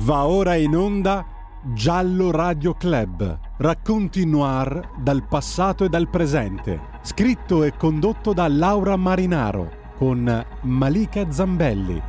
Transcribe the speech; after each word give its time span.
Va 0.00 0.26
ora 0.26 0.54
in 0.54 0.76
onda 0.76 1.26
Giallo 1.74 2.30
Radio 2.30 2.72
Club. 2.74 3.38
Racconti 3.56 4.24
noir 4.24 4.92
dal 4.96 5.26
passato 5.26 5.84
e 5.84 5.88
dal 5.88 6.08
presente. 6.08 7.00
Scritto 7.02 7.64
e 7.64 7.76
condotto 7.76 8.32
da 8.32 8.46
Laura 8.46 8.94
Marinaro 8.94 9.92
con 9.96 10.46
Malika 10.62 11.30
Zambelli. 11.32 12.00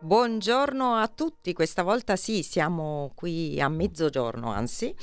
Buongiorno 0.00 0.94
a 0.94 1.06
tutti, 1.08 1.52
questa 1.52 1.82
volta 1.82 2.16
sì, 2.16 2.42
siamo 2.42 3.12
qui 3.14 3.60
a 3.60 3.68
mezzogiorno, 3.68 4.50
anzi, 4.50 4.94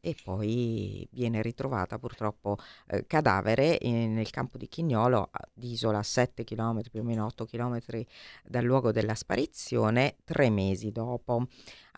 e 0.00 0.16
poi 0.22 1.06
viene 1.10 1.42
ritrovata 1.42 1.98
purtroppo 1.98 2.58
eh, 2.88 3.06
cadavere 3.06 3.78
in, 3.82 4.14
nel 4.14 4.30
campo 4.30 4.58
di 4.58 4.68
Chignolo 4.68 5.30
di 5.54 5.72
Isola 5.72 5.98
a 5.98 6.02
7 6.02 6.44
km, 6.44 6.82
più 6.90 7.00
o 7.00 7.04
meno 7.04 7.24
8 7.26 7.44
km 7.46 7.78
dal 8.44 8.64
luogo 8.64 8.92
della 8.92 9.14
sparizione, 9.14 10.16
tre 10.24 10.50
mesi 10.50 10.92
dopo. 10.92 11.46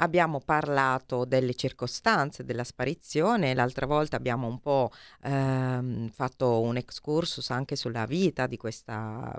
Abbiamo 0.00 0.40
parlato 0.40 1.24
delle 1.24 1.54
circostanze 1.54 2.44
della 2.44 2.64
sparizione, 2.64 3.54
l'altra 3.54 3.86
volta 3.86 4.16
abbiamo 4.16 4.46
un 4.46 4.60
po' 4.60 4.90
ehm, 5.22 6.10
fatto 6.10 6.60
un 6.60 6.76
excursus 6.76 7.50
anche 7.50 7.74
sulla 7.74 8.06
vita 8.06 8.46
di 8.46 8.56
questa 8.56 9.36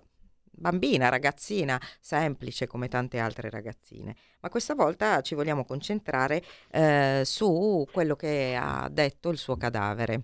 bambina, 0.59 1.09
ragazzina, 1.09 1.79
semplice 1.99 2.67
come 2.67 2.87
tante 2.87 3.19
altre 3.19 3.49
ragazzine. 3.49 4.15
Ma 4.41 4.49
questa 4.49 4.75
volta 4.75 5.21
ci 5.21 5.35
vogliamo 5.35 5.65
concentrare 5.65 6.43
eh, 6.71 7.23
su 7.25 7.85
quello 7.91 8.15
che 8.15 8.57
ha 8.59 8.87
detto 8.91 9.29
il 9.29 9.37
suo 9.37 9.57
cadavere. 9.57 10.23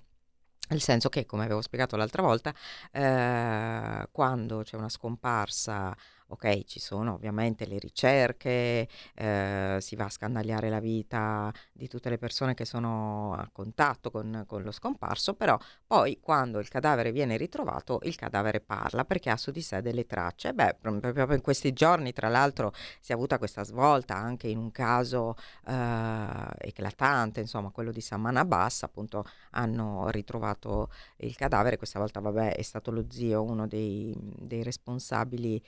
Nel 0.67 0.81
senso 0.81 1.09
che, 1.09 1.25
come 1.27 1.43
avevo 1.43 1.61
spiegato 1.61 1.95
l'altra 1.95 2.23
volta, 2.23 2.53
eh, 2.91 4.07
quando 4.11 4.63
c'è 4.63 4.75
una 4.75 4.89
scomparsa 4.89 5.95
ok, 6.27 6.63
ci 6.63 6.79
sono 6.79 7.13
ovviamente 7.13 7.65
le 7.65 7.77
ricerche, 7.77 8.87
eh, 9.13 9.77
si 9.79 9.95
va 9.95 10.05
a 10.05 10.09
scandagliare 10.09 10.69
la 10.69 10.79
vita 10.79 11.51
di 11.71 11.87
tutte 11.87 12.09
le 12.09 12.17
persone 12.17 12.53
che 12.53 12.65
sono 12.65 13.33
a 13.33 13.47
contatto 13.51 14.09
con, 14.11 14.43
con, 14.47 14.63
lo 14.63 14.71
scomparso, 14.71 15.35
però 15.35 15.57
poi 15.85 16.19
quando 16.19 16.59
il 16.59 16.67
cadavere 16.67 17.11
viene 17.11 17.37
ritrovato, 17.37 17.99
il 18.03 18.15
cadavere 18.15 18.59
parla 18.59 19.05
perché 19.05 19.29
ha 19.29 19.37
su 19.37 19.51
di 19.51 19.61
sé 19.61 19.81
delle 19.81 20.05
tracce. 20.05 20.53
Beh, 20.53 20.77
proprio 20.81 21.33
in 21.33 21.41
questi 21.41 21.73
giorni, 21.73 22.11
tra 22.13 22.29
l'altro, 22.29 22.73
si 22.99 23.11
è 23.11 23.13
avuta 23.15 23.37
questa 23.37 23.63
svolta 23.63 24.15
anche 24.15 24.47
in 24.47 24.57
un 24.57 24.71
caso 24.71 25.35
eh, 25.67 26.47
eclatante, 26.59 27.39
insomma, 27.39 27.69
quello 27.69 27.91
di 27.91 28.01
Samana 28.01 28.45
Bassa, 28.45 28.85
appunto, 28.87 29.25
hanno 29.51 30.09
ritrovato 30.09 30.89
il 31.17 31.35
cadavere, 31.35 31.77
questa 31.77 31.99
volta, 31.99 32.19
vabbè, 32.19 32.55
è 32.55 32.61
stato 32.61 32.91
lo 32.91 33.05
zio, 33.09 33.43
uno 33.43 33.67
dei, 33.67 34.13
dei 34.17 34.63
responsabili 34.63 35.61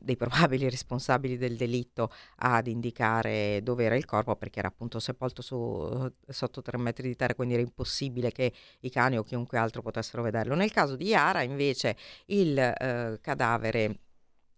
dei 0.00 0.16
probabili 0.16 0.68
responsabili 0.70 1.36
del 1.36 1.56
delitto 1.56 2.10
ad 2.36 2.66
indicare 2.66 3.60
dove 3.62 3.84
era 3.84 3.96
il 3.96 4.04
corpo 4.04 4.36
perché 4.36 4.58
era 4.60 4.68
appunto 4.68 4.98
sepolto 4.98 5.42
su, 5.42 6.10
sotto 6.26 6.62
tre 6.62 6.78
metri 6.78 7.08
di 7.08 7.16
terra, 7.16 7.34
quindi 7.34 7.54
era 7.54 7.62
impossibile 7.62 8.32
che 8.32 8.52
i 8.80 8.90
cani 8.90 9.18
o 9.18 9.22
chiunque 9.22 9.58
altro 9.58 9.82
potessero 9.82 10.22
vederlo. 10.22 10.54
Nel 10.54 10.72
caso 10.72 10.96
di 10.96 11.06
Yara 11.06 11.42
invece 11.42 11.96
il 12.26 12.58
eh, 12.58 13.18
cadavere 13.20 13.98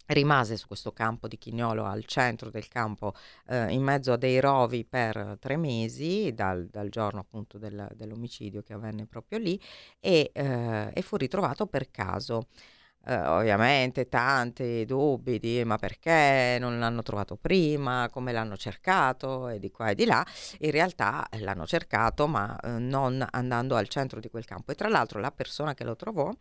rimase 0.06 0.56
su 0.56 0.67
questo 0.67 0.93
campo 0.93 1.28
di 1.28 1.39
Chignolo 1.39 1.84
al 1.84 2.05
centro 2.05 2.50
del 2.50 2.69
campo 2.69 3.15
eh, 3.49 3.73
in 3.73 3.83
mezzo 3.83 4.12
a 4.12 4.17
dei 4.17 4.39
rovi 4.41 4.84
per 4.84 5.39
tre 5.41 5.56
mesi 5.56 6.33
dal, 6.34 6.67
dal 6.67 6.91
giorno 6.91 7.21
appunto 7.21 7.56
del, 7.59 7.89
dell'omicidio 7.94 8.62
che 8.62 8.75
avvenne 8.75 9.06
proprio 9.06 9.39
lì 9.39 9.59
e, 10.00 10.31
eh, 10.33 10.91
e 10.93 11.03
fu 11.03 11.17
ritrovato 11.17 11.67
per 11.67 11.91
caso 11.91 12.49
eh, 13.06 13.16
ovviamente 13.26 14.09
tanti 14.09 14.84
dubbi 14.84 15.38
di 15.38 15.62
ma 15.65 15.76
perché 15.76 16.56
non 16.59 16.78
l'hanno 16.78 17.03
trovato 17.03 17.37
prima, 17.37 18.09
come 18.10 18.32
l'hanno 18.32 18.56
cercato? 18.56 19.48
e 19.48 19.59
di 19.59 19.70
qua 19.70 19.91
e 19.91 19.94
di 19.94 20.04
là, 20.04 20.25
in 20.60 20.70
realtà 20.70 21.26
l'hanno 21.38 21.66
cercato 21.66 22.26
ma 22.26 22.59
eh, 22.60 22.69
non 22.78 23.26
andando 23.31 23.76
al 23.76 23.88
centro 23.88 24.20
di 24.20 24.28
quel 24.28 24.44
campo. 24.44 24.72
E 24.72 24.75
tra 24.75 24.88
l'altro 24.88 25.20
la 25.20 25.31
persona 25.31 25.75
che 25.75 25.84
lo 25.84 25.97
trovò 25.97 26.32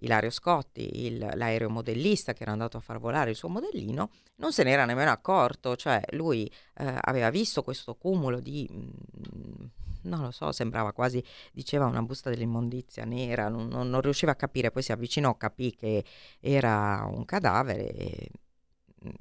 Ilario 0.00 0.30
Scotti, 0.30 1.06
il, 1.06 1.18
l'aeromodellista 1.34 2.32
che 2.32 2.42
era 2.42 2.52
andato 2.52 2.76
a 2.76 2.80
far 2.80 2.98
volare 2.98 3.30
il 3.30 3.36
suo 3.36 3.48
modellino, 3.48 4.10
non 4.36 4.52
se 4.52 4.62
n'era 4.62 4.84
nemmeno 4.84 5.10
accorto, 5.10 5.76
cioè 5.76 6.00
lui 6.10 6.50
eh, 6.78 6.94
aveva 7.00 7.30
visto 7.30 7.62
questo 7.62 7.94
cumulo 7.94 8.40
di 8.40 8.66
mh, 8.70 8.76
mm, 8.76 9.66
non 10.02 10.22
lo 10.22 10.30
so, 10.30 10.52
sembrava 10.52 10.92
quasi, 10.92 11.22
diceva 11.52 11.86
una 11.86 12.02
busta 12.02 12.30
dell'immondizia 12.30 13.04
nera, 13.04 13.48
non, 13.48 13.68
non, 13.68 13.88
non 13.90 14.00
riusciva 14.00 14.32
a 14.32 14.36
capire, 14.36 14.70
poi 14.70 14.82
si 14.82 14.92
avvicinò, 14.92 15.36
capì 15.36 15.74
che 15.74 16.04
era 16.40 17.08
un 17.10 17.24
cadavere. 17.24 17.90
E, 17.92 18.30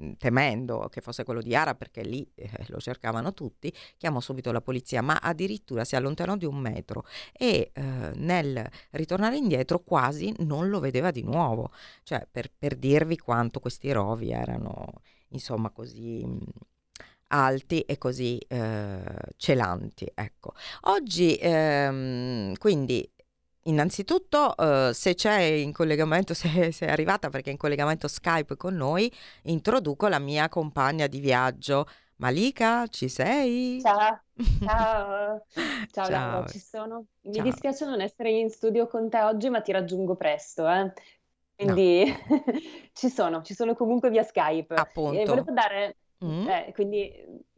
mm, 0.01 0.11
temendo 0.17 0.87
che 0.89 1.01
fosse 1.01 1.23
quello 1.23 1.41
di 1.41 1.55
Ara 1.55 1.75
perché 1.75 2.01
lì 2.03 2.29
eh, 2.35 2.49
lo 2.67 2.79
cercavano 2.79 3.33
tutti, 3.33 3.73
chiamò 3.97 4.19
subito 4.19 4.51
la 4.51 4.61
polizia, 4.61 5.01
ma 5.01 5.19
addirittura 5.21 5.85
si 5.85 5.95
allontanò 5.95 6.35
di 6.35 6.45
un 6.45 6.57
metro 6.57 7.05
e 7.31 7.71
eh, 7.73 7.81
nel 8.15 8.67
ritornare 8.91 9.37
indietro 9.37 9.79
quasi 9.79 10.33
non 10.39 10.69
lo 10.69 10.79
vedeva 10.79 11.11
di 11.11 11.23
nuovo, 11.23 11.71
cioè 12.03 12.27
per, 12.29 12.51
per 12.57 12.75
dirvi 12.75 13.17
quanto 13.17 13.59
questi 13.59 13.91
rovi 13.91 14.31
erano 14.31 14.85
insomma 15.29 15.69
così 15.69 16.23
mm, 16.25 16.37
alti 17.29 17.81
e 17.81 17.97
così 17.97 18.37
eh, 18.47 19.01
celanti. 19.37 20.09
Ecco. 20.13 20.53
Oggi 20.81 21.37
ehm, 21.39 22.55
quindi 22.57 23.09
Innanzitutto, 23.63 24.55
uh, 24.57 24.91
se 24.93 25.15
c'è 25.15 25.39
in 25.41 25.73
collegamento, 25.73 26.33
se, 26.33 26.71
se, 26.71 26.87
è 26.87 26.91
arrivata 26.91 27.29
perché 27.29 27.49
è 27.49 27.51
in 27.51 27.57
collegamento 27.57 28.07
Skype 28.07 28.55
con 28.55 28.75
noi, 28.75 29.11
introduco 29.43 30.07
la 30.07 30.19
mia 30.19 30.49
compagna 30.49 31.07
di 31.07 31.19
viaggio. 31.19 31.85
Malika, 32.15 32.87
ci 32.87 33.07
sei? 33.07 33.79
Ciao, 33.81 34.21
ciao, 34.65 35.45
ciao, 35.91 36.05
ciao. 36.05 36.09
Laura, 36.09 36.47
ci 36.47 36.59
sono. 36.59 37.05
Mi 37.21 37.35
ciao. 37.35 37.43
dispiace 37.43 37.85
non 37.85 38.01
essere 38.01 38.31
in 38.31 38.49
studio 38.49 38.87
con 38.87 39.09
te 39.09 39.21
oggi, 39.21 39.49
ma 39.49 39.61
ti 39.61 39.71
raggiungo 39.71 40.15
presto, 40.15 40.67
eh. 40.67 40.91
Quindi 41.55 42.05
no. 42.05 42.43
ci 42.93 43.09
sono, 43.09 43.41
ci 43.41 43.53
sono 43.53 43.75
comunque 43.75 44.09
via 44.09 44.23
Skype. 44.23 44.73
Appunto. 44.73 45.19
E 45.19 45.25
volevo 45.25 45.51
dare 45.51 45.95
Mm. 46.23 46.47
Eh, 46.47 46.71
quindi 46.73 47.11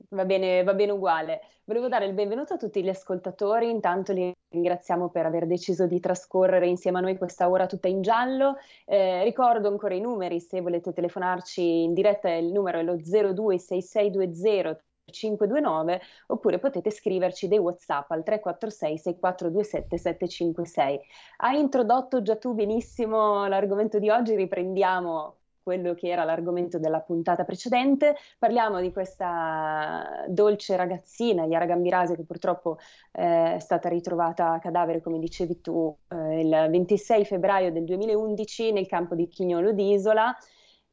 va 0.10 0.26
bene, 0.26 0.64
va 0.64 0.74
bene 0.74 0.92
uguale. 0.92 1.42
Volevo 1.64 1.88
dare 1.88 2.06
il 2.06 2.14
benvenuto 2.14 2.54
a 2.54 2.58
tutti 2.58 2.84
gli 2.84 2.90
ascoltatori, 2.90 3.70
intanto 3.70 4.14
li 4.14 4.32
ringraziamo 4.50 5.10
per 5.10 5.26
aver 5.26 5.48
deciso 5.48 5.88
di 5.88 6.00
trascorrere 6.00 6.68
insieme 6.68 7.00
a 7.00 7.02
noi 7.02 7.18
questa 7.18 7.50
ora 7.50 7.66
tutta 7.66 7.88
in 7.88 8.02
giallo. 8.02 8.58
Eh, 8.86 9.24
ricordo 9.24 9.68
ancora 9.70 9.96
i 9.96 10.02
numeri, 10.02 10.40
se 10.40 10.62
volete 10.62 10.94
telefonarci 10.94 11.84
in 11.84 11.94
diretta 11.94 12.30
il 12.30 12.52
numero 12.52 12.80
è 12.80 12.84
lo 12.84 12.98
026620 12.98 14.90
529 15.12 16.02
oppure 16.28 16.60
potete 16.60 16.90
scriverci 16.90 17.48
dei 17.48 17.58
whatsapp 17.58 18.10
al 18.12 18.24
346 18.24 18.98
6427 18.98 19.98
756 19.98 21.00
hai 21.38 21.60
introdotto 21.60 22.22
già 22.22 22.38
tu 22.38 22.54
benissimo 22.54 23.46
l'argomento 23.48 24.00
di 24.00 24.10
oggi 24.10 24.36
riprendiamo 24.36 25.41
quello 25.64 25.94
che 25.94 26.10
era 26.10 26.24
l'argomento 26.24 26.80
della 26.80 27.00
puntata 27.00 27.44
precedente. 27.44 28.16
Parliamo 28.38 28.80
di 28.80 28.92
questa 28.92 30.26
dolce 30.28 30.76
ragazzina, 30.76 31.46
Yara 31.46 31.66
Gambirasi, 31.66 32.16
che 32.16 32.24
purtroppo 32.24 32.78
eh, 33.12 33.56
è 33.56 33.60
stata 33.60 33.90
ritrovata 33.90 34.54
a 34.54 34.60
cadavere, 34.60 35.02
come 35.02 35.20
dicevi 35.20 35.62
tu, 35.62 35.96
eh, 36.10 36.42
il 36.42 36.68
26 36.70 37.26
febbraio 37.26 37.72
del 37.72 37.84
2011 37.84 38.72
nel 38.72 38.88
campo 38.88 39.16
di 39.16 39.28
Chignolo 39.28 39.72
d'Isola. 39.72 40.36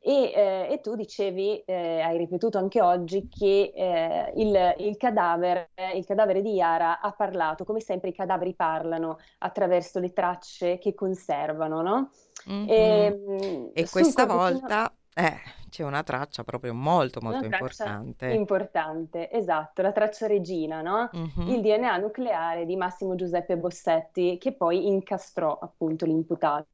E, 0.00 0.32
eh, 0.34 0.68
e, 0.70 0.80
tu 0.80 0.94
dicevi, 0.94 1.58
eh, 1.66 2.00
hai 2.00 2.16
ripetuto 2.16 2.56
anche 2.56 2.80
oggi, 2.80 3.28
che 3.28 3.72
eh, 3.74 4.32
il, 4.36 4.74
il, 4.78 4.96
cadavere, 4.96 5.70
il, 5.94 6.04
cadavere, 6.06 6.40
di 6.40 6.52
Yara 6.52 7.00
ha 7.00 7.10
parlato, 7.12 7.64
come 7.64 7.80
sempre 7.80 8.10
i 8.10 8.14
cadaveri 8.14 8.54
parlano 8.54 9.18
attraverso 9.38 9.98
le 9.98 10.12
tracce 10.12 10.78
che 10.78 10.94
conservano, 10.94 11.82
no? 11.82 12.10
Mm-hmm. 12.48 12.68
E, 12.68 13.70
e 13.74 13.88
questa 13.90 14.24
volta 14.24 14.92
eh, 15.12 15.36
c'è 15.68 15.82
una 15.82 16.04
traccia 16.04 16.44
proprio 16.44 16.72
molto 16.72 17.20
molto 17.20 17.44
importante. 17.44 18.28
Importante, 18.28 19.30
esatto, 19.32 19.82
la 19.82 19.90
traccia 19.90 20.28
regina, 20.28 20.80
no? 20.80 21.10
Mm-hmm. 21.14 21.48
Il 21.48 21.60
DNA 21.60 21.96
nucleare 21.96 22.64
di 22.64 22.76
Massimo 22.76 23.16
Giuseppe 23.16 23.56
Bossetti 23.56 24.38
che 24.38 24.52
poi 24.52 24.86
incastrò 24.86 25.58
appunto 25.60 26.06
l'imputato. 26.06 26.68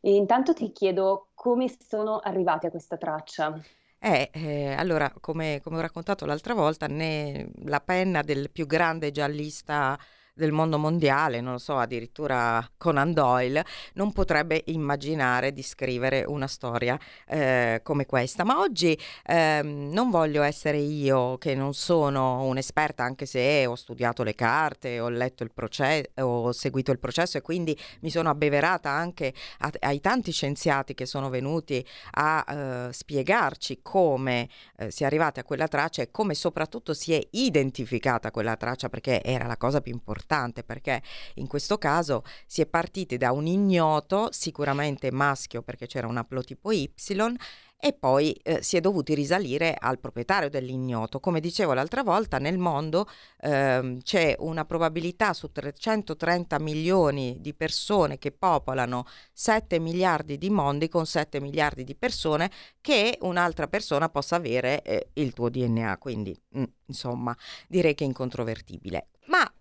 E 0.00 0.14
intanto 0.14 0.52
ti 0.52 0.72
chiedo 0.72 1.28
come 1.34 1.72
sono 1.86 2.18
arrivati 2.18 2.66
a 2.66 2.70
questa 2.70 2.96
traccia. 2.96 3.60
Eh, 3.98 4.30
eh, 4.32 4.72
allora, 4.72 5.12
come, 5.20 5.60
come, 5.62 5.78
ho 5.78 5.80
raccontato 5.80 6.26
l'altra 6.26 6.54
volta, 6.54 6.86
né 6.86 7.50
la 7.64 7.80
penna 7.80 8.22
del 8.22 8.50
più 8.50 8.66
grande 8.66 9.10
giallista 9.10 9.98
del 10.36 10.52
mondo 10.52 10.76
mondiale, 10.76 11.40
non 11.40 11.52
lo 11.52 11.58
so, 11.58 11.78
addirittura 11.78 12.68
Conan 12.76 13.14
Doyle, 13.14 13.64
non 13.94 14.12
potrebbe 14.12 14.64
immaginare 14.66 15.50
di 15.50 15.62
scrivere 15.62 16.24
una 16.26 16.46
storia 16.46 16.98
eh, 17.26 17.80
come 17.82 18.04
questa. 18.04 18.44
Ma 18.44 18.60
oggi 18.60 18.98
eh, 19.24 19.62
non 19.62 20.10
voglio 20.10 20.42
essere 20.42 20.76
io, 20.76 21.38
che 21.38 21.54
non 21.54 21.72
sono 21.72 22.42
un'esperta, 22.44 23.02
anche 23.02 23.24
se 23.24 23.64
ho 23.64 23.74
studiato 23.76 24.22
le 24.22 24.34
carte, 24.34 25.00
ho 25.00 25.08
letto 25.08 25.42
il 25.42 25.52
processo, 25.52 26.10
ho 26.20 26.52
seguito 26.52 26.92
il 26.92 26.98
processo 26.98 27.38
e 27.38 27.40
quindi 27.40 27.76
mi 28.00 28.10
sono 28.10 28.28
abbeverata 28.28 28.90
anche 28.90 29.32
a, 29.60 29.72
ai 29.80 30.00
tanti 30.00 30.32
scienziati 30.32 30.92
che 30.92 31.06
sono 31.06 31.30
venuti 31.30 31.84
a 32.12 32.44
eh, 32.46 32.92
spiegarci 32.92 33.80
come 33.80 34.50
eh, 34.76 34.90
si 34.90 35.02
è 35.02 35.06
arrivati 35.06 35.40
a 35.40 35.44
quella 35.44 35.66
traccia 35.66 36.02
e 36.02 36.10
come 36.10 36.34
soprattutto 36.34 36.92
si 36.92 37.14
è 37.14 37.26
identificata 37.30 38.30
quella 38.30 38.56
traccia, 38.56 38.90
perché 38.90 39.22
era 39.22 39.46
la 39.46 39.56
cosa 39.56 39.80
più 39.80 39.92
importante 39.92 40.24
importante 40.26 40.64
perché 40.64 41.00
in 41.34 41.46
questo 41.46 41.78
caso 41.78 42.24
si 42.46 42.60
è 42.60 42.66
partiti 42.66 43.16
da 43.16 43.30
un 43.30 43.46
ignoto, 43.46 44.28
sicuramente 44.32 45.12
maschio 45.12 45.62
perché 45.62 45.86
c'era 45.86 46.08
un 46.08 46.16
aplotipo 46.16 46.72
Y, 46.72 46.90
e 47.78 47.92
poi 47.92 48.32
eh, 48.42 48.62
si 48.62 48.76
è 48.76 48.80
dovuti 48.80 49.14
risalire 49.14 49.76
al 49.78 49.98
proprietario 49.98 50.48
dell'ignoto. 50.48 51.20
Come 51.20 51.40
dicevo 51.40 51.74
l'altra 51.74 52.02
volta, 52.02 52.38
nel 52.38 52.58
mondo 52.58 53.06
eh, 53.40 53.98
c'è 54.02 54.34
una 54.38 54.64
probabilità 54.64 55.32
su 55.34 55.52
330 55.52 56.58
milioni 56.58 57.36
di 57.40 57.54
persone 57.54 58.18
che 58.18 58.32
popolano 58.32 59.04
7 59.32 59.78
miliardi 59.78 60.38
di 60.38 60.48
mondi 60.48 60.88
con 60.88 61.06
7 61.06 61.38
miliardi 61.40 61.84
di 61.84 61.94
persone 61.94 62.50
che 62.80 63.18
un'altra 63.20 63.68
persona 63.68 64.08
possa 64.08 64.36
avere 64.36 64.82
eh, 64.82 65.10
il 65.14 65.32
tuo 65.32 65.50
DNA. 65.50 65.98
Quindi, 65.98 66.34
mh, 66.48 66.60
mm, 66.60 66.64
insomma, 66.86 67.36
direi 67.68 67.94
che 67.94 68.04
è 68.04 68.06
incontrovertibile. 68.06 69.08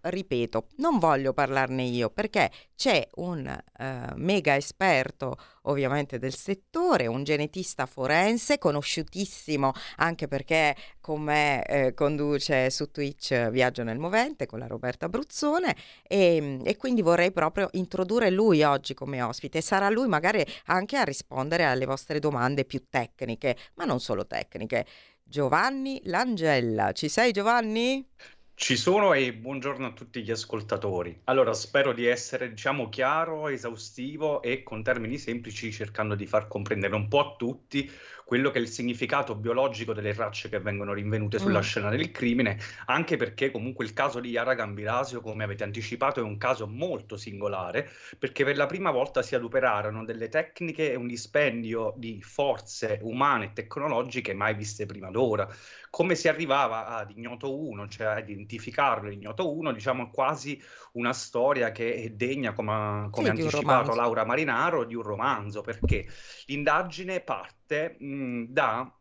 Ripeto, 0.08 0.68
non 0.76 1.00
voglio 1.00 1.34
parlarne 1.34 1.82
io 1.82 2.12
perché 2.12 2.52
c'è 2.76 3.10
un 3.16 3.44
uh, 3.80 3.84
mega 4.18 4.56
esperto 4.56 5.36
ovviamente 5.64 6.20
del 6.20 6.36
settore, 6.36 7.08
un 7.08 7.24
genetista 7.24 7.88
forense 7.88 8.60
conosciutissimo 8.60 9.72
anche 9.96 10.28
perché 10.28 10.76
con 11.02 11.22
me 11.22 11.66
eh, 11.66 11.94
conduce 11.96 12.70
su 12.70 12.92
Twitch 12.92 13.50
Viaggio 13.50 13.82
nel 13.82 13.98
Movente 13.98 14.46
con 14.46 14.60
la 14.60 14.68
Roberta 14.68 15.10
Bruzzone 15.10 15.76
e, 16.04 16.60
e 16.64 16.78
quindi 16.78 17.02
vorrei 17.02 17.32
proprio 17.32 17.70
introdurre 17.72 18.30
lui 18.30 18.62
oggi 18.62 18.94
come 18.94 19.24
ospite 19.24 19.58
e 19.58 19.62
sarà 19.62 19.90
lui 19.90 20.08
magari 20.08 20.46
anche 20.66 20.98
a 20.98 21.04
rispondere 21.04 21.64
alle 21.64 21.86
vostre 21.86 22.20
domande 22.20 22.64
più 22.64 22.84
tecniche, 22.92 23.58
ma 23.74 23.86
non 23.86 24.00
solo 24.00 24.28
tecniche. 24.28 24.86
Giovanni 25.28 26.00
Langella, 26.04 26.92
ci 26.92 27.10
sei 27.10 27.32
Giovanni? 27.32 28.08
Ci 28.58 28.78
sono 28.78 29.12
e 29.14 29.34
buongiorno 29.34 29.86
a 29.86 29.92
tutti 29.92 30.24
gli 30.24 30.32
ascoltatori. 30.32 31.20
Allora, 31.26 31.54
spero 31.54 31.92
di 31.92 32.06
essere, 32.06 32.50
diciamo, 32.50 32.88
chiaro, 32.88 33.50
esaustivo 33.50 34.42
e 34.42 34.64
con 34.64 34.82
termini 34.82 35.18
semplici, 35.18 35.74
cercando 35.74 36.16
di 36.16 36.26
far 36.26 36.48
comprendere 36.48 36.96
un 36.96 37.10
po' 37.10 37.20
a 37.20 37.36
tutti 37.36 37.92
quello 38.26 38.50
che 38.50 38.58
è 38.58 38.62
il 38.62 38.68
significato 38.68 39.36
biologico 39.36 39.94
delle 39.94 40.14
tracce 40.14 40.50
che 40.50 40.60
vengono 40.60 40.94
rinvenute 40.94 41.38
sulla 41.38 41.60
mm. 41.60 41.62
scena 41.62 41.90
del 41.90 42.10
crimine, 42.10 42.58
anche 42.88 43.18
perché 43.18 43.52
comunque 43.52 43.86
il 43.86 43.94
caso 43.94 44.20
di 44.20 44.30
Yara 44.30 44.56
Gambirasio, 44.56 45.22
come 45.22 45.44
avete 45.44 45.64
anticipato, 45.64 46.20
è 46.20 46.24
un 46.24 46.38
caso 46.38 46.66
molto 46.66 47.18
singolare, 47.18 47.88
perché 48.18 48.44
per 48.44 48.58
la 48.58 48.66
prima 48.66 48.90
volta 48.90 49.22
si 49.22 49.36
adoperarono 49.36 50.04
delle 50.04 50.28
tecniche 50.28 50.92
e 50.92 50.96
un 50.96 51.08
dispendio 51.08 51.94
di 51.98 52.20
forze 52.24 53.00
umane 53.04 53.46
e 53.46 53.54
tecnologiche 53.54 54.34
mai 54.34 54.56
viste 54.56 54.88
prima 54.88 55.12
d'ora. 55.12 55.48
Come 55.92 56.16
si 56.16 56.28
arrivava 56.28 56.88
ad 56.88 57.12
Ignoto 57.12 57.58
1, 57.58 57.88
cioè 57.88 58.08
a 58.08 58.20
identificarlo 58.20 59.12
Ignoto 59.12 59.56
1, 59.56 59.72
diciamo 59.72 60.10
quasi 60.10 60.62
una 60.94 61.14
storia 61.14 61.72
che 61.72 61.94
è 61.96 62.10
degna, 62.10 62.54
come, 62.54 63.08
come 63.12 63.26
sì, 63.28 63.32
anticipato 63.32 63.94
Laura 63.94 64.26
Marinaro, 64.26 64.84
di 64.84 64.96
un 64.96 65.04
romanzo, 65.04 65.62
perché 65.62 66.06
l'indagine 66.48 67.22
parte 67.22 67.65
mh, 68.00 68.46
da 68.50 68.92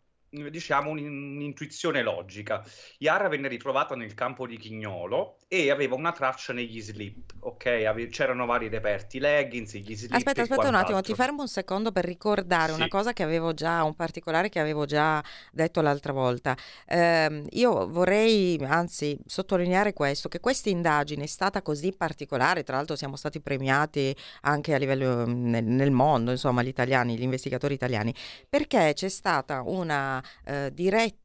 diciamo 0.50 0.90
un'intuizione 0.90 2.02
logica. 2.02 2.64
Yara 2.98 3.28
venne 3.28 3.48
ritrovata 3.48 3.94
nel 3.94 4.14
campo 4.14 4.46
di 4.46 4.56
Chignolo 4.56 5.38
e 5.48 5.70
aveva 5.70 5.94
una 5.94 6.12
traccia 6.12 6.52
negli 6.52 6.80
slip, 6.80 7.34
ok? 7.40 7.66
Ave- 7.86 8.08
c'erano 8.08 8.46
vari 8.46 8.68
reperti, 8.68 9.18
leggings, 9.18 9.74
gli 9.74 9.94
slip. 9.94 10.12
Aspetta, 10.12 10.42
aspetta 10.42 10.68
un 10.68 10.74
attimo, 10.74 11.00
ti 11.00 11.14
fermo 11.14 11.42
un 11.42 11.48
secondo 11.48 11.92
per 11.92 12.04
ricordare 12.04 12.72
sì. 12.72 12.78
una 12.78 12.88
cosa 12.88 13.12
che 13.12 13.22
avevo 13.22 13.54
già, 13.54 13.82
un 13.82 13.94
particolare 13.94 14.48
che 14.48 14.60
avevo 14.60 14.84
già 14.84 15.22
detto 15.52 15.80
l'altra 15.80 16.12
volta. 16.12 16.56
Eh, 16.86 17.44
io 17.50 17.88
vorrei 17.88 18.58
anzi 18.62 19.18
sottolineare 19.26 19.92
questo, 19.92 20.28
che 20.28 20.40
questa 20.40 20.68
indagine 20.68 21.24
è 21.24 21.28
stata 21.28 21.62
così 21.62 21.92
particolare, 21.92 22.62
tra 22.62 22.76
l'altro 22.76 22.96
siamo 22.96 23.16
stati 23.16 23.40
premiati 23.40 24.14
anche 24.42 24.74
a 24.74 24.78
livello 24.78 25.26
nel, 25.26 25.64
nel 25.64 25.90
mondo, 25.90 26.30
insomma, 26.30 26.62
gli 26.62 26.68
italiani, 26.68 27.16
gli 27.16 27.22
investigatori 27.22 27.74
italiani, 27.74 28.14
perché 28.48 28.92
c'è 28.94 29.08
stata 29.08 29.62
una 29.62 30.22
eh, 30.44 30.70
diretta 30.72 31.23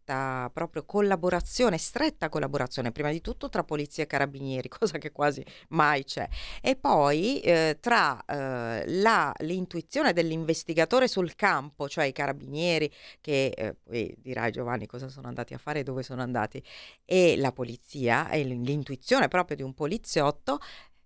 proprio 0.51 0.85
collaborazione, 0.85 1.77
stretta 1.77 2.29
collaborazione, 2.29 2.91
prima 2.91 3.11
di 3.11 3.21
tutto 3.21 3.49
tra 3.49 3.63
polizia 3.63 4.03
e 4.03 4.07
carabinieri, 4.07 4.69
cosa 4.69 4.97
che 4.97 5.11
quasi 5.11 5.43
mai 5.69 6.03
c'è, 6.03 6.27
e 6.61 6.75
poi 6.75 7.39
eh, 7.41 7.77
tra 7.79 8.23
eh, 8.25 8.83
la, 8.87 9.33
l'intuizione 9.39 10.13
dell'investigatore 10.13 11.07
sul 11.07 11.35
campo, 11.35 11.87
cioè 11.87 12.05
i 12.05 12.11
carabinieri, 12.11 12.91
che 13.21 13.53
eh, 13.55 13.75
poi 13.83 14.15
dirai 14.17 14.51
Giovanni 14.51 14.85
cosa 14.87 15.09
sono 15.09 15.27
andati 15.27 15.53
a 15.53 15.57
fare 15.57 15.79
e 15.79 15.83
dove 15.83 16.03
sono 16.03 16.21
andati, 16.21 16.63
e 17.05 17.35
la 17.37 17.51
polizia, 17.51 18.29
e 18.29 18.43
l'intuizione 18.43 19.27
proprio 19.27 19.57
di 19.57 19.63
un 19.63 19.73
poliziotto, 19.73 20.59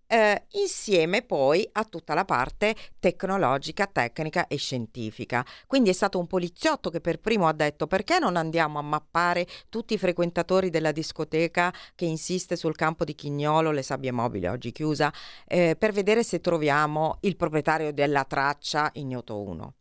eh, 0.08 0.46
insieme 0.52 1.22
poi 1.22 1.68
a 1.74 1.84
tutta 1.86 2.14
la 2.14 2.26
parte 2.26 2.76
tecnologica, 3.00 3.88
tecnica 3.88 4.48
e 4.48 4.58
scientifica. 4.58 5.46
Quindi 5.68 5.90
è 5.90 5.94
stato 5.94 6.20
un 6.20 6.28
poliziotto 6.28 6.90
che 6.90 7.02
per 7.02 7.20
primo 7.20 7.48
ha 7.48 7.54
detto 7.54 7.88
perché 7.88 8.20
non 8.20 8.36
andiamo 8.36 8.80
a 8.80 8.84
mappare 8.84 9.48
tutti 9.70 9.94
i 9.94 9.98
frequentatori 9.98 10.70
della 10.70 10.92
discoteca 10.92 11.74
che 11.96 12.06
insiste 12.06 12.56
sul 12.56 12.76
campo 12.76 13.04
di 13.04 13.16
Chignolo, 13.16 13.72
le 13.72 13.84
sabbie 13.84 14.12
mobili 14.12 14.48
oggi 14.48 14.72
chiusa, 14.72 15.12
eh, 15.48 15.76
per 15.78 15.92
vedere 15.92 16.24
se 16.24 16.40
troviamo 16.40 17.18
il 17.22 17.36
proprietario 17.36 17.92
della 17.92 18.24
traccia 18.26 18.90
ignoto 18.94 19.42
1. 19.42 19.74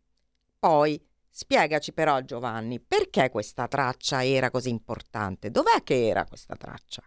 Poi 0.59 1.11
Spiegaci 1.35 1.93
però 1.93 2.21
Giovanni, 2.21 2.79
perché 2.79 3.31
questa 3.31 3.67
traccia 3.67 4.23
era 4.23 4.51
così 4.51 4.69
importante? 4.69 5.49
Dov'è 5.49 5.81
che 5.83 6.07
era 6.07 6.25
questa 6.25 6.55
traccia? 6.55 7.01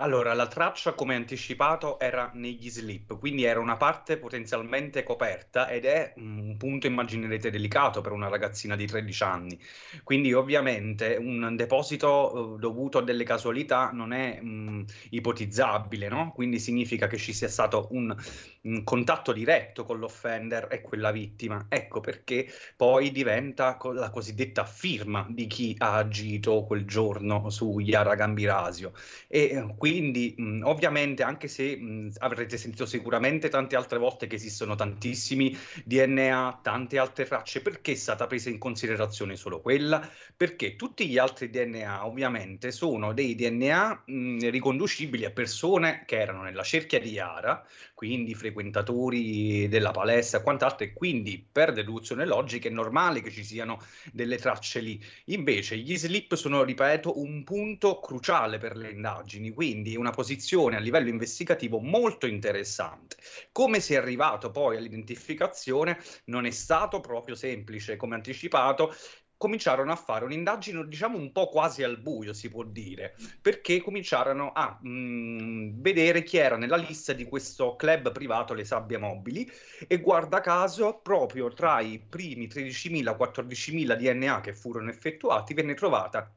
Allora, 0.00 0.32
la 0.32 0.46
traccia, 0.46 0.92
come 0.92 1.16
anticipato, 1.16 1.98
era 1.98 2.30
negli 2.34 2.70
slip, 2.70 3.18
quindi 3.18 3.42
era 3.42 3.58
una 3.58 3.76
parte 3.76 4.16
potenzialmente 4.16 5.02
coperta 5.02 5.68
ed 5.68 5.86
è 5.86 6.12
un 6.18 6.56
punto, 6.56 6.86
immaginerete, 6.86 7.50
delicato 7.50 8.00
per 8.00 8.12
una 8.12 8.28
ragazzina 8.28 8.76
di 8.76 8.86
13 8.86 9.22
anni. 9.24 9.58
Quindi, 10.04 10.32
ovviamente, 10.32 11.16
un 11.18 11.56
deposito 11.56 12.32
uh, 12.32 12.58
dovuto 12.58 12.98
a 12.98 13.02
delle 13.02 13.24
casualità 13.24 13.90
non 13.92 14.12
è 14.12 14.38
um, 14.40 14.84
ipotizzabile, 15.10 16.08
no? 16.08 16.30
Quindi 16.32 16.60
significa 16.60 17.08
che 17.08 17.16
ci 17.16 17.32
sia 17.32 17.48
stato 17.48 17.88
un, 17.90 18.14
un, 18.62 18.84
contatto 18.84 19.32
diretto 19.32 19.84
con 19.84 19.98
l'offender 19.98 20.68
e 20.70 20.80
quella 20.80 21.10
vittima. 21.10 21.66
Ecco 21.68 22.00
perché 22.00 22.46
poi 22.76 23.10
diventa 23.10 23.78
la 23.92 24.10
cosiddetta 24.10 24.64
firma 24.64 25.26
di 25.28 25.46
chi 25.46 25.74
ha 25.78 25.96
agito 25.96 26.64
quel 26.64 26.84
giorno 26.84 27.50
su 27.50 27.78
Yara 27.78 28.14
Gambirasio. 28.14 28.92
E 29.26 29.56
uh, 29.56 29.76
quindi 29.76 30.34
mh, 30.36 30.62
ovviamente 30.64 31.22
anche 31.22 31.48
se 31.48 31.76
mh, 31.76 32.12
avrete 32.18 32.56
sentito 32.56 32.86
sicuramente 32.86 33.48
tante 33.48 33.76
altre 33.76 33.98
volte 33.98 34.26
che 34.26 34.36
esistono 34.36 34.74
tantissimi 34.74 35.56
DNA, 35.84 36.60
tante 36.62 36.98
altre 36.98 37.24
tracce, 37.24 37.60
perché 37.62 37.92
è 37.92 37.96
stata 37.96 38.26
presa 38.26 38.50
in 38.50 38.58
considerazione 38.58 39.36
solo 39.36 39.60
quella? 39.60 40.08
Perché 40.36 40.76
tutti 40.76 41.08
gli 41.08 41.18
altri 41.18 41.50
DNA 41.50 42.06
ovviamente 42.06 42.70
sono 42.70 43.12
dei 43.12 43.34
DNA 43.34 44.02
mh, 44.06 44.50
riconducibili 44.50 45.24
a 45.24 45.30
persone 45.30 46.04
che 46.06 46.18
erano 46.18 46.42
nella 46.42 46.62
cerchia 46.62 47.00
di 47.00 47.10
Yara, 47.10 47.64
quindi 47.98 48.36
frequentatori 48.36 49.66
della 49.66 49.90
palestra 49.90 50.38
e 50.38 50.42
quant'altro, 50.44 50.86
e 50.86 50.92
quindi 50.92 51.44
per 51.50 51.72
deduzione 51.72 52.26
logica 52.26 52.68
è 52.68 52.70
normale 52.70 53.20
che 53.20 53.32
ci 53.32 53.42
siano 53.42 53.82
delle 54.12 54.36
tracce 54.36 54.78
lì. 54.78 55.04
Invece 55.24 55.76
gli 55.78 55.98
slip 55.98 56.36
sono, 56.36 56.62
ripeto, 56.62 57.18
un 57.18 57.42
punto 57.42 57.98
cruciale 57.98 58.58
per 58.58 58.76
le 58.76 58.92
indagini, 58.92 59.50
quindi 59.50 59.96
una 59.96 60.12
posizione 60.12 60.76
a 60.76 60.78
livello 60.78 61.08
investigativo 61.08 61.80
molto 61.80 62.28
interessante. 62.28 63.16
Come 63.50 63.80
si 63.80 63.94
è 63.94 63.96
arrivato 63.96 64.52
poi 64.52 64.76
all'identificazione 64.76 65.98
non 66.26 66.46
è 66.46 66.52
stato 66.52 67.00
proprio 67.00 67.34
semplice, 67.34 67.96
come 67.96 68.14
anticipato, 68.14 68.94
cominciarono 69.38 69.92
a 69.92 69.96
fare 69.96 70.24
un'indagine, 70.24 70.86
diciamo 70.86 71.16
un 71.16 71.32
po' 71.32 71.48
quasi 71.48 71.82
al 71.84 71.98
buio, 71.98 72.32
si 72.34 72.50
può 72.50 72.64
dire, 72.64 73.14
perché 73.40 73.80
cominciarono 73.80 74.52
a 74.52 74.78
mh, 74.82 74.88
mm, 74.90 75.80
vedere 75.80 76.24
chi 76.24 76.36
era 76.36 76.56
nella 76.56 76.76
lista 76.76 77.12
di 77.12 77.24
questo 77.24 77.76
club 77.76 78.12
privato 78.12 78.52
Le 78.52 78.64
Sabbie 78.64 78.98
Mobili 78.98 79.50
e 79.86 79.98
guarda 80.00 80.40
caso, 80.40 80.98
proprio 81.00 81.52
tra 81.52 81.80
i 81.80 81.98
primi 82.00 82.48
13.000-14.000 82.48 83.94
DNA 83.94 84.40
che 84.40 84.54
furono 84.54 84.90
effettuati, 84.90 85.54
venne 85.54 85.74
trovata 85.74 86.30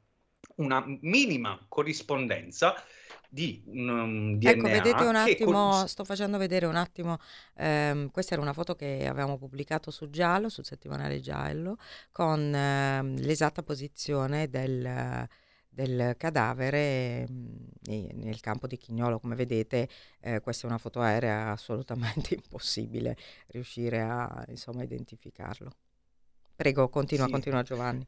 una 0.57 0.83
minima 1.01 1.59
corrispondenza 1.67 2.75
di 3.33 3.63
un 3.67 3.87
um, 3.87 4.37
DNA. 4.37 4.49
Ecco, 4.49 4.67
vedete 4.67 5.03
un 5.03 5.15
attimo, 5.15 5.69
con... 5.69 5.87
sto 5.87 6.03
facendo 6.03 6.37
vedere 6.37 6.65
un 6.65 6.75
attimo, 6.75 7.17
ehm, 7.55 8.11
questa 8.11 8.33
era 8.33 8.41
una 8.41 8.51
foto 8.51 8.75
che 8.75 9.07
avevamo 9.07 9.37
pubblicato 9.37 9.89
su 9.89 10.09
Giallo, 10.09 10.49
sul 10.49 10.65
settimanale 10.65 11.21
Giallo, 11.21 11.77
con 12.11 12.53
ehm, 12.53 13.21
l'esatta 13.21 13.63
posizione 13.63 14.49
del, 14.49 15.25
del 15.69 16.15
cadavere 16.17 17.25
mh, 17.25 18.15
nel 18.15 18.41
campo 18.41 18.67
di 18.67 18.75
Chignolo. 18.75 19.17
Come 19.19 19.35
vedete, 19.35 19.87
eh, 20.19 20.41
questa 20.41 20.67
è 20.67 20.69
una 20.69 20.77
foto 20.77 20.99
aerea 20.99 21.51
assolutamente 21.51 22.35
impossibile 22.35 23.15
riuscire 23.47 24.01
a 24.01 24.43
insomma, 24.49 24.83
identificarlo. 24.83 25.71
Prego, 26.53 26.89
continua, 26.89 27.27
sì. 27.27 27.31
continua 27.31 27.63
Giovanni. 27.63 28.05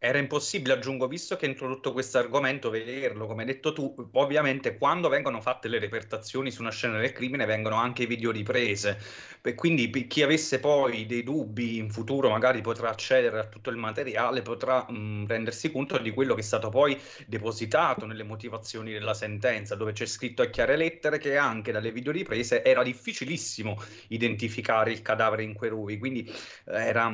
Era 0.00 0.18
impossibile, 0.18 0.74
aggiungo, 0.74 1.08
visto 1.08 1.34
che 1.34 1.46
hai 1.46 1.50
introdotto 1.50 1.92
questo 1.92 2.18
argomento, 2.18 2.70
vederlo, 2.70 3.26
come 3.26 3.40
hai 3.42 3.48
detto 3.48 3.72
tu, 3.72 3.92
ovviamente 4.12 4.78
quando 4.78 5.08
vengono 5.08 5.40
fatte 5.40 5.66
le 5.66 5.80
repertazioni 5.80 6.52
su 6.52 6.60
una 6.60 6.70
scena 6.70 7.00
del 7.00 7.10
crimine 7.10 7.46
vengono 7.46 7.74
anche 7.74 8.06
video 8.06 8.30
riprese, 8.30 8.96
e 9.42 9.54
quindi 9.54 9.90
chi 10.06 10.22
avesse 10.22 10.60
poi 10.60 11.04
dei 11.04 11.24
dubbi 11.24 11.78
in 11.78 11.90
futuro 11.90 12.28
magari 12.30 12.60
potrà 12.60 12.90
accedere 12.90 13.40
a 13.40 13.48
tutto 13.48 13.70
il 13.70 13.76
materiale, 13.76 14.42
potrà 14.42 14.88
mh, 14.88 15.26
rendersi 15.26 15.72
conto 15.72 15.98
di 15.98 16.12
quello 16.12 16.34
che 16.34 16.42
è 16.42 16.44
stato 16.44 16.68
poi 16.68 16.96
depositato 17.26 18.06
nelle 18.06 18.22
motivazioni 18.22 18.92
della 18.92 19.14
sentenza, 19.14 19.74
dove 19.74 19.90
c'è 19.90 20.06
scritto 20.06 20.42
a 20.42 20.46
chiare 20.46 20.76
lettere 20.76 21.18
che 21.18 21.36
anche 21.36 21.72
dalle 21.72 21.90
video 21.90 22.12
riprese 22.12 22.62
era 22.62 22.84
difficilissimo 22.84 23.82
identificare 24.08 24.92
il 24.92 25.02
cadavere 25.02 25.42
in 25.42 25.54
quei 25.54 25.70
ruvi, 25.70 25.98
quindi 25.98 26.32
era 26.66 27.12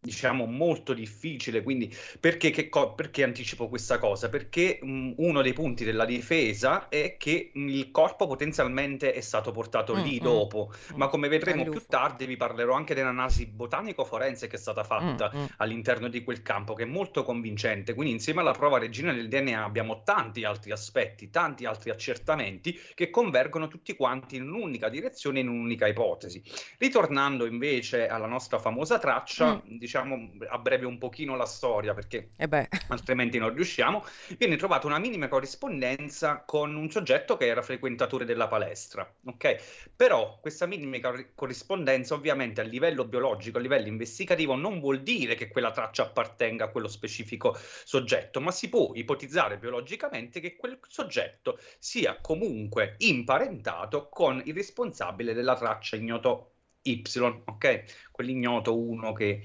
diciamo 0.00 0.46
molto 0.46 0.92
difficile, 0.94 1.62
quindi 1.62 1.94
perché, 2.20 2.68
co- 2.68 2.94
perché, 2.94 3.22
anticipo 3.22 3.68
questa 3.68 3.98
cosa? 3.98 4.28
Perché 4.28 4.78
mh, 4.80 5.14
uno 5.16 5.42
dei 5.42 5.52
punti 5.52 5.84
della 5.84 6.04
difesa 6.04 6.88
è 6.88 7.16
che 7.18 7.50
il 7.54 7.90
corpo 7.90 8.26
potenzialmente 8.26 9.12
è 9.12 9.20
stato 9.20 9.50
portato 9.50 9.94
mm, 9.94 10.02
lì 10.02 10.20
mm, 10.20 10.22
dopo, 10.22 10.72
mm, 10.72 10.96
ma 10.96 11.08
come 11.08 11.28
vedremo 11.28 11.64
più 11.68 11.82
tardi 11.88 12.26
vi 12.26 12.36
parlerò 12.36 12.74
anche 12.74 12.94
dell'analisi 12.94 13.46
botanico-forense 13.46 14.46
che 14.46 14.56
è 14.56 14.58
stata 14.58 14.84
fatta 14.84 15.30
mm, 15.34 15.38
mm, 15.38 15.44
all'interno 15.58 16.08
di 16.08 16.22
quel 16.22 16.42
campo, 16.42 16.74
che 16.74 16.84
è 16.84 16.86
molto 16.86 17.24
convincente. 17.24 17.94
Quindi 17.94 18.12
insieme 18.12 18.40
alla 18.40 18.52
prova 18.52 18.78
regina 18.78 19.12
del 19.12 19.28
DNA 19.28 19.64
abbiamo 19.64 20.02
tanti 20.02 20.44
altri 20.44 20.70
aspetti, 20.70 21.30
tanti 21.30 21.64
altri 21.64 21.90
accertamenti 21.90 22.78
che 22.94 23.10
convergono 23.10 23.68
tutti 23.68 23.94
quanti 23.94 24.36
in 24.36 24.48
un'unica 24.50 24.88
direzione, 24.88 25.40
in 25.40 25.48
un'unica 25.48 25.86
ipotesi. 25.86 26.42
Ritornando 26.78 27.46
invece 27.46 28.06
alla 28.08 28.26
nostra 28.26 28.58
famosa 28.58 28.98
traccia, 28.98 29.54
mm. 29.54 29.76
diciamo 29.76 30.30
a 30.48 30.58
breve 30.58 30.86
un 30.86 30.98
pochino 30.98 31.36
la 31.36 31.46
storia, 31.46 31.94
perché 32.04 32.30
eh 32.36 32.68
altrimenti 32.88 33.38
non 33.38 33.54
riusciamo, 33.54 34.04
viene 34.38 34.56
trovata 34.56 34.86
una 34.86 34.98
minima 34.98 35.28
corrispondenza 35.28 36.42
con 36.46 36.74
un 36.76 36.90
soggetto 36.90 37.36
che 37.36 37.46
era 37.46 37.62
frequentatore 37.62 38.24
della 38.24 38.46
palestra. 38.46 39.10
Ok? 39.26 39.90
Però 39.96 40.38
questa 40.40 40.66
minima 40.66 40.98
corrispondenza 41.34 42.14
ovviamente 42.14 42.60
a 42.60 42.64
livello 42.64 43.04
biologico, 43.04 43.58
a 43.58 43.60
livello 43.60 43.88
investigativo, 43.88 44.54
non 44.54 44.78
vuol 44.80 45.02
dire 45.02 45.34
che 45.34 45.48
quella 45.48 45.70
traccia 45.70 46.02
appartenga 46.04 46.64
a 46.64 46.68
quello 46.68 46.88
specifico 46.88 47.56
soggetto, 47.84 48.40
ma 48.40 48.50
si 48.50 48.68
può 48.68 48.92
ipotizzare 48.94 49.58
biologicamente 49.58 50.40
che 50.40 50.56
quel 50.56 50.78
soggetto 50.86 51.58
sia 51.78 52.18
comunque 52.20 52.94
imparentato 52.98 54.08
con 54.08 54.42
il 54.44 54.54
responsabile 54.54 55.32
della 55.32 55.56
traccia 55.56 55.96
ignoto 55.96 56.50
Y, 56.86 57.02
ok? 57.46 58.10
Quell'ignoto 58.10 58.78
1 58.78 59.12
che 59.14 59.42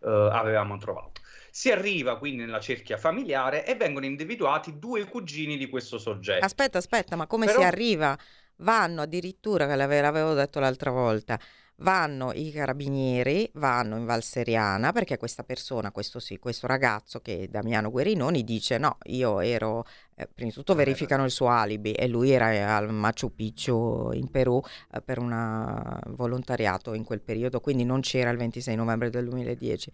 uh, 0.00 0.08
avevamo 0.08 0.76
trovato. 0.76 1.21
Si 1.54 1.70
arriva 1.70 2.16
quindi 2.16 2.44
nella 2.44 2.60
cerchia 2.60 2.96
familiare 2.96 3.66
e 3.66 3.74
vengono 3.74 4.06
individuati 4.06 4.78
due 4.78 5.04
cugini 5.04 5.58
di 5.58 5.68
questo 5.68 5.98
soggetto. 5.98 6.42
Aspetta, 6.42 6.78
aspetta, 6.78 7.14
ma 7.14 7.26
come 7.26 7.44
Però... 7.44 7.58
si 7.60 7.64
arriva? 7.66 8.18
Vanno 8.56 9.02
addirittura, 9.02 9.66
che 9.66 9.76
l'avevo 9.76 10.32
detto 10.32 10.60
l'altra 10.60 10.90
volta, 10.90 11.38
vanno 11.82 12.32
i 12.32 12.50
carabinieri, 12.52 13.50
vanno 13.54 13.96
in 13.96 14.04
Val 14.04 14.22
Seriana 14.22 14.92
perché 14.92 15.18
questa 15.18 15.42
persona, 15.42 15.90
questo 15.90 16.20
sì, 16.20 16.38
questo 16.38 16.66
ragazzo 16.66 17.20
che 17.20 17.48
Damiano 17.50 17.90
Guerinoni 17.90 18.44
dice 18.44 18.78
no, 18.78 18.98
io 19.06 19.40
ero, 19.40 19.84
eh, 20.14 20.28
prima 20.32 20.50
di 20.50 20.54
tutto 20.54 20.74
verificano 20.74 21.24
il 21.24 21.32
suo 21.32 21.48
alibi 21.48 21.92
e 21.92 22.06
lui 22.06 22.30
era 22.30 22.76
al 22.76 22.92
Machu 22.92 23.34
Picchu 23.34 24.10
in 24.12 24.30
Perù 24.30 24.62
eh, 24.92 25.02
per 25.02 25.18
un 25.18 25.98
volontariato 26.10 26.94
in 26.94 27.04
quel 27.04 27.20
periodo, 27.20 27.60
quindi 27.60 27.84
non 27.84 28.00
c'era 28.00 28.30
il 28.30 28.38
26 28.38 28.76
novembre 28.76 29.10
del 29.10 29.28
2010. 29.28 29.92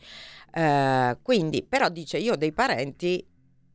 Eh, 0.53 1.19
quindi 1.23 1.63
però 1.63 1.89
dice 1.89 2.19
io 2.19 2.35
ho 2.35 2.37
dei 2.37 2.53
parenti 2.53 3.27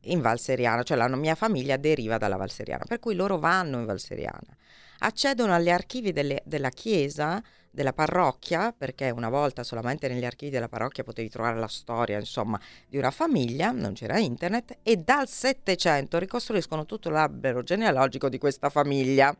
in 0.06 0.20
Val 0.20 0.38
Seriana, 0.38 0.82
cioè 0.84 0.96
la 0.96 1.08
mia 1.08 1.34
famiglia 1.34 1.76
deriva 1.76 2.16
dalla 2.16 2.36
Val 2.36 2.50
Seriana, 2.50 2.84
per 2.86 3.00
cui 3.00 3.14
loro 3.14 3.38
vanno 3.38 3.78
in 3.78 3.86
Val 3.86 3.98
Seriana, 3.98 4.56
accedono 4.98 5.52
agli 5.52 5.70
archivi 5.70 6.12
delle, 6.12 6.42
della 6.44 6.68
chiesa 6.68 7.42
della 7.74 7.92
parrocchia, 7.92 8.72
perché 8.72 9.10
una 9.10 9.28
volta 9.28 9.64
solamente 9.64 10.06
negli 10.06 10.24
archivi 10.24 10.52
della 10.52 10.68
parrocchia 10.68 11.02
potevi 11.02 11.28
trovare 11.28 11.58
la 11.58 11.66
storia, 11.66 12.18
insomma, 12.18 12.58
di 12.88 12.96
una 12.96 13.10
famiglia, 13.10 13.72
non 13.72 13.94
c'era 13.94 14.18
internet, 14.18 14.78
e 14.84 14.98
dal 14.98 15.26
Settecento 15.26 16.18
ricostruiscono 16.18 16.86
tutto 16.86 17.10
l'albero 17.10 17.62
genealogico 17.62 18.28
di 18.28 18.38
questa 18.38 18.70
famiglia. 18.70 19.36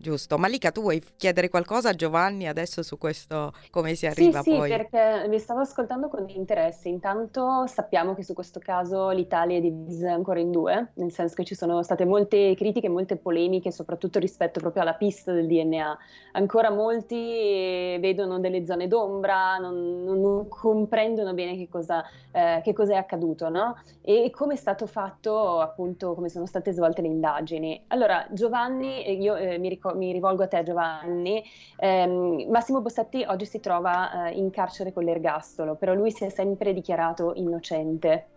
Giusto, 0.00 0.38
Malika, 0.38 0.70
tu 0.70 0.80
vuoi 0.80 1.02
chiedere 1.18 1.50
qualcosa 1.50 1.90
a 1.90 1.92
Giovanni 1.92 2.48
adesso 2.48 2.82
su 2.82 2.96
questo, 2.96 3.52
come 3.70 3.94
si 3.94 4.06
arriva 4.06 4.40
sì, 4.40 4.50
poi? 4.50 4.70
Sì, 4.70 4.74
perché 4.74 5.28
vi 5.28 5.38
stavo 5.38 5.60
ascoltando 5.60 6.08
con 6.08 6.24
interesse. 6.26 6.88
Intanto 6.88 7.66
sappiamo 7.66 8.14
che 8.14 8.22
su 8.22 8.32
questo 8.32 8.60
caso 8.60 9.10
l'Italia 9.10 9.58
è 9.58 9.60
divisa 9.60 10.10
ancora 10.10 10.40
in 10.40 10.52
due, 10.52 10.92
nel 10.94 11.12
senso 11.12 11.34
che 11.34 11.44
ci 11.44 11.54
sono 11.54 11.82
state 11.82 12.06
molte 12.06 12.54
critiche, 12.56 12.88
molte 12.88 13.16
polemiche, 13.16 13.70
soprattutto 13.70 14.18
rispetto 14.18 14.58
proprio 14.58 14.80
alla 14.80 14.94
pista 14.94 15.32
del 15.32 15.46
DNA. 15.46 15.98
Ancora 16.32 16.70
molti 16.70 17.98
vedono 18.00 18.40
delle 18.40 18.64
zone 18.64 18.88
d'ombra, 18.88 19.58
non, 19.58 20.02
non, 20.04 20.48
comprendono 20.48 21.34
bene 21.34 21.58
che 21.58 21.68
cosa, 21.68 22.02
eh, 22.32 22.62
che 22.64 22.72
cosa, 22.72 22.94
è 22.94 22.96
accaduto, 22.96 23.50
no? 23.50 23.76
E 24.00 24.30
come 24.30 24.54
è 24.54 24.56
stato 24.56 24.86
fatto, 24.86 25.60
appunto, 25.60 26.14
come 26.14 26.30
sono 26.30 26.46
state 26.46 26.72
svolte 26.72 27.02
le 27.02 27.08
indagini. 27.08 27.84
Allora, 27.88 28.26
Giovanni, 28.30 29.20
io 29.20 29.36
eh, 29.36 29.58
mi 29.58 29.68
ricordo 29.68 29.88
mi 29.94 30.12
rivolgo 30.12 30.42
a 30.42 30.48
te 30.48 30.62
Giovanni, 30.62 31.42
ehm, 31.76 32.46
Massimo 32.48 32.80
Bossetti 32.80 33.24
oggi 33.26 33.46
si 33.46 33.60
trova 33.60 34.28
eh, 34.28 34.32
in 34.32 34.50
carcere 34.50 34.92
con 34.92 35.04
l'ergastolo, 35.04 35.74
però 35.74 35.94
lui 35.94 36.10
si 36.10 36.24
è 36.24 36.28
sempre 36.28 36.72
dichiarato 36.72 37.32
innocente. 37.34 38.28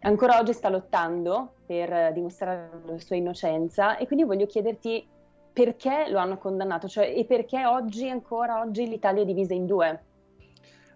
Ancora 0.00 0.38
oggi 0.38 0.52
sta 0.52 0.68
lottando 0.68 1.54
per 1.66 1.92
eh, 1.92 2.12
dimostrare 2.12 2.70
la 2.86 2.98
sua 2.98 3.16
innocenza 3.16 3.96
e 3.96 4.06
quindi 4.06 4.24
voglio 4.24 4.46
chiederti 4.46 5.06
perché 5.52 6.06
lo 6.10 6.18
hanno 6.18 6.36
condannato, 6.36 6.86
cioè 6.86 7.12
e 7.16 7.24
perché 7.24 7.64
oggi, 7.64 8.08
ancora 8.08 8.60
oggi, 8.60 8.86
l'Italia 8.86 9.22
è 9.22 9.24
divisa 9.24 9.54
in 9.54 9.66
due? 9.66 10.04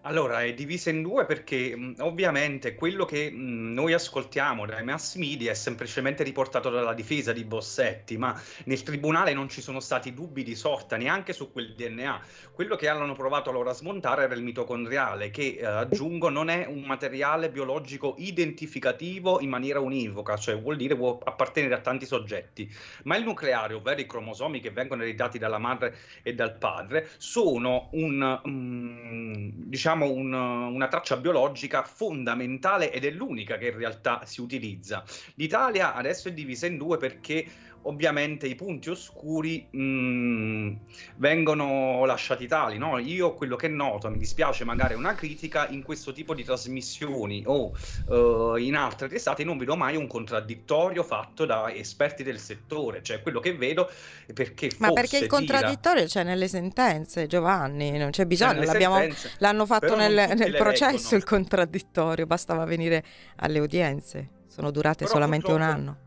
Allora, 0.03 0.41
è 0.41 0.55
divisa 0.55 0.89
in 0.89 1.03
due 1.03 1.25
perché 1.25 1.75
mh, 1.75 1.95
ovviamente 1.99 2.73
quello 2.73 3.05
che 3.05 3.29
mh, 3.29 3.73
noi 3.73 3.93
ascoltiamo 3.93 4.65
dai 4.65 4.83
mass 4.83 5.13
media 5.15 5.51
è 5.51 5.53
semplicemente 5.53 6.23
riportato 6.23 6.71
dalla 6.71 6.95
difesa 6.95 7.31
di 7.31 7.43
Bossetti, 7.43 8.17
ma 8.17 8.39
nel 8.65 8.81
tribunale 8.81 9.33
non 9.33 9.47
ci 9.47 9.61
sono 9.61 9.79
stati 9.79 10.15
dubbi 10.15 10.41
di 10.41 10.55
sorta 10.55 10.97
neanche 10.97 11.33
su 11.33 11.51
quel 11.51 11.75
DNA. 11.75 12.19
Quello 12.51 12.75
che 12.77 12.87
hanno 12.87 13.13
provato 13.13 13.51
loro 13.51 13.69
a 13.69 13.73
smontare 13.73 14.23
era 14.23 14.33
il 14.33 14.41
mitocondriale, 14.41 15.29
che 15.29 15.57
eh, 15.59 15.65
aggiungo 15.65 16.29
non 16.29 16.49
è 16.49 16.65
un 16.65 16.81
materiale 16.81 17.51
biologico 17.51 18.15
identificativo 18.17 19.39
in 19.39 19.49
maniera 19.49 19.79
univoca, 19.79 20.35
cioè 20.35 20.59
vuol 20.59 20.77
dire 20.77 20.95
può 20.95 21.19
appartenere 21.23 21.75
a 21.75 21.79
tanti 21.79 22.07
soggetti, 22.07 22.67
ma 23.03 23.17
il 23.17 23.23
nucleare, 23.23 23.75
ovvero 23.75 24.01
i 24.01 24.07
cromosomi 24.07 24.61
che 24.61 24.71
vengono 24.71 25.03
ereditati 25.03 25.37
dalla 25.37 25.59
madre 25.59 25.95
e 26.23 26.33
dal 26.33 26.57
padre, 26.57 27.07
sono 27.17 27.89
un, 27.91 28.39
um, 28.43 29.51
diciamo, 29.53 29.89
diciamo 29.91 30.09
un, 30.09 30.33
una 30.33 30.87
traccia 30.87 31.17
biologica 31.17 31.83
fondamentale 31.83 32.91
ed 32.91 33.03
è 33.03 33.11
l'unica 33.11 33.57
che 33.57 33.67
in 33.67 33.77
realtà 33.77 34.21
si 34.25 34.41
utilizza. 34.41 35.03
L'Italia 35.35 35.93
adesso 35.95 36.29
è 36.29 36.33
divisa 36.33 36.65
in 36.65 36.77
due 36.77 36.97
perché 36.97 37.45
ovviamente 37.83 38.47
i 38.47 38.55
punti 38.55 38.89
oscuri 38.89 39.67
mh, 39.69 39.81
mm, 39.81 40.73
vengono 41.17 42.05
lasciati 42.05 42.47
tali. 42.47 42.77
No? 42.77 42.97
Io 42.99 43.33
quello 43.33 43.55
che 43.55 43.67
noto, 43.67 44.09
mi 44.09 44.17
dispiace 44.17 44.63
magari 44.63 44.93
una 44.93 45.15
critica, 45.15 45.67
in 45.69 45.83
questo 45.83 46.11
tipo 46.11 46.33
di 46.33 46.43
trasmissioni 46.43 47.43
o 47.45 47.71
uh, 48.07 48.55
in 48.55 48.75
altre 48.75 49.07
testate 49.07 49.43
non 49.43 49.57
vedo 49.57 49.75
mai 49.75 49.95
un 49.95 50.07
contraddittorio 50.07 51.03
fatto 51.03 51.45
da 51.45 51.71
esperti 51.73 52.23
del 52.23 52.39
settore, 52.39 53.01
cioè 53.01 53.21
quello 53.21 53.39
che 53.39 53.55
vedo 53.55 53.89
è 54.25 54.33
perché... 54.33 54.69
Ma 54.77 54.91
perché 54.91 55.17
il 55.17 55.27
contraddittorio 55.27 56.05
c'è 56.05 56.23
nelle 56.23 56.47
sentenze, 56.47 57.27
Giovanni, 57.27 57.97
non 57.97 58.11
c'è 58.11 58.25
bisogno, 58.25 58.65
sentenze, 58.65 59.31
l'hanno 59.39 59.65
fatto 59.65 59.95
nel, 59.95 60.33
nel 60.35 60.55
processo 60.55 60.91
leggono. 60.91 61.17
il 61.17 61.23
contraddittorio, 61.23 62.25
bastava 62.25 62.65
venire 62.65 63.03
alle 63.37 63.59
udienze, 63.59 64.29
sono 64.47 64.71
durate 64.71 65.05
Però 65.05 65.15
solamente 65.15 65.51
un 65.51 65.61
anno 65.61 65.97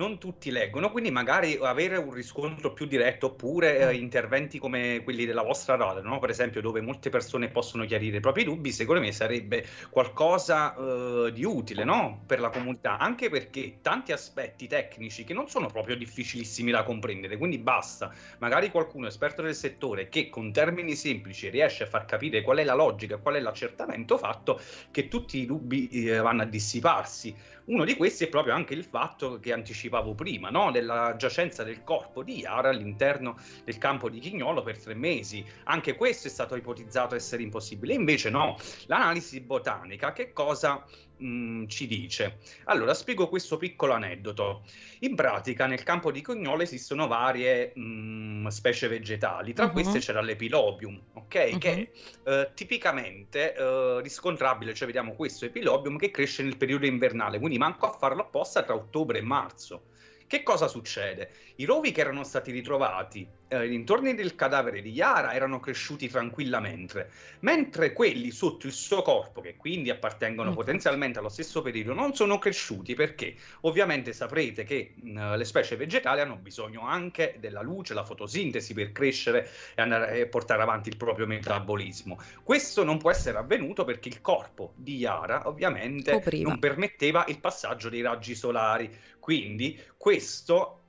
non 0.00 0.16
tutti 0.16 0.50
leggono, 0.50 0.90
quindi 0.90 1.10
magari 1.10 1.58
avere 1.60 1.98
un 1.98 2.10
riscontro 2.10 2.72
più 2.72 2.86
diretto 2.86 3.26
oppure 3.26 3.78
eh, 3.78 3.92
mm. 3.92 4.00
interventi 4.00 4.58
come 4.58 5.02
quelli 5.04 5.26
della 5.26 5.42
vostra 5.42 5.76
radio, 5.76 6.00
no? 6.00 6.18
per 6.18 6.30
esempio, 6.30 6.62
dove 6.62 6.80
molte 6.80 7.10
persone 7.10 7.48
possono 7.48 7.84
chiarire 7.84 8.16
i 8.16 8.20
propri 8.20 8.44
dubbi, 8.44 8.72
secondo 8.72 9.02
me 9.02 9.12
sarebbe 9.12 9.66
qualcosa 9.90 10.74
eh, 10.74 11.32
di 11.34 11.44
utile 11.44 11.84
no? 11.84 12.22
per 12.24 12.40
la 12.40 12.48
comunità, 12.48 12.96
anche 12.96 13.28
perché 13.28 13.80
tanti 13.82 14.12
aspetti 14.12 14.66
tecnici 14.66 15.24
che 15.24 15.34
non 15.34 15.50
sono 15.50 15.66
proprio 15.66 15.96
difficilissimi 15.96 16.70
da 16.70 16.82
comprendere, 16.82 17.36
quindi 17.36 17.58
basta 17.58 18.10
magari 18.38 18.70
qualcuno 18.70 19.06
esperto 19.06 19.42
del 19.42 19.54
settore 19.54 20.08
che 20.08 20.30
con 20.30 20.50
termini 20.50 20.94
semplici 20.96 21.50
riesce 21.50 21.82
a 21.82 21.86
far 21.86 22.06
capire 22.06 22.40
qual 22.40 22.56
è 22.56 22.64
la 22.64 22.74
logica, 22.74 23.18
qual 23.18 23.34
è 23.34 23.40
l'accertamento 23.40 24.16
fatto, 24.16 24.58
che 24.90 25.08
tutti 25.08 25.40
i 25.40 25.44
dubbi 25.44 25.88
eh, 25.90 26.16
vanno 26.20 26.40
a 26.40 26.46
dissiparsi. 26.46 27.58
Uno 27.70 27.84
di 27.84 27.94
questi 27.94 28.24
è 28.24 28.28
proprio 28.28 28.54
anche 28.54 28.74
il 28.74 28.82
fatto 28.82 29.38
che 29.38 29.52
anticipavo 29.52 30.14
prima, 30.14 30.50
no? 30.50 30.72
della 30.72 31.14
giacenza 31.16 31.62
del 31.62 31.84
corpo 31.84 32.24
di 32.24 32.38
Yara 32.38 32.70
all'interno 32.70 33.36
del 33.64 33.78
campo 33.78 34.10
di 34.10 34.18
Chignolo 34.18 34.62
per 34.62 34.76
tre 34.76 34.94
mesi. 34.94 35.44
Anche 35.64 35.94
questo 35.94 36.26
è 36.26 36.30
stato 36.30 36.56
ipotizzato 36.56 37.14
essere 37.14 37.44
impossibile. 37.44 37.94
Invece 37.94 38.28
no, 38.28 38.56
l'analisi 38.86 39.40
botanica 39.40 40.12
che 40.12 40.32
cosa 40.32 40.84
mh, 41.20 41.26
mm, 41.26 41.66
ci 41.66 41.86
dice? 41.86 42.38
Allora, 42.64 42.94
spiego 42.94 43.28
questo 43.28 43.56
piccolo 43.56 43.92
aneddoto. 43.92 44.62
In 45.00 45.14
pratica, 45.14 45.66
nel 45.66 45.82
campo 45.82 46.10
di 46.10 46.20
Cognolo 46.20 46.62
esistono 46.62 47.06
varie 47.06 47.72
mh, 47.74 47.82
mm, 47.82 48.46
specie 48.48 48.88
vegetali, 48.88 49.52
tra 49.52 49.66
uh-huh. 49.66 49.72
queste 49.72 49.98
c'era 49.98 50.20
l'epilobium, 50.20 51.00
ok? 51.14 51.48
Uh-huh. 51.52 51.58
Che 51.58 51.92
eh, 52.24 52.50
tipicamente 52.54 53.54
eh, 53.54 54.00
riscontrabile, 54.02 54.74
cioè 54.74 54.86
vediamo 54.86 55.14
questo 55.14 55.44
epilobium 55.44 55.96
che 55.96 56.10
cresce 56.10 56.42
nel 56.42 56.56
periodo 56.56 56.86
invernale, 56.86 57.38
quindi 57.38 57.58
manco 57.58 57.86
a 57.86 57.96
farlo 57.96 58.22
apposta 58.22 58.62
tra 58.62 58.74
ottobre 58.74 59.18
e 59.18 59.22
marzo. 59.22 59.84
Che 60.26 60.42
cosa 60.44 60.68
succede? 60.68 61.30
I 61.56 61.64
rovi 61.64 61.90
che 61.90 62.00
erano 62.00 62.22
stati 62.22 62.52
ritrovati 62.52 63.28
eh, 63.50 63.72
intorno 63.72 64.12
del 64.14 64.36
cadavere 64.36 64.80
di 64.80 64.92
Yara 64.92 65.34
erano 65.34 65.58
cresciuti 65.58 66.08
tranquillamente, 66.08 67.10
mentre 67.40 67.92
quelli 67.92 68.30
sotto 68.30 68.66
il 68.66 68.72
suo 68.72 69.02
corpo, 69.02 69.40
che 69.40 69.56
quindi 69.56 69.90
appartengono 69.90 70.52
mm. 70.52 70.54
potenzialmente 70.54 71.18
allo 71.18 71.28
stesso 71.28 71.60
periodo, 71.60 71.92
non 71.92 72.14
sono 72.14 72.38
cresciuti 72.38 72.94
perché 72.94 73.34
ovviamente 73.62 74.12
saprete 74.12 74.62
che 74.62 74.94
mh, 74.94 75.10
mm, 75.10 75.34
le 75.34 75.44
specie 75.44 75.76
vegetali 75.76 76.20
hanno 76.20 76.36
bisogno 76.36 76.82
anche 76.82 77.36
della 77.40 77.60
luce, 77.60 77.92
la 77.92 78.04
fotosintesi 78.04 78.72
per 78.72 78.92
crescere 78.92 79.48
e, 79.74 79.82
andare, 79.82 80.20
e 80.20 80.26
portare 80.26 80.62
avanti 80.62 80.88
il 80.88 80.96
proprio 80.96 81.26
metabolismo. 81.26 82.20
Questo 82.44 82.84
non 82.84 82.98
può 82.98 83.10
essere 83.10 83.38
avvenuto 83.38 83.84
perché 83.84 84.08
il 84.08 84.20
corpo 84.20 84.72
di 84.76 84.96
Yara 84.96 85.48
ovviamente 85.48 86.12
Copriva. 86.12 86.48
non 86.48 86.58
permetteva 86.60 87.24
il 87.26 87.40
passaggio 87.40 87.88
dei 87.88 88.00
raggi 88.00 88.36
solari, 88.36 88.90
quindi 89.18 89.78
questo 89.96 90.79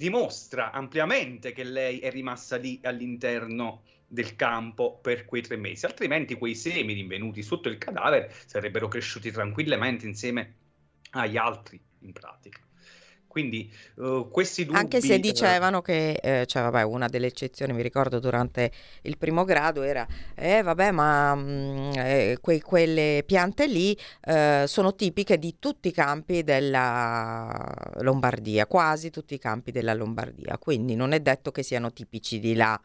dimostra 0.00 0.70
ampiamente 0.70 1.52
che 1.52 1.62
lei 1.62 1.98
è 1.98 2.10
rimasta 2.10 2.56
lì 2.56 2.80
all'interno 2.84 3.82
del 4.06 4.34
campo 4.34 4.98
per 4.98 5.26
quei 5.26 5.42
tre 5.42 5.56
mesi, 5.56 5.84
altrimenti 5.84 6.36
quei 6.36 6.54
semi 6.54 6.94
rinvenuti 6.94 7.42
sotto 7.42 7.68
il 7.68 7.76
cadavere 7.76 8.32
sarebbero 8.46 8.88
cresciuti 8.88 9.30
tranquillamente 9.30 10.06
insieme 10.06 10.54
agli 11.10 11.36
altri 11.36 11.78
in 11.98 12.12
pratica. 12.12 12.60
Quindi 13.30 13.72
uh, 13.94 14.28
questi 14.28 14.64
dubbi... 14.64 14.76
Anche 14.76 15.00
se 15.00 15.20
dicevano 15.20 15.82
che, 15.82 16.14
eh, 16.14 16.46
cioè 16.46 16.62
vabbè, 16.62 16.82
una 16.82 17.06
delle 17.06 17.28
eccezioni, 17.28 17.72
mi 17.72 17.80
ricordo 17.80 18.18
durante 18.18 18.72
il 19.02 19.16
primo 19.18 19.44
grado, 19.44 19.82
era, 19.82 20.04
eh 20.34 20.62
vabbè, 20.62 20.90
ma 20.90 21.36
mh, 21.36 21.40
mm, 21.40 21.92
eh, 21.94 22.38
que- 22.40 22.60
quelle 22.60 23.22
piante 23.24 23.68
lì 23.68 23.96
eh, 24.24 24.64
sono 24.66 24.96
tipiche 24.96 25.38
di 25.38 25.60
tutti 25.60 25.86
i 25.86 25.92
campi 25.92 26.42
della 26.42 27.72
Lombardia, 28.00 28.66
quasi 28.66 29.10
tutti 29.10 29.34
i 29.34 29.38
campi 29.38 29.70
della 29.70 29.94
Lombardia, 29.94 30.58
quindi 30.58 30.96
non 30.96 31.12
è 31.12 31.20
detto 31.20 31.52
che 31.52 31.62
siano 31.62 31.92
tipici 31.92 32.40
di 32.40 32.56
là. 32.56 32.80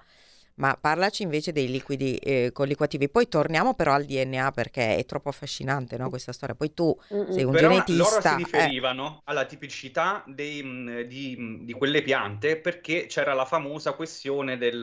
Ma 0.55 0.77
parlaci 0.79 1.23
invece 1.23 1.51
dei 1.51 1.69
liquidi 1.69 2.15
eh, 2.15 2.51
colliquativi. 2.53 3.09
Poi 3.09 3.27
torniamo 3.27 3.73
però 3.73 3.93
al 3.93 4.05
DNA 4.05 4.51
perché 4.51 4.95
è 4.95 5.05
troppo 5.05 5.27
affascinante 5.27 5.97
no, 5.97 6.09
questa 6.09 6.31
storia. 6.31 6.55
Poi 6.55 6.73
tu 6.73 6.97
Mm-mm. 7.13 7.31
sei 7.31 7.43
un 7.43 7.51
però 7.51 7.69
genetista. 7.69 8.03
Loro 8.03 8.21
si 8.21 8.27
eh. 8.27 8.35
riferivano 8.37 9.17
eh. 9.17 9.21
alla 9.25 9.45
tipicità 9.45 10.23
dei, 10.25 10.63
mm, 10.63 11.01
di, 11.01 11.59
di, 11.63 11.73
quelle 11.73 12.01
piante 12.01 12.55
perché 12.55 13.07
c'era 13.07 13.33
la 13.33 13.43
famosa 13.43 13.93
questione 13.93 14.57
del, 14.57 14.81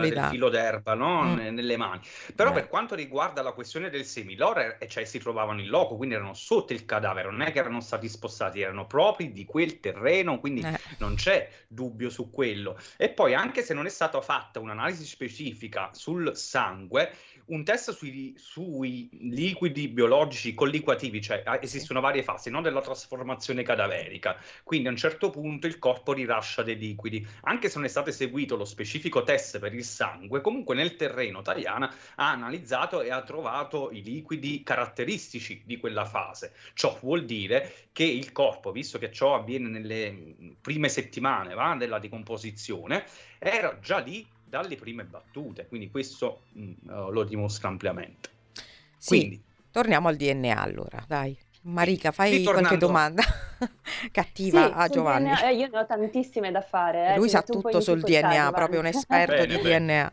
del 0.00 0.26
filo 0.30 0.48
d'erba 0.48 0.94
no? 0.94 1.24
mm. 1.24 1.54
nelle 1.54 1.76
mani. 1.76 2.00
Però 2.34 2.50
eh. 2.50 2.54
per 2.54 2.68
quanto 2.68 2.94
riguarda 2.94 3.42
la 3.42 3.52
questione 3.52 3.90
del 3.90 4.06
semi, 4.06 4.36
loro 4.36 4.76
cioè, 4.88 5.04
si 5.04 5.18
trovavano 5.18 5.60
in 5.60 5.68
loco, 5.68 5.96
quindi 5.96 6.14
erano 6.14 6.32
sotto 6.32 6.72
il 6.72 6.86
cadavere, 6.86 7.30
non 7.30 7.42
è 7.42 7.52
che 7.52 7.58
erano 7.58 7.80
stati 7.80 8.08
spostati, 8.08 8.62
erano 8.62 8.86
propri 8.86 9.32
di 9.32 9.44
quel 9.44 9.80
terreno, 9.80 10.40
quindi 10.40 10.62
eh. 10.62 10.78
non 10.98 11.14
c'è 11.16 11.46
dubbio 11.68 12.08
su 12.08 12.30
quello. 12.30 12.78
E 12.96 13.10
poi 13.10 13.34
anche 13.34 13.62
se 13.62 13.74
non 13.74 13.84
è 13.84 13.90
stata 13.90 14.18
fatta 14.22 14.60
un'analisi 14.60 15.09
specifica 15.10 15.90
sul 15.92 16.36
sangue, 16.36 17.12
un 17.46 17.64
test 17.64 17.90
sui, 17.92 18.34
sui 18.36 19.08
liquidi 19.12 19.88
biologici 19.88 20.54
colliquativi, 20.54 21.20
cioè 21.20 21.42
ah, 21.44 21.58
esistono 21.60 22.00
varie 22.00 22.22
fasi 22.22 22.48
no? 22.48 22.60
della 22.60 22.80
trasformazione 22.80 23.62
cadaverica, 23.62 24.36
quindi 24.62 24.88
a 24.88 24.90
un 24.92 24.96
certo 24.96 25.30
punto 25.30 25.66
il 25.66 25.78
corpo 25.78 26.12
rilascia 26.12 26.62
dei 26.62 26.76
liquidi. 26.76 27.26
Anche 27.42 27.68
se 27.68 27.76
non 27.76 27.86
è 27.86 27.88
stato 27.88 28.10
eseguito 28.10 28.56
lo 28.56 28.64
specifico 28.64 29.22
test 29.22 29.58
per 29.58 29.74
il 29.74 29.84
sangue, 29.84 30.40
comunque 30.40 30.74
nel 30.74 30.96
terreno 30.96 31.40
italiano 31.40 31.90
ha 32.16 32.30
analizzato 32.30 33.02
e 33.02 33.10
ha 33.10 33.22
trovato 33.22 33.90
i 33.90 34.02
liquidi 34.02 34.62
caratteristici 34.62 35.62
di 35.64 35.78
quella 35.78 36.04
fase. 36.04 36.52
Ciò 36.74 36.96
vuol 37.00 37.24
dire 37.24 37.88
che 37.92 38.04
il 38.04 38.30
corpo, 38.32 38.70
visto 38.70 38.98
che 38.98 39.10
ciò 39.10 39.34
avviene 39.34 39.68
nelle 39.68 40.54
prime 40.60 40.88
settimane 40.88 41.54
va, 41.54 41.74
della 41.74 41.98
decomposizione, 41.98 43.04
era 43.38 43.78
già 43.80 43.98
lì 43.98 44.26
dalle 44.50 44.76
prime 44.76 45.04
battute, 45.04 45.66
quindi 45.66 45.90
questo 45.90 46.42
mh, 46.52 46.62
mm, 46.62 46.72
uh, 46.88 47.10
lo 47.10 47.24
dimostra 47.24 47.68
ampiamente. 47.68 48.28
Sì, 48.98 49.18
quindi, 49.18 49.42
torniamo 49.70 50.08
al 50.08 50.16
DNA 50.16 50.60
allora, 50.60 51.02
dai. 51.06 51.38
Marica, 51.62 52.10
fai 52.10 52.42
qualche 52.42 52.78
domanda 52.78 53.22
cattiva 54.12 54.66
sì, 54.66 54.72
a 54.74 54.88
Giovanni. 54.88 55.28
DNA, 55.28 55.48
eh, 55.48 55.54
io 55.54 55.68
ne 55.70 55.78
ho 55.78 55.86
tantissime 55.86 56.50
da 56.50 56.62
fare. 56.62 57.12
Eh. 57.12 57.16
Lui 57.16 57.28
sa 57.28 57.42
tutto 57.42 57.80
sul 57.80 58.00
DNA, 58.00 58.50
proprio 58.52 58.80
un 58.80 58.86
esperto 58.88 59.34
bene, 59.34 59.46
di 59.46 59.62
bene. 59.62 59.94
DNA. 59.94 60.12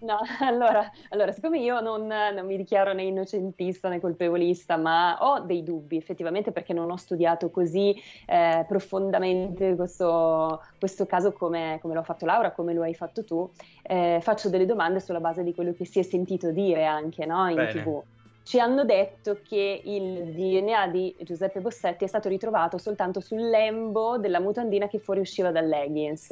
No, 0.00 0.18
allora, 0.40 0.90
allora, 1.10 1.32
siccome 1.32 1.58
io 1.58 1.80
non, 1.80 2.06
non, 2.06 2.44
mi 2.44 2.56
dichiaro 2.56 2.92
né 2.92 3.04
innocentista 3.04 3.88
né 3.88 4.00
colpevolista, 4.00 4.76
ma 4.76 5.16
ho 5.20 5.40
dei 5.40 5.62
dubbi 5.62 5.96
effettivamente 5.96 6.52
perché 6.52 6.72
non 6.72 6.90
ho 6.90 6.96
studiato 6.96 7.50
così 7.50 7.94
eh, 8.26 8.64
profondamente 8.66 9.74
questo, 9.74 10.62
questo 10.78 11.06
caso 11.06 11.32
come, 11.32 11.78
come 11.80 11.94
l'ho 11.94 12.02
fatto 12.02 12.26
Laura, 12.26 12.50
come 12.50 12.74
lo 12.74 12.82
hai 12.82 12.94
fatto 12.94 13.24
tu, 13.24 13.48
eh, 13.82 14.18
faccio 14.20 14.48
delle 14.48 14.66
domande 14.66 15.00
sulla 15.00 15.20
base 15.20 15.42
di 15.42 15.54
quello 15.54 15.72
che 15.72 15.86
si 15.86 15.98
è 15.98 16.02
sentito 16.02 16.50
dire 16.50 16.84
anche 16.84 17.24
no, 17.24 17.48
in 17.48 17.56
Bene. 17.56 17.72
tv. 17.72 18.02
Ci 18.48 18.58
hanno 18.58 18.86
detto 18.86 19.40
che 19.46 19.82
il 19.84 20.32
DNA 20.32 20.86
di 20.86 21.14
Giuseppe 21.20 21.60
Bossetti 21.60 22.04
è 22.04 22.06
stato 22.06 22.30
ritrovato 22.30 22.78
soltanto 22.78 23.20
sul 23.20 23.46
lembo 23.46 24.16
della 24.16 24.40
mutandina 24.40 24.88
che 24.88 24.98
fuoriusciva 24.98 25.50
dal 25.50 25.68
leggings. 25.68 26.30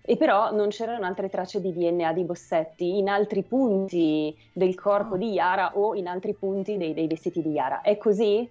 E 0.00 0.16
però 0.16 0.52
non 0.52 0.68
c'erano 0.68 1.06
altre 1.06 1.28
tracce 1.28 1.60
di 1.60 1.72
DNA 1.72 2.12
di 2.12 2.22
Bossetti 2.22 2.98
in 2.98 3.08
altri 3.08 3.42
punti 3.42 4.32
del 4.52 4.76
corpo 4.76 5.14
oh. 5.14 5.16
di 5.16 5.32
Yara 5.32 5.76
o 5.76 5.96
in 5.96 6.06
altri 6.06 6.34
punti 6.34 6.76
dei, 6.76 6.94
dei 6.94 7.08
vestiti 7.08 7.42
di 7.42 7.50
Yara. 7.50 7.80
È 7.80 7.96
così? 7.98 8.48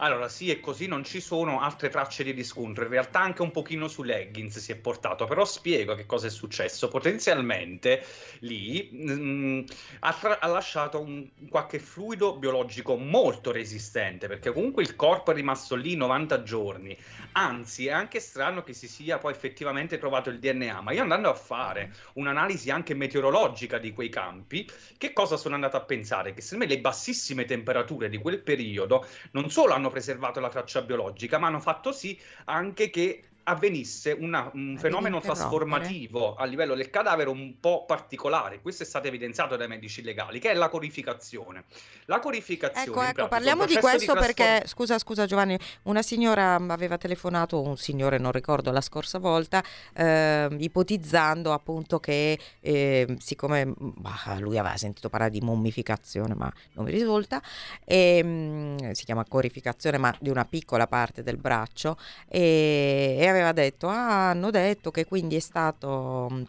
Allora, 0.00 0.28
sì, 0.28 0.50
è 0.50 0.60
così, 0.60 0.86
non 0.86 1.02
ci 1.02 1.20
sono 1.20 1.60
altre 1.60 1.88
tracce 1.88 2.22
di 2.22 2.30
riscontro. 2.30 2.84
In 2.84 2.90
realtà 2.90 3.20
anche 3.20 3.42
un 3.42 3.50
pochino 3.50 3.88
su 3.88 4.04
leggings 4.04 4.58
si 4.58 4.70
è 4.70 4.76
portato, 4.76 5.24
però 5.26 5.44
spiego 5.44 5.94
che 5.96 6.06
cosa 6.06 6.28
è 6.28 6.30
successo. 6.30 6.86
Potenzialmente 6.86 8.04
lì 8.40 8.88
mh, 8.92 9.12
mm, 9.12 9.60
ha, 10.00 10.12
tra- 10.12 10.38
ha, 10.38 10.46
lasciato 10.46 11.00
un, 11.00 11.28
qualche 11.48 11.80
fluido 11.80 12.36
biologico 12.36 12.96
molto 12.96 13.50
resistente, 13.50 14.28
perché 14.28 14.52
comunque 14.52 14.82
il 14.82 14.94
corpo 14.94 15.32
è 15.32 15.34
rimasto 15.34 15.74
lì 15.74 15.96
90 15.96 16.44
giorni. 16.44 16.96
Anzi, 17.32 17.86
è 17.88 17.90
anche 17.90 18.20
strano 18.20 18.62
che 18.62 18.74
si 18.74 18.86
sia 18.86 19.18
poi 19.18 19.32
effettivamente 19.32 19.98
trovato 19.98 20.30
il 20.30 20.38
DNA, 20.38 20.80
ma 20.80 20.92
io 20.92 21.02
andando 21.02 21.28
a 21.28 21.34
fare 21.34 21.92
un'analisi 22.14 22.70
anche 22.70 22.94
meteorologica 22.94 23.78
di 23.78 23.92
quei 23.92 24.10
campi, 24.10 24.68
che 24.96 25.12
cosa 25.12 25.36
sono 25.36 25.56
andato 25.56 25.76
a 25.76 25.82
pensare? 25.82 26.34
Che 26.34 26.40
secondo 26.40 26.66
me 26.66 26.74
le 26.74 26.80
bassissime 26.80 27.44
temperature 27.46 28.08
di 28.08 28.18
quel 28.18 28.40
periodo 28.40 29.04
non 29.32 29.50
solo 29.50 29.72
hanno 29.72 29.87
preservato 29.90 30.40
la 30.40 30.48
traccia 30.48 30.82
biologica, 30.82 31.38
ma 31.38 31.46
hanno 31.48 31.60
fatto 31.60 31.92
sì 31.92 32.18
anche 32.46 32.90
che 32.90 33.27
avvenisse 33.48 34.12
una, 34.12 34.50
un 34.52 34.76
fenomeno 34.78 35.20
trasformativo 35.20 36.34
a 36.34 36.44
livello 36.44 36.74
del 36.74 36.90
cadavere 36.90 37.30
un 37.30 37.58
po' 37.58 37.84
particolare. 37.86 38.60
Questo 38.60 38.82
è 38.82 38.86
stato 38.86 39.06
evidenziato 39.06 39.56
dai 39.56 39.68
medici 39.68 40.02
legali, 40.02 40.38
che 40.38 40.50
è 40.50 40.54
la 40.54 40.68
corificazione. 40.68 41.64
La 42.04 42.20
corificazione. 42.20 42.86
Ecco, 42.86 43.02
ecco, 43.02 43.28
parliamo 43.28 43.64
di 43.64 43.76
questo 43.76 43.98
di 43.98 44.04
trasform... 44.04 44.20
perché, 44.20 44.68
scusa, 44.68 44.98
scusa 44.98 45.24
Giovanni, 45.24 45.58
una 45.84 46.02
signora 46.02 46.56
aveva 46.56 46.98
telefonato, 46.98 47.60
un 47.60 47.76
signore 47.78 48.18
non 48.18 48.32
ricordo 48.32 48.70
la 48.70 48.82
scorsa 48.82 49.18
volta, 49.18 49.64
eh, 49.94 50.48
ipotizzando 50.58 51.52
appunto 51.52 51.98
che 51.98 52.38
eh, 52.60 53.16
siccome 53.18 53.72
bah, 53.76 54.36
lui 54.40 54.58
aveva 54.58 54.76
sentito 54.76 55.08
parlare 55.08 55.32
di 55.32 55.40
mummificazione, 55.40 56.34
ma 56.34 56.52
non 56.74 56.84
mi 56.84 56.90
risulta, 56.90 57.40
e, 57.84 58.22
mh, 58.22 58.28
mm, 58.28 58.90
si 58.90 59.04
chiama 59.04 59.24
corificazione, 59.26 59.96
ma 59.96 60.14
di 60.20 60.28
una 60.28 60.44
piccola 60.44 60.86
parte 60.86 61.22
del 61.22 61.38
braccio, 61.38 61.96
e, 62.28 63.16
e 63.18 63.26
aveva 63.26 63.37
aveva 63.38 63.52
detto, 63.52 63.88
ah, 63.88 64.30
hanno 64.30 64.50
detto 64.50 64.90
che 64.90 65.04
quindi 65.04 65.36
è 65.36 65.40
stato 65.40 66.46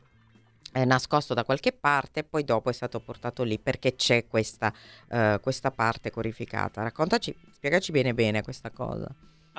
è 0.72 0.86
nascosto 0.86 1.34
da 1.34 1.44
qualche 1.44 1.72
parte 1.72 2.20
e 2.20 2.24
poi 2.24 2.44
dopo 2.44 2.70
è 2.70 2.74
stato 2.74 3.00
portato 3.00 3.44
lì 3.44 3.58
perché 3.58 3.96
c'è 3.96 4.28
questa, 4.28 4.72
uh, 5.10 5.40
questa 5.40 5.72
parte 5.72 6.12
corificata. 6.12 6.84
Raccontaci, 6.84 7.36
spiegaci 7.54 7.92
bene 7.92 8.14
bene 8.14 8.44
questa 8.44 8.70
cosa. 8.70 9.08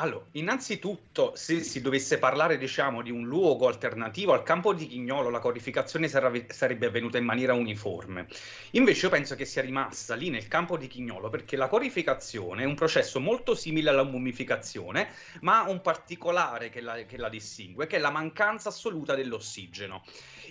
Allora, 0.01 0.25
innanzitutto, 0.33 1.33
se 1.37 1.63
si 1.63 1.83
dovesse 1.83 2.19
parlare, 2.19 2.57
diciamo, 2.57 3.03
di 3.03 3.11
un 3.11 3.27
luogo 3.27 3.69
alternativo 3.69 4.33
al 4.33 4.43
campo 4.43 4.73
di 4.73 4.87
Chignolo, 4.87 5.29
la 5.29 5.41
codificazione 5.41 6.09
sarebbe 6.09 6.87
avvenuta 6.87 7.19
in 7.19 7.27
maniera 7.27 7.53
uniforme. 7.53 8.27
Invece 8.71 9.05
io 9.05 9.13
penso 9.13 9.35
che 9.35 9.45
sia 9.45 9.61
rimasta 9.61 10.15
lì 10.15 10.31
nel 10.31 10.49
campo 10.49 10.79
di 10.79 10.87
Chignolo 10.87 11.29
perché 11.29 11.55
la 11.55 11.69
codificazione 11.69 12.63
è 12.63 12.65
un 12.65 12.77
processo 12.77 13.21
molto 13.21 13.55
simile 13.55 13.91
alla 13.91 14.03
mummificazione, 14.03 15.11
ma 15.43 15.65
ha 15.65 15.69
un 15.69 15.83
particolare 15.83 16.71
che 16.71 16.81
la, 16.81 16.95
che 17.05 17.19
la 17.19 17.29
distingue, 17.29 17.87
che 17.87 17.97
è 17.97 18.01
la 18.01 18.11
mancanza 18.11 18.71
assoluta 18.71 19.15
dell'ossigeno. 19.15 20.03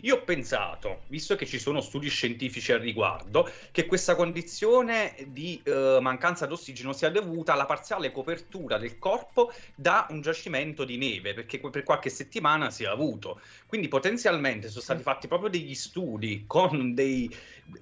Io 0.01 0.17
ho 0.17 0.21
pensato, 0.21 1.01
visto 1.07 1.35
che 1.35 1.47
ci 1.47 1.57
sono 1.57 1.81
studi 1.81 2.07
scientifici 2.07 2.71
al 2.71 2.79
riguardo, 2.79 3.49
che 3.71 3.87
questa 3.87 4.15
condizione 4.15 5.15
di 5.29 5.59
eh, 5.63 5.97
mancanza 5.99 6.45
d'ossigeno 6.45 6.93
sia 6.93 7.09
dovuta 7.09 7.53
alla 7.53 7.65
parziale 7.65 8.11
copertura 8.11 8.77
del 8.77 8.99
corpo 8.99 9.37
da 9.75 10.07
un 10.09 10.21
giacimento 10.21 10.83
di 10.83 10.97
neve, 10.97 11.33
perché 11.33 11.59
per 11.59 11.83
qualche 11.83 12.09
settimana 12.09 12.69
si 12.69 12.83
è 12.83 12.87
avuto. 12.87 13.39
Quindi 13.65 13.87
potenzialmente 13.87 14.69
sono 14.69 14.81
stati 14.81 15.01
fatti 15.01 15.27
proprio 15.27 15.49
degli 15.49 15.75
studi 15.75 16.43
con 16.47 16.93
dei, 16.93 17.33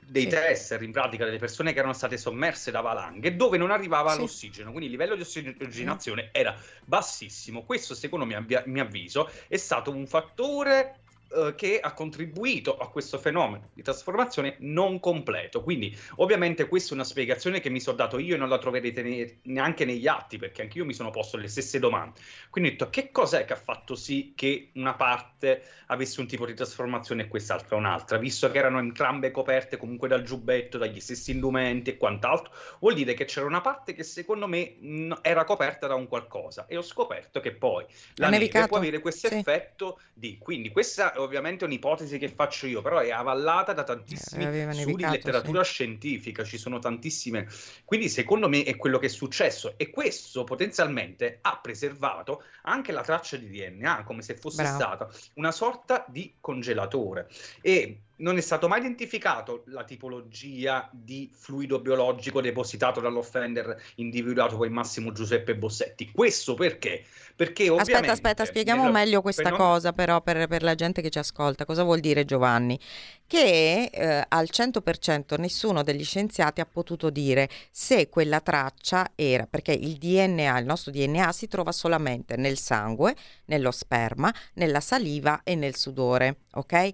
dei 0.05 0.23
sì. 0.23 0.29
test, 0.29 0.77
in 0.81 0.91
pratica 0.91 1.25
delle 1.25 1.37
persone 1.37 1.73
che 1.73 1.79
erano 1.79 1.93
state 1.93 2.17
sommerse 2.17 2.71
da 2.71 2.81
valanghe, 2.81 3.35
dove 3.35 3.57
non 3.57 3.71
arrivava 3.71 4.11
sì. 4.11 4.19
l'ossigeno, 4.19 4.69
quindi 4.69 4.85
il 4.85 4.91
livello 4.91 5.15
di 5.15 5.21
ossigenazione 5.21 6.25
mm. 6.25 6.29
era 6.31 6.55
bassissimo. 6.85 7.63
Questo, 7.63 7.95
secondo 7.95 8.25
me, 8.25 8.45
mio 8.65 8.83
avviso, 8.83 9.29
è 9.47 9.57
stato 9.57 9.91
un 9.91 10.05
fattore 10.05 10.99
eh, 11.29 11.55
che 11.55 11.79
ha 11.79 11.93
contribuito 11.93 12.77
a 12.77 12.89
questo 12.89 13.17
fenomeno 13.17 13.69
di 13.73 13.81
trasformazione 13.81 14.55
non 14.59 14.99
completo. 14.99 15.61
Quindi, 15.61 15.95
ovviamente, 16.17 16.67
questa 16.67 16.91
è 16.91 16.93
una 16.93 17.03
spiegazione 17.03 17.59
che 17.59 17.69
mi 17.69 17.81
sono 17.81 17.97
dato 17.97 18.17
io 18.17 18.35
e 18.35 18.37
non 18.37 18.47
la 18.49 18.57
troverete 18.57 19.01
ne- 19.01 19.37
neanche 19.43 19.83
negli 19.83 20.07
atti, 20.07 20.37
perché 20.37 20.61
anche 20.61 20.77
io 20.77 20.85
mi 20.85 20.93
sono 20.93 21.09
posto 21.09 21.37
le 21.37 21.47
stesse 21.47 21.79
domande. 21.79 22.19
Quindi 22.49 22.69
ho 22.69 22.73
detto: 22.73 22.89
che 22.89 23.11
cos'è 23.11 23.45
che 23.45 23.53
ha 23.53 23.57
fatto 23.57 23.95
sì 23.95 24.33
che 24.35 24.69
una 24.75 24.93
parte 24.93 25.63
avesse 25.87 26.21
un 26.21 26.27
tipo 26.27 26.45
di 26.45 26.53
trasformazione 26.53 27.23
e 27.23 27.27
quest'altra 27.27 27.75
un'altra, 27.75 28.17
visto 28.17 28.49
che 28.49 28.57
erano 28.57 28.79
entrambe 28.79 29.31
coperte 29.31 29.77
comunque 29.77 30.07
dal 30.07 30.23
giubbetto, 30.23 30.77
dagli 30.77 30.99
stessi 30.99 31.31
indumenti 31.31 31.89
e 31.89 31.97
quant'altro? 31.97 32.53
Vuol 32.79 32.93
dire 32.93 33.13
che 33.13 33.25
c'era 33.25 33.45
una 33.45 33.61
parte 33.61 33.93
che 33.93 34.03
secondo 34.03 34.47
me 34.47 34.75
mh, 34.79 35.19
era 35.21 35.43
coperta 35.43 35.87
da 35.87 35.95
un 35.95 36.07
qualcosa 36.07 36.65
e 36.67 36.77
ho 36.77 36.81
scoperto 36.81 37.39
che 37.39 37.53
poi 37.53 37.85
la 38.15 38.29
neve 38.29 38.47
può 38.67 38.77
avere 38.77 38.99
questo 38.99 39.27
sì. 39.27 39.35
effetto 39.35 39.99
di 40.13 40.37
quindi 40.37 40.69
questa 40.69 41.13
ovviamente 41.17 41.63
è 41.65 41.67
un'ipotesi 41.67 42.17
che 42.17 42.29
faccio 42.29 42.67
io, 42.67 42.81
però 42.81 42.99
è 42.99 43.11
avallata 43.11 43.73
da 43.73 43.83
tantissimi 43.83 44.45
eh, 44.45 44.71
studi 44.73 45.03
di 45.03 45.09
letteratura 45.09 45.63
sì. 45.63 45.73
scientifica, 45.73 46.43
ci 46.43 46.57
sono 46.57 46.79
tantissime. 46.79 47.47
Quindi 47.85 48.09
secondo 48.09 48.47
me 48.47 48.63
è 48.63 48.75
quello 48.75 48.99
che 48.99 49.07
è 49.07 49.09
successo 49.09 49.73
e 49.77 49.89
questo 49.89 50.43
potenzialmente 50.43 51.39
ha 51.41 51.59
preservato 51.61 52.43
anche 52.63 52.91
la 52.91 53.01
traccia 53.01 53.37
di 53.37 53.47
DNA, 53.47 54.03
come 54.03 54.21
se 54.21 54.35
fosse 54.35 54.63
Bravo. 54.63 54.77
stata 54.77 55.09
una 55.35 55.51
sorta 55.51 56.05
di 56.07 56.35
congelatore. 56.39 57.27
E 57.61 58.01
non 58.17 58.37
è 58.37 58.41
stato 58.41 58.67
mai 58.67 58.79
identificato 58.79 59.63
la 59.67 59.83
tipologia 59.83 60.89
di 60.91 61.29
fluido 61.33 61.79
biologico 61.79 62.41
depositato 62.41 62.99
dall'offender 62.99 63.81
individuato 63.95 64.55
come 64.55 64.69
Massimo 64.69 65.11
Giuseppe 65.11 65.55
Bossetti. 65.55 66.11
Questo 66.11 66.53
perché? 66.55 67.03
Perché. 67.35 67.67
Aspetta, 67.67 68.11
aspetta, 68.11 68.45
spieghiamo 68.45 68.83
nella... 68.83 68.93
meglio 68.93 69.21
questa 69.21 69.43
per 69.43 69.53
cosa 69.53 69.93
però 69.93 70.21
per, 70.21 70.47
per, 70.47 70.63
la 70.63 70.73
gente 70.73 71.01
che 71.01 71.09
ci 71.09 71.19
ascolta. 71.19 71.65
Cosa 71.65 71.83
vuol 71.83 71.99
dire 71.99 72.25
Giovanni? 72.25 72.79
Che 73.27 73.89
eh, 73.91 74.25
al 74.27 74.47
100% 74.51 75.39
nessuno 75.39 75.83
degli 75.83 76.03
scienziati 76.03 76.61
ha 76.61 76.65
potuto 76.65 77.09
dire 77.09 77.47
se 77.69 78.09
quella 78.09 78.39
traccia 78.39 79.11
era, 79.15 79.45
perché 79.45 79.73
il 79.73 79.97
DNA, 79.97 80.57
il 80.57 80.65
nostro 80.65 80.91
DNA 80.91 81.31
si 81.31 81.47
trova 81.47 81.71
solamente 81.71 82.35
nel 82.37 82.57
sangue, 82.57 83.15
nello 83.45 83.71
sperma, 83.71 84.33
nella 84.53 84.79
saliva 84.79 85.41
e 85.43 85.55
nel 85.55 85.75
sudore, 85.75 86.37
ok? 86.53 86.91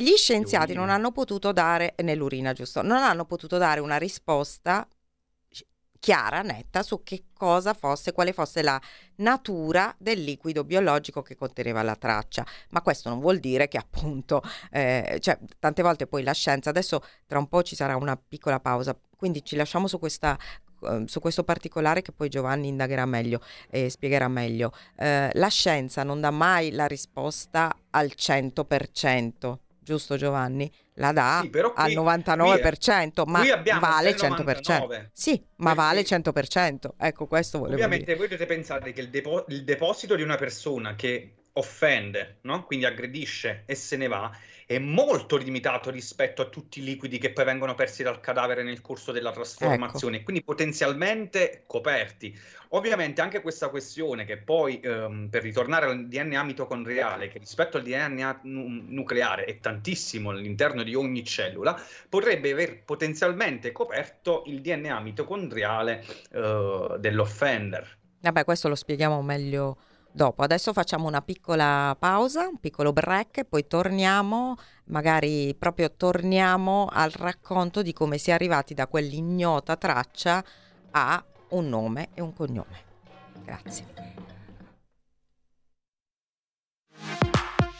Gli 0.00 0.14
scienziati 0.14 0.74
non 0.74 0.90
hanno 0.90 1.10
potuto 1.10 1.50
dare, 1.50 1.94
nell'urina 2.04 2.52
giusto, 2.52 2.82
non 2.82 2.98
hanno 2.98 3.24
potuto 3.24 3.58
dare 3.58 3.80
una 3.80 3.96
risposta 3.96 4.86
chiara, 5.98 6.42
netta 6.42 6.84
su 6.84 7.02
che 7.02 7.24
cosa 7.32 7.74
fosse, 7.74 8.12
quale 8.12 8.32
fosse 8.32 8.62
la 8.62 8.80
natura 9.16 9.92
del 9.98 10.22
liquido 10.22 10.62
biologico 10.62 11.20
che 11.22 11.34
conteneva 11.34 11.82
la 11.82 11.96
traccia. 11.96 12.46
Ma 12.70 12.80
questo 12.80 13.08
non 13.08 13.18
vuol 13.18 13.40
dire 13.40 13.66
che 13.66 13.76
appunto, 13.76 14.40
eh, 14.70 15.18
cioè 15.20 15.36
tante 15.58 15.82
volte 15.82 16.06
poi 16.06 16.22
la 16.22 16.32
scienza, 16.32 16.70
adesso 16.70 17.02
tra 17.26 17.40
un 17.40 17.48
po' 17.48 17.64
ci 17.64 17.74
sarà 17.74 17.96
una 17.96 18.16
piccola 18.16 18.60
pausa, 18.60 18.96
quindi 19.16 19.44
ci 19.44 19.56
lasciamo 19.56 19.88
su 19.88 19.98
questa 19.98 20.38
ehm, 20.84 21.06
su 21.06 21.18
questo 21.18 21.42
particolare 21.42 22.02
che 22.02 22.12
poi 22.12 22.28
Giovanni 22.28 22.68
indagherà 22.68 23.04
meglio 23.04 23.40
e 23.68 23.90
spiegherà 23.90 24.28
meglio. 24.28 24.70
Eh, 24.96 25.30
la 25.32 25.48
scienza 25.48 26.04
non 26.04 26.20
dà 26.20 26.30
mai 26.30 26.70
la 26.70 26.86
risposta 26.86 27.76
al 27.90 28.12
100% 28.14 29.58
giusto 29.88 30.16
Giovanni? 30.16 30.70
La 30.94 31.12
dà 31.12 31.40
sì, 31.42 31.48
qui, 31.50 31.60
al 31.60 31.90
99%, 31.92 33.22
qui, 33.22 33.32
ma 33.32 33.40
qui 33.40 33.78
vale 33.80 34.14
100%. 34.14 35.08
Sì, 35.12 35.42
ma 35.56 35.72
vale 35.72 36.02
100%. 36.02 36.88
Ecco, 36.98 37.26
questo 37.26 37.58
volevo 37.58 37.76
Ovviamente 37.76 38.04
dire. 38.04 38.18
voi 38.18 38.28
dovete 38.28 38.46
pensare 38.46 38.92
che 38.92 39.00
il, 39.00 39.08
depo- 39.08 39.46
il 39.48 39.64
deposito 39.64 40.14
di 40.14 40.22
una 40.22 40.36
persona 40.36 40.94
che 40.94 41.36
offende, 41.58 42.38
no? 42.42 42.64
quindi 42.64 42.86
aggredisce 42.86 43.64
e 43.66 43.74
se 43.74 43.96
ne 43.96 44.06
va, 44.06 44.30
è 44.64 44.78
molto 44.78 45.36
limitato 45.36 45.90
rispetto 45.90 46.42
a 46.42 46.46
tutti 46.46 46.80
i 46.80 46.84
liquidi 46.84 47.18
che 47.18 47.32
poi 47.32 47.44
vengono 47.44 47.74
persi 47.74 48.02
dal 48.02 48.20
cadavere 48.20 48.62
nel 48.62 48.80
corso 48.80 49.12
della 49.12 49.32
trasformazione, 49.32 50.16
ecco. 50.16 50.24
quindi 50.24 50.44
potenzialmente 50.44 51.64
coperti. 51.66 52.38
Ovviamente 52.70 53.20
anche 53.20 53.40
questa 53.40 53.70
questione 53.70 54.24
che 54.24 54.36
poi, 54.36 54.78
ehm, 54.80 55.28
per 55.30 55.42
ritornare 55.42 55.86
al 55.86 56.06
DNA 56.06 56.42
mitocondriale, 56.42 57.28
che 57.28 57.38
rispetto 57.38 57.78
al 57.78 57.82
DNA 57.82 58.40
nu- 58.42 58.84
nucleare 58.88 59.44
è 59.44 59.58
tantissimo 59.58 60.30
all'interno 60.30 60.82
di 60.82 60.94
ogni 60.94 61.24
cellula, 61.24 61.80
potrebbe 62.08 62.52
aver 62.52 62.84
potenzialmente 62.84 63.72
coperto 63.72 64.42
il 64.46 64.60
DNA 64.60 65.00
mitocondriale 65.00 66.04
eh, 66.30 66.96
dell'offender. 66.98 67.96
Vabbè, 68.20 68.44
questo 68.44 68.68
lo 68.68 68.74
spieghiamo 68.74 69.22
meglio 69.22 69.78
dopo. 70.18 70.42
Adesso 70.42 70.72
facciamo 70.72 71.06
una 71.06 71.22
piccola 71.22 71.96
pausa, 71.98 72.48
un 72.48 72.58
piccolo 72.58 72.92
break 72.92 73.44
poi 73.44 73.66
torniamo, 73.66 74.56
magari 74.86 75.54
proprio 75.54 75.92
torniamo 75.92 76.88
al 76.90 77.10
racconto 77.12 77.82
di 77.82 77.92
come 77.92 78.18
si 78.18 78.30
è 78.30 78.32
arrivati 78.34 78.74
da 78.74 78.88
quell'ignota 78.88 79.76
traccia 79.76 80.44
a 80.90 81.24
un 81.50 81.68
nome 81.68 82.08
e 82.14 82.20
un 82.20 82.34
cognome. 82.34 82.84
Grazie. 83.44 84.37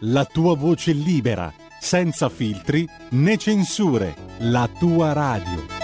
la 0.00 0.24
tua 0.24 0.56
voce 0.56 0.92
libera, 0.92 1.52
senza 1.78 2.28
filtri 2.28 2.88
né 3.10 3.36
censure, 3.36 4.14
la 4.38 4.68
tua 4.78 5.12
radio. 5.12 5.78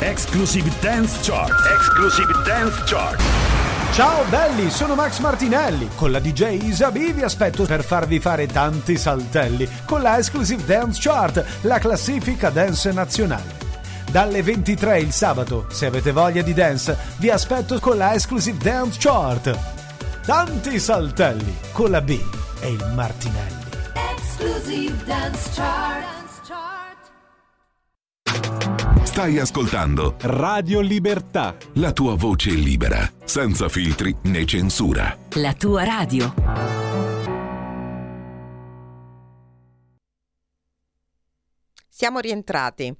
Exclusive 0.00 0.70
Dance 0.80 1.18
Chart. 1.22 1.52
Exclusive 1.76 2.32
Dance 2.46 2.82
Chart. 2.86 3.20
Ciao 3.92 4.24
belli, 4.30 4.70
sono 4.70 4.94
Max 4.94 5.18
Martinelli. 5.18 5.88
Con 5.94 6.10
la 6.10 6.18
DJ 6.18 6.62
Isabi 6.62 7.12
vi 7.12 7.22
aspetto 7.22 7.64
per 7.64 7.84
farvi 7.84 8.18
fare 8.18 8.46
tanti 8.46 8.96
saltelli 8.96 9.68
con 9.84 10.00
la 10.00 10.16
Exclusive 10.16 10.64
Dance 10.64 10.98
Chart, 11.02 11.44
la 11.62 11.78
classifica 11.78 12.48
dance 12.48 12.90
nazionale 12.92 13.71
dalle 14.12 14.42
23 14.42 15.00
il 15.00 15.10
sabato. 15.10 15.66
Se 15.70 15.86
avete 15.86 16.12
voglia 16.12 16.42
di 16.42 16.52
dance, 16.52 16.96
vi 17.18 17.30
aspetto 17.30 17.80
con 17.80 17.96
la 17.96 18.12
Exclusive 18.12 18.58
Dance 18.58 18.98
Chart. 19.00 19.58
Tanti 20.24 20.78
saltelli 20.78 21.56
con 21.72 21.90
la 21.90 22.02
B 22.02 22.20
e 22.60 22.70
il 22.70 22.92
Martinelli. 22.94 23.64
Exclusive 24.14 25.04
Dance 25.04 25.50
Chart. 25.54 26.10
Stai 29.02 29.38
ascoltando 29.38 30.16
Radio 30.20 30.80
Libertà. 30.80 31.56
La 31.74 31.92
tua 31.92 32.14
voce 32.14 32.50
libera, 32.50 33.10
senza 33.24 33.68
filtri 33.68 34.14
né 34.22 34.44
censura. 34.46 35.16
La 35.34 35.52
tua 35.54 35.84
radio. 35.84 36.34
Siamo 41.88 42.20
rientrati. 42.20 42.96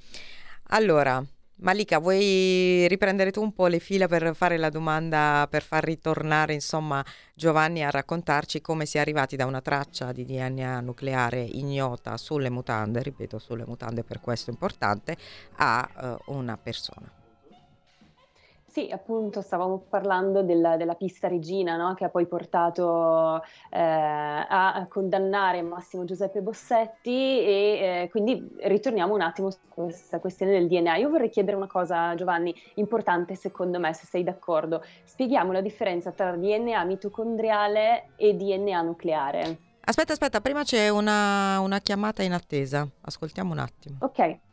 Allora, 0.75 1.23
Malika, 1.57 1.99
vuoi 1.99 2.87
riprendere 2.89 3.31
tu 3.31 3.43
un 3.43 3.53
po' 3.53 3.67
le 3.67 3.79
fila 3.79 4.09
per 4.09 4.35
fare 4.35 4.57
la 4.57 4.71
domanda, 4.71 5.47
per 5.51 5.63
far 5.63 5.85
ritornare 5.85 6.55
insomma 6.55 7.05
Giovanni 7.35 7.85
a 7.85 7.91
raccontarci 7.91 8.63
come 8.63 8.87
si 8.87 8.97
è 8.97 9.01
arrivati 9.01 9.37
da 9.37 9.45
una 9.45 9.61
traccia 9.61 10.13
di 10.13 10.25
DNA 10.25 10.81
nucleare 10.81 11.43
ignota 11.43 12.17
sulle 12.17 12.49
mutande, 12.49 13.03
ripeto 13.03 13.39
sulle 13.39 13.67
mutande 13.67 14.03
per 14.03 14.21
questo 14.21 14.49
importante, 14.49 15.15
a 15.57 16.19
uh, 16.27 16.33
una 16.35 16.57
persona. 16.57 17.22
Sì, 18.73 18.89
appunto 18.91 19.43
stavamo 19.43 19.85
parlando 19.87 20.43
della, 20.43 20.79
della 20.79 20.95
pista 20.95 21.29
regina 21.29 21.77
no? 21.77 21.93
che 21.93 22.07
ha 22.07 22.09
poi 22.09 22.27
portato 22.27 23.43
eh, 23.69 23.79
a 23.79 24.87
condannare 24.89 25.61
Massimo 25.61 26.07
Giuseppe 26.07 26.41
Bossetti 26.41 27.11
e 27.11 28.05
eh, 28.05 28.09
quindi 28.11 28.43
ritorniamo 28.61 29.13
un 29.13 29.21
attimo 29.21 29.51
su 29.51 29.59
questa 29.69 30.21
questione 30.21 30.53
del 30.53 30.69
DNA. 30.69 30.97
Io 30.97 31.11
vorrei 31.11 31.29
chiedere 31.29 31.59
una 31.59 31.67
cosa 31.67 32.15
Giovanni, 32.15 32.55
importante 32.77 33.35
secondo 33.35 33.79
me, 33.79 33.93
se 33.93 34.07
sei 34.07 34.23
d'accordo. 34.23 34.83
Spieghiamo 35.05 35.53
la 35.53 35.61
differenza 35.61 36.11
tra 36.11 36.35
DNA 36.35 36.83
mitocondriale 36.85 38.13
e 38.17 38.35
DNA 38.35 38.81
nucleare. 38.81 39.59
Aspetta, 39.85 40.15
aspetta, 40.15 40.41
prima 40.41 40.63
c'è 40.63 40.89
una, 40.89 41.61
una 41.61 41.79
chiamata 41.81 42.23
in 42.23 42.33
attesa. 42.33 42.89
Ascoltiamo 43.03 43.53
un 43.53 43.59
attimo. 43.59 43.99
Ok. 44.01 44.52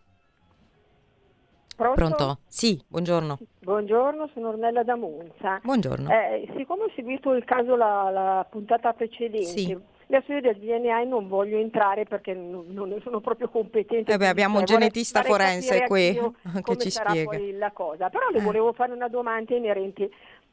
Pronto? 1.79 1.95
Pronto? 1.95 2.39
Sì, 2.45 2.77
buongiorno. 2.89 3.37
Buongiorno, 3.61 4.29
sono 4.33 4.49
Ornella 4.49 4.83
da 4.83 4.95
Monza. 4.97 5.61
Buongiorno. 5.63 6.09
Eh, 6.11 6.51
siccome 6.57 6.83
ho 6.83 6.91
seguito 6.93 7.31
il 7.33 7.45
caso 7.45 7.77
la, 7.77 8.09
la 8.11 8.45
puntata 8.49 8.91
precedente, 8.91 9.45
Sì. 9.45 9.77
la 10.07 10.19
storia 10.23 10.41
del 10.41 10.57
DNA 10.57 11.03
non 11.03 11.29
voglio 11.29 11.57
entrare 11.57 12.03
perché 12.03 12.33
non, 12.33 12.65
ne 12.89 12.99
sono 13.01 13.21
proprio 13.21 13.47
competente. 13.47 14.11
Eh 14.11 14.17
beh, 14.17 14.27
abbiamo 14.27 14.59
un 14.59 14.65
genetista 14.65 15.23
forense 15.23 15.85
qui 15.87 16.19
che 16.65 16.75
ci 16.79 16.89
spiega. 16.89 17.23
poi 17.29 17.53
la 17.53 17.71
cosa. 17.71 18.09
Però 18.09 18.27
le 18.29 18.39
Eh. 18.39 18.41
volevo 18.41 18.73
fare 18.73 18.91
una 18.91 19.07
domanda 19.07 19.55
inerente 19.55 20.09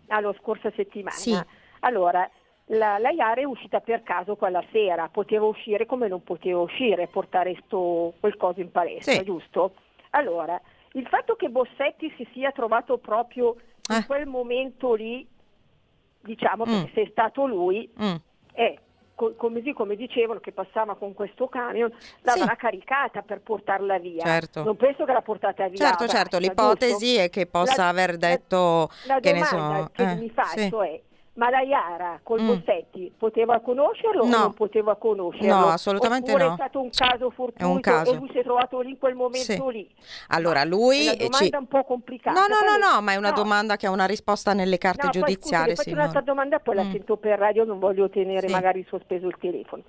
alla 0.07 0.33
scorsa 0.41 0.71
settimana. 0.77 1.17
Sì. 1.17 1.37
Allora, 1.81 2.31
la, 2.67 2.99
la 2.99 3.11
Iara 3.11 3.41
è 3.41 3.45
uscita 3.45 3.81
per 3.81 4.05
caso 4.05 4.37
quella 4.37 4.63
sera, 4.71 5.09
poteva 5.09 5.47
uscire 5.47 5.87
come 5.87 6.07
non 6.07 6.23
poteva 6.23 6.61
uscire, 6.61 7.09
portare 7.09 7.61
sto, 7.65 8.15
quel 8.21 8.37
coso 8.37 8.61
in 8.61 8.71
palestra, 8.71 9.13
Sì. 9.15 9.25
giusto? 9.25 9.73
Allora, 10.11 10.59
il 10.97 11.07
fatto 11.09 11.37
che 11.37 11.49
Bossetti 11.49 12.13
si 12.17 12.27
sia 12.33 12.51
trovato 12.53 12.97
proprio 12.99 13.57
in 13.91 13.97
Eh. 13.97 14.07
quel 14.07 14.27
momento 14.27 14.95
lì, 14.95 15.27
diciamo, 16.21 16.65
Mm. 16.67 16.71
perché 16.71 16.91
se 16.95 17.03
è 17.03 17.09
stato 17.11 17.47
lui, 17.47 17.89
Mm. 18.03 18.15
è 18.53 18.75
co- 19.15 19.35
come, 19.37 19.63
come 19.75 19.95
dicevano 19.97 20.41
che 20.41 20.53
passava 20.53 20.95
con 20.97 21.13
questo 21.15 21.49
camion, 21.49 21.93
l'avrà 22.23 22.57
caricata 22.57 23.23
per 23.23 23.41
portarla 23.41 23.99
via. 23.99 24.25
Certo. 24.25 24.63
Non 24.65 24.77
penso 24.77 25.05
che 25.05 25.13
l'ha 25.13 25.23
portata 25.23 25.69
via. 25.69 25.77
Certo, 25.87 26.07
certo, 26.09 26.39
l'ipotesi 26.39 27.07
giusto? 27.07 27.21
è 27.23 27.31
che 27.31 27.47
possa 27.47 27.83
La- 27.85 27.89
aver 27.91 28.11
la- 28.13 28.17
detto 28.17 28.89
La 29.07 29.21
che 29.21 29.33
ne 29.33 29.41
domanda 29.51 29.83
so. 29.85 29.91
che 29.93 30.11
eh, 30.11 30.15
mi 30.17 30.31
faccio 30.31 30.83
sì. 30.83 30.89
è, 30.89 31.03
ma 31.37 31.49
la 31.51 31.61
Iara 31.63 32.21
col 32.23 32.41
Mm. 32.43 32.47
Bossetti 32.47 33.13
poteva 33.17 33.61
conoscerlo 33.61 34.25
No. 34.27 34.37
o 34.37 34.39
non 34.41 34.55
poteva 34.55 34.97
conoscerlo? 34.97 35.55
No, 35.55 35.67
assolutamente 35.69 36.31
Oppure 36.31 36.47
no. 36.47 36.53
è 36.53 36.57
stato 36.57 36.81
un 36.81 36.91
caso 36.91 37.31
fortuito 37.31 37.71
un 37.71 37.81
caso. 37.81 38.13
e 38.13 38.17
lui 38.17 38.29
si 38.33 38.39
è 38.39 38.43
trovato 38.43 38.81
lì 38.81 38.91
in 38.91 38.99
quel 38.99 39.15
momento 39.15 39.39
Sì. 39.53 39.63
lì? 39.71 39.89
Allora, 40.29 40.63
È 40.63 40.67
lui 40.67 41.07
una 41.07 41.15
ci- 41.15 41.29
domanda 41.51 41.59
un 41.59 41.67
po' 41.69 41.85
complicata. 41.85 42.39
No, 42.41 42.47
no, 42.47 42.57
Poi- 42.61 42.79
no, 42.81 42.91
no, 42.95 43.01
ma 43.01 43.13
è 43.13 43.17
una 43.17 43.33
domanda 43.33 43.77
che 43.77 43.87
ha 43.87 43.91
una 43.91 44.07
risposta 44.07 44.53
nelle 44.53 44.79
carte 44.79 45.05
No, 45.07 45.11
poi, 45.13 45.21
giudiziarie, 45.21 45.69
le 45.69 45.75
faccio 45.75 45.83
signora. 45.89 46.03
un'altra 46.03 46.23
domanda, 46.23 46.59
poi 46.59 46.75
Mm. 46.75 46.79
la 46.79 46.85
sento 46.91 47.17
per 47.17 47.39
radio, 47.39 47.65
non 47.65 47.79
voglio 47.79 48.09
tenere 48.11 48.47
Sì. 48.49 48.53
magari 48.53 48.85
sospeso 48.89 49.27
il 49.27 49.37
telefono. 49.39 49.83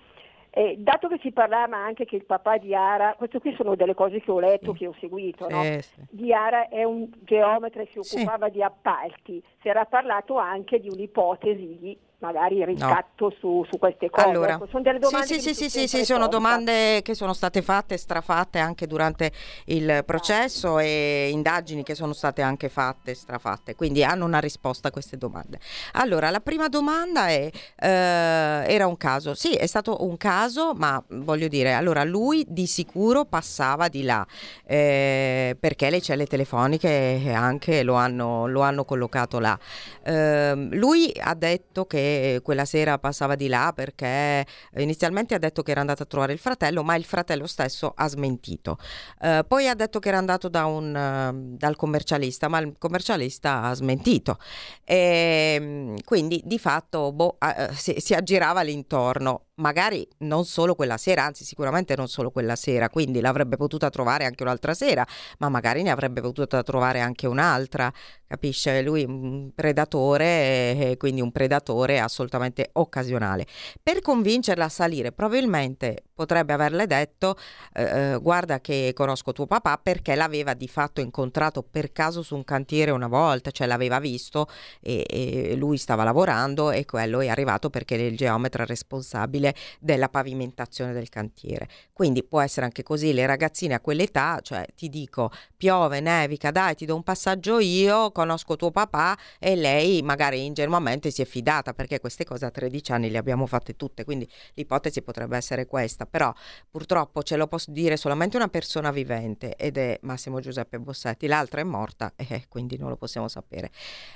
Eh, 0.58 0.74
dato 0.80 1.08
che 1.08 1.20
si 1.22 1.32
parlava 1.32 1.78
anche 1.78 2.06
che 2.06 2.16
il 2.16 2.26
papà 2.26 2.58
di 2.58 2.74
Ara, 2.74 3.14
queste 3.16 3.38
qui 3.40 3.54
sono 3.54 3.76
delle 3.76 3.94
cose 3.94 4.20
che 4.20 4.32
ho 4.32 4.40
letto, 4.40 4.72
Sì. 4.72 4.80
che 4.80 4.88
ho 4.88 4.96
seguito, 5.00 5.48
no? 5.48 5.62
Sì. 5.62 6.02
di 6.10 6.34
Ara 6.34 6.68
è 6.68 6.84
un 6.84 7.08
geometra 7.20 7.84
e 7.84 7.90
si 7.92 8.00
occupava 8.00 8.50
di 8.50 8.64
appalti, 8.64 9.40
si 9.62 9.68
era 9.68 9.86
parlato 9.86 10.38
anche 10.38 10.80
di 10.80 10.90
un'ipotesi 10.90 11.78
di 11.78 11.96
magari 12.20 12.66
riscatto 12.66 13.32
su, 13.40 13.64
su 13.70 13.78
queste 13.78 14.10
cose. 14.10 14.28
Allora, 14.28 14.54
Ecco, 14.54 14.68
sono 14.68 14.82
delle 14.82 14.98
domande 14.98 15.28
sì, 15.28 15.40
sì, 15.40 15.54
sì, 15.54 15.70
sono 15.70 15.88
sì, 15.88 15.98
sì, 15.98 16.06
sono 16.06 16.28
domande 16.28 17.02
che 17.04 17.14
sono 17.14 17.34
state 17.34 17.62
fatte, 17.62 17.98
strafatte 17.98 18.58
anche 18.58 18.88
durante 18.88 19.32
il 19.66 20.02
processo 20.04 20.80
e 20.80 21.30
indagini 21.32 21.84
che 21.84 21.94
sono 21.94 22.14
state 22.14 22.42
anche 22.42 22.70
fatte, 22.70 23.14
strafatte, 23.14 23.76
quindi 23.76 24.04
hanno 24.04 24.26
una 24.26 24.40
risposta 24.40 24.88
a 24.88 24.92
queste 24.92 25.18
domande. 25.18 25.60
Allora, 25.94 26.32
la 26.32 26.40
prima 26.40 26.68
domanda 26.70 27.28
è, 27.28 27.50
eh, 27.80 27.88
era 27.88 28.88
un 28.88 28.98
caso, 28.98 29.36
sì, 29.36 29.54
è 29.54 29.68
stato 29.68 30.04
un 30.04 30.18
caso, 30.18 30.74
ma 30.74 31.02
voglio 31.10 31.48
dire, 31.48 31.74
allora 31.74 32.04
lui 32.04 32.44
di 32.48 32.66
sicuro 32.66 33.26
passava 33.26 33.90
di 33.90 34.02
là, 34.02 34.26
eh, 34.66 35.56
perché 35.60 35.92
le 35.92 36.02
celle 36.02 36.26
telefoniche 36.26 37.32
anche 37.32 37.84
lo 37.84 37.94
hanno, 37.94 38.48
lo 38.48 38.62
hanno 38.62 38.86
collocato 38.86 39.38
là. 39.40 39.58
Ehm, 40.04 40.74
lui 40.74 41.12
ha 41.22 41.36
detto 41.36 41.86
che 41.86 42.07
quella 42.44 42.66
sera 42.66 42.98
passava 42.98 43.36
di 43.36 43.48
là 43.48 43.72
perché 43.74 44.46
inizialmente 44.78 45.36
ha 45.36 45.38
detto 45.38 45.64
che 45.64 45.72
era 45.72 45.82
andato 45.82 46.04
a 46.04 46.06
trovare 46.06 46.34
il 46.34 46.40
fratello, 46.40 46.84
ma 46.84 46.96
il 46.96 47.06
fratello 47.06 47.48
stesso 47.48 47.94
ha 47.96 48.08
smentito. 48.08 48.78
Eh, 49.22 49.44
poi 49.48 49.68
ha 49.68 49.76
detto 49.76 50.00
che 50.00 50.10
era 50.10 50.18
andato 50.18 50.50
da 50.50 50.66
un, 50.66 50.96
eh, 50.96 51.58
dal 51.58 51.76
commercialista, 51.76 52.48
ma 52.48 52.60
il 52.60 52.76
commercialista 52.78 53.64
ha 53.64 53.74
smentito. 53.74 54.38
E, 54.84 55.96
quindi 56.04 56.42
di 56.46 56.60
fatto 56.60 57.12
boh, 57.12 57.38
eh, 57.40 57.74
si, 57.74 57.96
si 57.98 58.14
aggirava 58.14 58.62
l'intorno. 58.62 59.47
Magari 59.60 60.08
non 60.20 60.46
solo 60.46 60.76
quella 60.76 60.98
sera, 60.98 61.24
anzi 61.24 61.44
sicuramente 61.44 61.96
non 61.96 62.08
solo 62.08 62.30
quella 62.30 62.56
sera, 62.56 62.92
quindi 62.92 63.20
l'avrebbe 63.22 63.58
potuta 63.58 63.90
trovare 63.90 64.24
anche 64.26 64.44
un'altra 64.44 64.76
sera, 64.76 65.04
ma 65.40 65.50
magari 65.50 65.82
ne 65.82 65.90
avrebbe 65.90 66.22
potuta 66.22 66.62
trovare 66.62 67.00
anche 67.00 67.26
un'altra, 67.26 67.92
capisce? 68.28 68.84
Lui 68.84 69.02
è 69.02 69.06
un 69.08 69.50
predatore, 69.56 70.92
e 70.92 70.96
quindi 71.00 71.22
un 71.22 71.32
predatore 71.32 72.00
assolutamente 72.00 72.70
occasionale. 72.74 73.48
Per 73.82 74.02
convincerla 74.02 74.66
a 74.66 74.70
salire, 74.70 75.12
probabilmente 75.12 76.04
potrebbe 76.18 76.54
averle 76.54 76.88
detto 76.88 77.38
eh, 77.76 77.84
eh, 77.84 78.18
guarda 78.20 78.60
che 78.60 78.92
conosco 78.96 79.34
tuo 79.34 79.46
papà 79.46 79.78
perché 79.78 80.16
l'aveva 80.16 80.56
di 80.56 80.68
fatto 80.68 81.00
incontrato 81.00 81.62
per 81.62 81.92
caso 81.92 82.24
su 82.24 82.34
un 82.34 82.44
cantiere 82.44 82.90
una 82.90 83.08
volta, 83.08 83.52
cioè 83.52 83.68
l'aveva 83.68 84.00
visto 84.00 84.48
e, 84.82 85.06
e 85.08 85.56
lui 85.56 85.78
stava 85.78 86.04
lavorando 86.04 86.72
e 86.72 86.86
quello 86.86 87.20
è 87.20 87.28
arrivato 87.28 87.70
perché 87.70 87.96
è 87.96 88.00
il 88.00 88.18
geometra 88.18 88.66
responsabile 88.66 89.54
della 89.80 90.10
pavimentazione 90.10 90.92
del 90.92 91.08
cantiere. 91.10 91.70
Quindi 91.94 92.24
può 92.24 92.42
essere 92.42 92.66
anche 92.66 92.82
così, 92.82 93.14
le 93.14 93.28
ragazzine 93.28 93.76
a 93.76 93.80
quell'età, 93.80 94.40
cioè 94.42 94.66
ti 94.76 94.90
dico 94.90 95.30
piove, 95.56 96.00
nevica, 96.00 96.50
dai 96.50 96.74
ti 96.74 96.86
do 96.86 96.96
un 96.96 97.04
passaggio 97.04 97.60
io, 97.60 98.12
conosco 98.12 98.56
tuo 98.56 98.72
papà 98.72 99.16
e 99.38 99.56
lei 99.56 100.02
magari 100.02 100.46
ingenuamente 100.46 101.12
si 101.12 101.22
è 101.22 101.26
fidata 101.26 101.74
perché 101.74 102.00
queste 102.00 102.26
cose 102.26 102.46
a 102.46 102.50
13 102.50 102.92
anni 102.92 103.12
le 103.12 103.20
abbiamo 103.20 103.46
fatte 103.46 103.76
tutte, 103.76 104.04
quindi 104.04 104.28
l'ipotesi 104.56 105.04
potrebbe 105.04 105.38
essere 105.38 105.68
questa 105.68 106.06
però 106.08 106.34
purtroppo 106.70 107.24
ce 107.24 107.36
lo 107.36 107.48
può 107.48 107.58
dire 107.68 107.98
solamente 107.98 108.38
una 108.38 108.48
persona 108.48 108.92
vivente 108.92 109.56
ed 109.56 109.78
è 109.78 109.98
Massimo 110.02 110.40
Giuseppe 110.40 110.80
Bossetti, 110.80 111.28
l'altra 111.28 111.62
è 111.62 111.64
morta 111.64 112.14
e 112.18 112.26
eh, 112.30 112.46
quindi 112.48 112.78
non 112.78 112.90
lo 112.90 112.98
possiamo 112.98 113.28
sapere. 113.28 113.72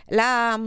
La 0.07 0.59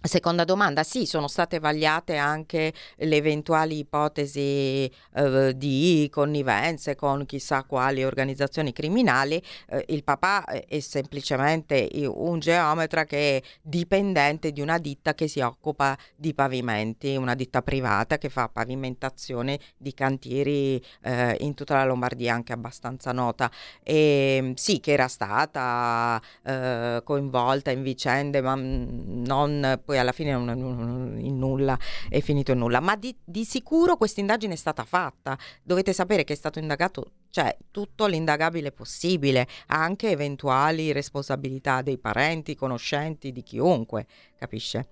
Seconda 0.00 0.44
domanda, 0.44 0.84
sì, 0.84 1.06
sono 1.06 1.26
state 1.26 1.58
vagliate 1.58 2.16
anche 2.16 2.72
le 2.98 3.16
eventuali 3.16 3.78
ipotesi 3.78 4.88
eh, 5.14 5.52
di 5.56 6.08
connivenze 6.12 6.94
con 6.94 7.26
chissà 7.26 7.64
quali 7.64 8.04
organizzazioni 8.04 8.72
criminali. 8.72 9.42
Eh, 9.68 9.86
il 9.88 10.04
papà 10.04 10.44
è 10.44 10.78
semplicemente 10.78 11.90
un 12.06 12.38
geometra 12.38 13.04
che 13.06 13.38
è 13.38 13.42
dipendente 13.60 14.52
di 14.52 14.60
una 14.60 14.78
ditta 14.78 15.14
che 15.14 15.26
si 15.26 15.40
occupa 15.40 15.98
di 16.14 16.32
pavimenti, 16.32 17.16
una 17.16 17.34
ditta 17.34 17.60
privata 17.62 18.18
che 18.18 18.28
fa 18.28 18.48
pavimentazione 18.48 19.58
di 19.76 19.92
cantieri 19.94 20.80
eh, 21.02 21.36
in 21.40 21.54
tutta 21.54 21.74
la 21.74 21.84
Lombardia, 21.84 22.34
anche 22.34 22.52
abbastanza 22.52 23.10
nota. 23.10 23.50
E 23.82 24.52
sì, 24.54 24.78
che 24.78 24.92
era 24.92 25.08
stata 25.08 26.22
eh, 26.44 27.00
coinvolta 27.02 27.72
in 27.72 27.82
vicende, 27.82 28.40
ma 28.40 28.54
mm, 28.54 29.24
non 29.26 29.82
poi 29.88 29.96
alla 29.96 30.12
fine 30.12 30.32
in 30.32 31.38
nulla 31.38 31.78
è 32.10 32.20
finito 32.20 32.52
in 32.52 32.58
nulla, 32.58 32.78
ma 32.78 32.94
di, 32.94 33.16
di 33.24 33.46
sicuro 33.46 33.96
questa 33.96 34.20
indagine 34.20 34.52
è 34.52 34.56
stata 34.58 34.84
fatta, 34.84 35.38
dovete 35.62 35.94
sapere 35.94 36.24
che 36.24 36.34
è 36.34 36.36
stato 36.36 36.58
indagato 36.58 37.12
cioè 37.30 37.56
tutto 37.70 38.04
l'indagabile 38.04 38.70
possibile, 38.70 39.48
anche 39.68 40.10
eventuali 40.10 40.92
responsabilità 40.92 41.80
dei 41.80 41.96
parenti, 41.96 42.54
conoscenti, 42.54 43.32
di 43.32 43.42
chiunque, 43.42 44.06
capisce? 44.36 44.88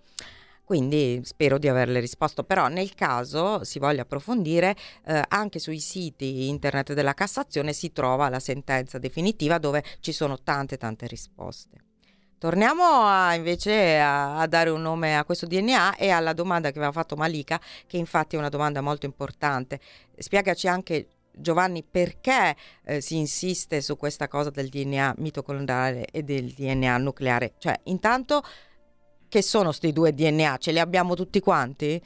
Quindi 0.65 1.21
spero 1.25 1.59
di 1.59 1.69
averle 1.69 2.01
risposto, 2.01 2.43
però 2.43 2.69
nel 2.69 2.95
caso 2.95 3.65
si 3.65 3.79
voglia 3.79 4.03
approfondire, 4.03 4.75
eh, 5.05 5.23
anche 5.29 5.59
sui 5.59 5.79
siti 5.79 6.49
internet 6.49 6.95
della 6.95 7.13
Cassazione 7.13 7.75
si 7.75 7.93
trova 7.93 8.31
la 8.31 8.41
sentenza 8.41 8.97
definitiva 8.97 9.59
dove 9.59 9.85
ci 10.01 10.13
sono 10.13 10.43
tante 10.43 10.79
tante 10.79 11.07
risposte. 11.07 11.86
Torniamo 12.39 12.83
a, 12.85 13.35
invece 13.35 13.99
a, 13.99 14.39
a, 14.39 14.47
dare 14.47 14.69
un 14.69 14.83
nome 14.83 15.17
a 15.17 15.25
questo 15.25 15.47
DNA 15.47 15.97
e 15.97 16.11
alla 16.11 16.35
domanda 16.35 16.71
che 16.71 16.77
aveva 16.77 16.93
fatto 16.93 17.17
Malika, 17.17 17.59
che 17.87 17.97
infatti 17.97 18.37
è 18.37 18.39
una 18.39 18.51
domanda 18.51 18.83
molto 18.83 19.07
importante. 19.07 19.81
Spiegaci 20.19 20.69
anche 20.69 21.09
Giovanni 21.33 21.83
perché 21.83 22.55
eh, 22.85 23.01
si 23.01 23.17
insiste 23.17 23.81
su 23.81 23.97
questa 23.97 24.29
cosa 24.29 24.51
del 24.51 24.69
DNA 24.69 25.15
mitocondriale 25.19 26.07
e 26.07 26.23
del 26.23 26.53
DNA 26.53 26.99
nucleare. 26.99 27.55
Cioè, 27.59 27.81
intanto, 27.85 28.43
che 29.29 29.43
sono 29.43 29.67
questi 29.67 29.93
due 29.93 30.13
DNA? 30.13 30.57
Ce 30.59 30.73
li 30.73 30.79
abbiamo 30.79 31.15
tutti 31.15 31.41
quanti? 31.41 32.03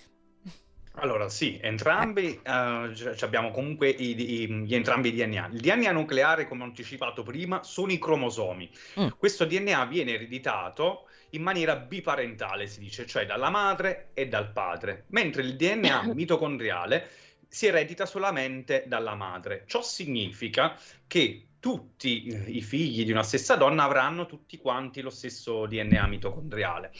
Allora, 0.95 1.29
sì, 1.29 1.59
entrambi 1.63 2.41
eh, 2.43 3.17
abbiamo 3.21 3.51
comunque 3.53 3.89
i, 3.89 4.43
i, 4.43 4.53
gli 4.65 4.75
entrambi 4.75 5.09
i 5.09 5.13
DNA. 5.13 5.51
Il 5.53 5.61
DNA 5.61 5.93
nucleare, 5.93 6.49
come 6.49 6.63
ho 6.63 6.67
anticipato 6.67 7.23
prima, 7.23 7.63
sono 7.63 7.93
i 7.93 7.99
cromosomi. 7.99 8.69
Mm. 8.99 9.09
Questo 9.17 9.45
DNA 9.45 9.85
viene 9.87 10.15
ereditato 10.15 11.07
in 11.31 11.43
maniera 11.43 11.77
biparentale, 11.77 12.67
si 12.67 12.81
dice, 12.81 13.07
cioè 13.07 13.25
dalla 13.25 13.51
madre 13.51 14.11
e 14.15 14.27
dal 14.27 14.51
padre, 14.51 15.05
mentre 15.09 15.43
il 15.43 15.57
DNA 15.57 16.11
mitocondriale 16.15 17.09
si 17.49 17.67
eredita 17.67 18.05
solamente 18.07 18.85
dalla 18.87 19.15
madre. 19.15 19.65
Ciò 19.67 19.83
significa 19.83 20.77
che 21.07 21.47
tutti 21.61 22.57
i 22.57 22.63
figli 22.63 23.05
di 23.05 23.13
una 23.13 23.23
stessa 23.23 23.55
donna 23.55 23.85
avranno 23.85 24.25
tutti 24.25 24.57
quanti 24.57 25.03
lo 25.03 25.11
stesso 25.11 25.67
DNA 25.67 26.07
mitocondriale. 26.07 26.91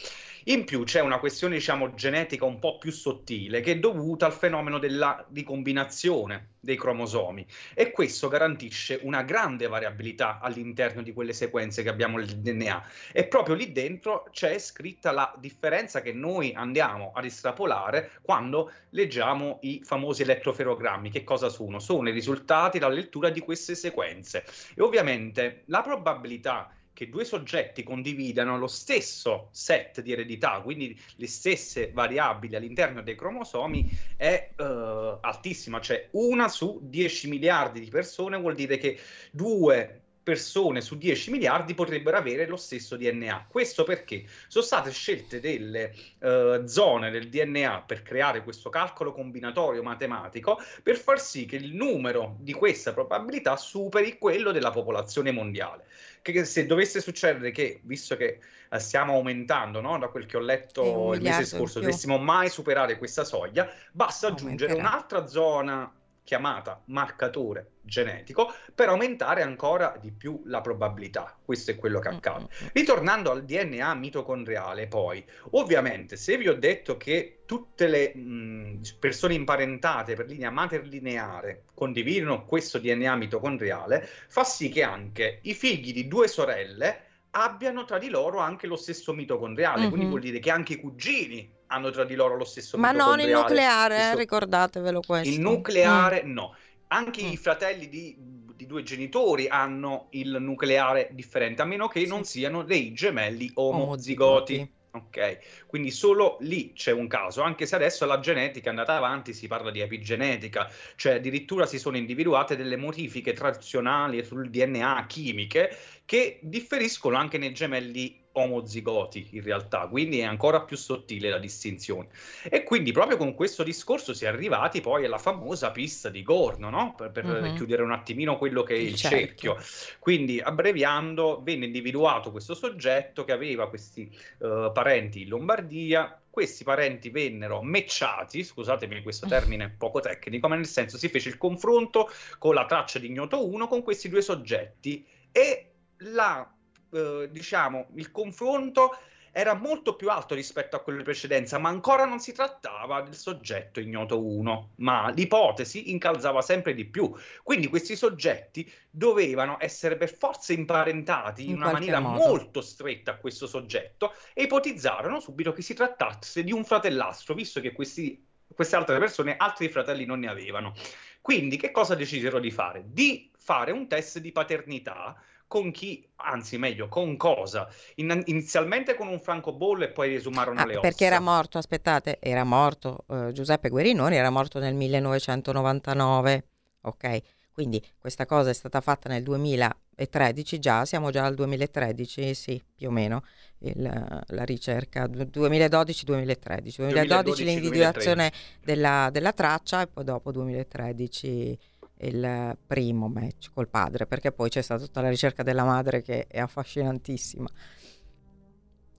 In 0.45 0.65
più 0.65 0.83
c'è 0.85 1.01
una 1.01 1.19
questione, 1.19 1.53
diciamo, 1.53 1.93
genetica 1.93 2.45
un 2.45 2.57
po' 2.57 2.79
più 2.79 2.91
sottile 2.91 3.61
che 3.61 3.73
è 3.73 3.79
dovuta 3.79 4.25
al 4.25 4.33
fenomeno 4.33 4.79
della 4.79 5.23
ricombinazione 5.31 6.53
dei 6.59 6.75
cromosomi 6.75 7.45
e 7.75 7.91
questo 7.91 8.27
garantisce 8.27 8.99
una 9.03 9.21
grande 9.21 9.67
variabilità 9.67 10.39
all'interno 10.39 11.03
di 11.03 11.13
quelle 11.13 11.33
sequenze 11.33 11.83
che 11.83 11.89
abbiamo 11.89 12.17
nel 12.17 12.39
DNA 12.39 12.83
e 13.11 13.27
proprio 13.27 13.53
lì 13.53 13.71
dentro 13.71 14.25
c'è 14.31 14.57
scritta 14.57 15.11
la 15.11 15.31
differenza 15.37 16.01
che 16.01 16.11
noi 16.11 16.53
andiamo 16.55 17.11
ad 17.13 17.25
estrapolare 17.25 18.13
quando 18.23 18.71
leggiamo 18.89 19.59
i 19.61 19.81
famosi 19.83 20.23
elettroferogrammi. 20.23 21.11
Che 21.11 21.23
cosa 21.23 21.49
sono? 21.49 21.77
Sono 21.77 22.09
i 22.09 22.13
risultati 22.13 22.79
dalla 22.79 22.95
lettura 22.95 23.29
di 23.29 23.41
queste 23.41 23.75
sequenze 23.75 24.43
e 24.75 24.81
ovviamente 24.81 25.63
la 25.65 25.83
probabilità 25.83 26.71
che 26.93 27.09
due 27.09 27.25
soggetti 27.25 27.83
condividano 27.83 28.57
lo 28.57 28.67
stesso 28.67 29.49
set 29.51 30.01
di 30.01 30.11
eredità, 30.11 30.59
quindi 30.61 30.99
le 31.15 31.27
stesse 31.27 31.91
variabili 31.91 32.55
all'interno 32.55 33.01
dei 33.01 33.15
cromosomi, 33.15 33.91
è 34.17 34.51
uh, 34.57 35.17
altissima, 35.21 35.79
cioè 35.79 36.09
una 36.11 36.47
su 36.47 36.79
10 36.83 37.29
miliardi 37.29 37.79
di 37.79 37.89
persone 37.89 38.37
vuol 38.37 38.55
dire 38.55 38.77
che 38.77 38.99
due 39.31 40.00
persone 40.23 40.81
su 40.81 40.97
10 40.97 41.31
miliardi 41.31 41.73
potrebbero 41.73 42.17
avere 42.17 42.45
lo 42.45 42.57
stesso 42.57 42.95
DNA. 42.95 43.47
Questo 43.49 43.83
perché 43.83 44.25
sono 44.47 44.63
state 44.63 44.91
scelte 44.91 45.39
delle 45.39 45.93
uh, 46.19 46.65
zone 46.65 47.09
del 47.09 47.29
DNA 47.29 47.83
per 47.85 48.03
creare 48.03 48.43
questo 48.43 48.69
calcolo 48.69 49.11
combinatorio 49.11 49.81
matematico 49.83 50.59
per 50.83 50.97
far 50.97 51.19
sì 51.19 51.45
che 51.45 51.55
il 51.55 51.73
numero 51.73 52.37
di 52.39 52.53
questa 52.53 52.93
probabilità 52.93 53.57
superi 53.57 54.17
quello 54.17 54.51
della 54.51 54.71
popolazione 54.71 55.31
mondiale 55.31 55.85
che 56.21 56.45
se 56.45 56.67
dovesse 56.67 57.01
succedere 57.01 57.49
che, 57.51 57.79
visto 57.83 58.15
che 58.15 58.39
uh, 58.69 58.77
stiamo 58.77 59.13
aumentando, 59.13 59.81
no? 59.81 59.97
da 59.97 60.07
quel 60.07 60.27
che 60.27 60.37
ho 60.37 60.41
letto 60.41 61.13
il 61.15 61.21
mese 61.21 61.45
scorso, 61.45 61.79
dovessimo 61.79 62.19
mai 62.19 62.49
superare 62.49 62.99
questa 62.99 63.23
soglia, 63.23 63.71
basta 63.91 64.27
aggiungere 64.27 64.73
un'altra 64.73 65.25
zona 65.25 65.91
chiamata 66.31 66.81
marcatore 66.85 67.71
genetico 67.81 68.53
per 68.73 68.87
aumentare 68.87 69.41
ancora 69.41 69.97
di 69.99 70.11
più 70.11 70.43
la 70.45 70.61
probabilità. 70.61 71.37
Questo 71.43 71.71
è 71.71 71.75
quello 71.75 71.99
che 71.99 72.07
accade. 72.07 72.47
Ritornando 72.71 73.31
al 73.31 73.43
DNA 73.43 73.93
mitocondriale, 73.95 74.87
poi, 74.87 75.21
ovviamente, 75.51 76.15
se 76.15 76.37
vi 76.37 76.47
ho 76.47 76.53
detto 76.53 76.95
che 76.95 77.41
tutte 77.45 77.87
le 77.87 78.15
mh, 78.15 78.79
persone 78.97 79.33
imparentate 79.33 80.15
per 80.15 80.27
linea 80.27 80.51
materlineare 80.51 81.65
condividono 81.73 82.45
questo 82.45 82.79
DNA 82.79 83.13
mitocondriale, 83.17 84.07
fa 84.29 84.45
sì 84.45 84.69
che 84.69 84.83
anche 84.83 85.39
i 85.41 85.53
figli 85.53 85.91
di 85.91 86.07
due 86.07 86.29
sorelle 86.29 87.07
abbiano 87.31 87.83
tra 87.83 87.97
di 87.97 88.07
loro 88.07 88.39
anche 88.39 88.67
lo 88.67 88.77
stesso 88.77 89.11
mitocondriale, 89.11 89.81
mm-hmm. 89.81 89.89
quindi 89.89 90.07
vuol 90.07 90.21
dire 90.21 90.39
che 90.39 90.49
anche 90.49 90.73
i 90.73 90.79
cugini 90.79 91.59
hanno 91.71 91.89
tra 91.89 92.03
di 92.03 92.15
loro 92.15 92.35
lo 92.35 92.43
stesso 92.43 92.77
Ma 92.77 92.91
non 92.91 93.19
il 93.19 93.31
nucleare, 93.31 93.97
stesso... 93.97 94.17
ricordatevelo 94.17 95.01
questo. 95.01 95.29
Il 95.29 95.39
nucleare 95.39 96.23
mm. 96.23 96.31
no. 96.31 96.55
Anche 96.87 97.23
mm. 97.23 97.31
i 97.31 97.37
fratelli 97.37 97.87
di, 97.87 98.15
di, 98.53 98.65
due 98.65 98.83
genitori 98.83 99.47
hanno 99.47 100.07
il 100.11 100.37
nucleare 100.39 101.09
differente, 101.11 101.61
a 101.61 101.65
meno 101.65 101.87
che 101.87 102.01
sì. 102.01 102.07
non 102.07 102.25
siano 102.25 102.63
dei 102.63 102.93
gemelli 102.93 103.49
omozigoti. 103.55 104.55
omozigoti. 104.55 104.79
Ok, 104.93 105.65
quindi 105.67 105.89
solo 105.89 106.35
lì 106.41 106.73
c'è 106.73 106.91
un 106.91 107.07
caso, 107.07 107.41
anche 107.43 107.65
se 107.65 107.75
adesso 107.75 108.05
la 108.05 108.19
genetica 108.19 108.65
è 108.65 108.69
andata 108.71 108.93
avanti, 108.93 109.33
si 109.33 109.47
parla 109.47 109.71
di 109.71 109.79
epigenetica, 109.79 110.69
cioè 110.97 111.13
addirittura 111.13 111.65
si 111.65 111.79
sono 111.79 111.95
individuate 111.95 112.57
delle 112.57 112.75
modifiche 112.75 113.31
tradizionali 113.31 114.21
sul 114.25 114.49
DNA 114.49 115.05
chimiche 115.07 115.73
che 116.03 116.39
differiscono 116.41 117.15
anche 117.15 117.37
nei 117.37 117.53
gemelli 117.53 118.20
omozigoti 118.33 119.29
in 119.31 119.43
realtà, 119.43 119.87
quindi 119.87 120.19
è 120.19 120.23
ancora 120.23 120.61
più 120.61 120.77
sottile 120.77 121.29
la 121.29 121.37
distinzione. 121.37 122.07
E 122.49 122.63
quindi 122.63 122.91
proprio 122.91 123.17
con 123.17 123.33
questo 123.33 123.63
discorso 123.63 124.13
si 124.13 124.25
è 124.25 124.27
arrivati 124.27 124.81
poi 124.81 125.05
alla 125.05 125.17
famosa 125.17 125.71
pista 125.71 126.09
di 126.09 126.23
Gorno, 126.23 126.69
no? 126.69 126.93
per, 126.95 127.11
per 127.11 127.25
mm-hmm. 127.25 127.55
chiudere 127.55 127.83
un 127.83 127.91
attimino 127.91 128.37
quello 128.37 128.63
che 128.63 128.75
è 128.75 128.77
il, 128.77 128.89
il 128.89 128.95
cerchio. 128.95 129.55
cerchio. 129.55 129.97
Quindi 129.99 130.39
abbreviando 130.39 131.41
venne 131.43 131.65
individuato 131.65 132.31
questo 132.31 132.53
soggetto 132.53 133.23
che 133.23 133.31
aveva 133.31 133.69
questi 133.69 134.09
uh, 134.39 134.71
parenti 134.71 135.23
in 135.23 135.29
Lombardia, 135.29 136.21
questi 136.29 136.63
parenti 136.63 137.09
vennero 137.09 137.61
matchati, 137.61 138.43
scusatemi 138.43 139.03
questo 139.03 139.27
termine 139.27 139.69
poco 139.77 139.99
tecnico, 139.99 140.47
ma 140.47 140.55
nel 140.55 140.65
senso 140.65 140.97
si 140.97 141.09
fece 141.09 141.27
il 141.29 141.37
confronto 141.37 142.09
con 142.39 142.53
la 142.53 142.65
traccia 142.65 142.99
di 142.99 143.07
ignoto 143.07 143.45
1 143.45 143.67
con 143.67 143.83
questi 143.83 144.07
due 144.07 144.21
soggetti 144.21 145.05
e 145.31 145.71
la 145.97 146.49
eh, 146.91 147.29
diciamo, 147.31 147.87
il 147.95 148.11
confronto 148.11 148.95
era 149.31 149.53
molto 149.53 149.95
più 149.95 150.09
alto 150.09 150.35
rispetto 150.35 150.75
a 150.75 150.81
quello 150.81 150.99
di 150.99 151.05
precedenza, 151.05 151.57
ma 151.57 151.69
ancora 151.69 152.05
non 152.05 152.19
si 152.19 152.33
trattava 152.33 153.01
del 153.01 153.15
soggetto 153.15 153.79
ignoto 153.79 154.21
1, 154.21 154.71
ma 154.77 155.09
l'ipotesi 155.09 155.91
incalzava 155.91 156.41
sempre 156.41 156.73
di 156.73 156.85
più. 156.85 157.13
Quindi 157.41 157.67
questi 157.67 157.95
soggetti 157.95 158.69
dovevano 158.89 159.57
essere 159.59 159.95
per 159.95 160.13
forza 160.13 160.51
imparentati 160.51 161.43
in, 161.43 161.51
in 161.51 161.55
una 161.55 161.71
maniera 161.71 161.99
modo. 161.99 162.27
molto 162.27 162.61
stretta 162.61 163.11
a 163.11 163.15
questo 163.15 163.47
soggetto 163.47 164.13
e 164.33 164.43
ipotizzarono 164.43 165.19
subito 165.21 165.53
che 165.53 165.61
si 165.61 165.73
trattasse 165.73 166.43
di 166.43 166.51
un 166.51 166.65
fratellastro, 166.65 167.33
visto 167.33 167.61
che 167.61 167.71
questi, 167.71 168.21
queste 168.53 168.75
altre 168.75 168.99
persone 168.99 169.37
altri 169.37 169.69
fratelli 169.69 170.03
non 170.03 170.19
ne 170.19 170.27
avevano. 170.27 170.73
Quindi 171.21 171.55
che 171.55 171.71
cosa 171.71 171.95
decisero 171.95 172.39
di 172.39 172.51
fare? 172.51 172.83
Di 172.87 173.31
fare 173.37 173.71
un 173.71 173.87
test 173.87 174.17
di 174.19 174.31
paternità 174.31 175.15
con 175.51 175.71
chi, 175.71 176.01
anzi 176.15 176.57
meglio, 176.57 176.87
con 176.87 177.17
cosa? 177.17 177.67
In, 177.95 178.23
inizialmente 178.27 178.95
con 178.95 179.09
un 179.09 179.19
francobollo 179.19 179.83
e 179.83 179.89
poi 179.89 180.07
riesumarono 180.07 180.61
ah, 180.61 180.65
le 180.65 180.71
ossa. 180.77 180.79
Perché 180.79 181.03
era 181.03 181.19
morto, 181.19 181.57
aspettate, 181.57 182.19
era 182.21 182.45
morto 182.45 183.03
uh, 183.07 183.33
Giuseppe 183.33 183.67
Guerinoni, 183.67 184.15
era 184.15 184.29
morto 184.29 184.59
nel 184.59 184.73
1999, 184.73 186.45
ok? 186.83 187.21
Quindi 187.51 187.85
questa 187.99 188.25
cosa 188.25 188.49
è 188.49 188.53
stata 188.53 188.79
fatta 188.79 189.09
nel 189.09 189.23
2013 189.23 190.57
già, 190.57 190.85
siamo 190.85 191.11
già 191.11 191.25
al 191.25 191.35
2013, 191.35 192.33
sì, 192.33 192.63
più 192.73 192.87
o 192.87 192.91
meno, 192.91 193.25
il, 193.59 194.23
la 194.27 194.43
ricerca 194.45 195.03
2012-2013. 195.03 196.05
2012, 196.05 196.77
2012 196.77 197.43
l'individuazione 197.43 198.31
della, 198.63 199.09
della, 199.11 199.33
traccia 199.33 199.81
e 199.81 199.87
poi 199.87 200.05
dopo 200.05 200.31
2013 200.31 201.59
il 202.01 202.57
primo 202.65 203.07
match 203.07 203.51
col 203.53 203.67
padre, 203.67 204.05
perché 204.05 204.31
poi 204.31 204.49
c'è 204.49 204.61
stata 204.61 204.83
tutta 204.83 205.01
la 205.01 205.09
ricerca 205.09 205.43
della 205.43 205.63
madre 205.63 206.01
che 206.01 206.27
è 206.27 206.39
affascinantissima. 206.39 207.47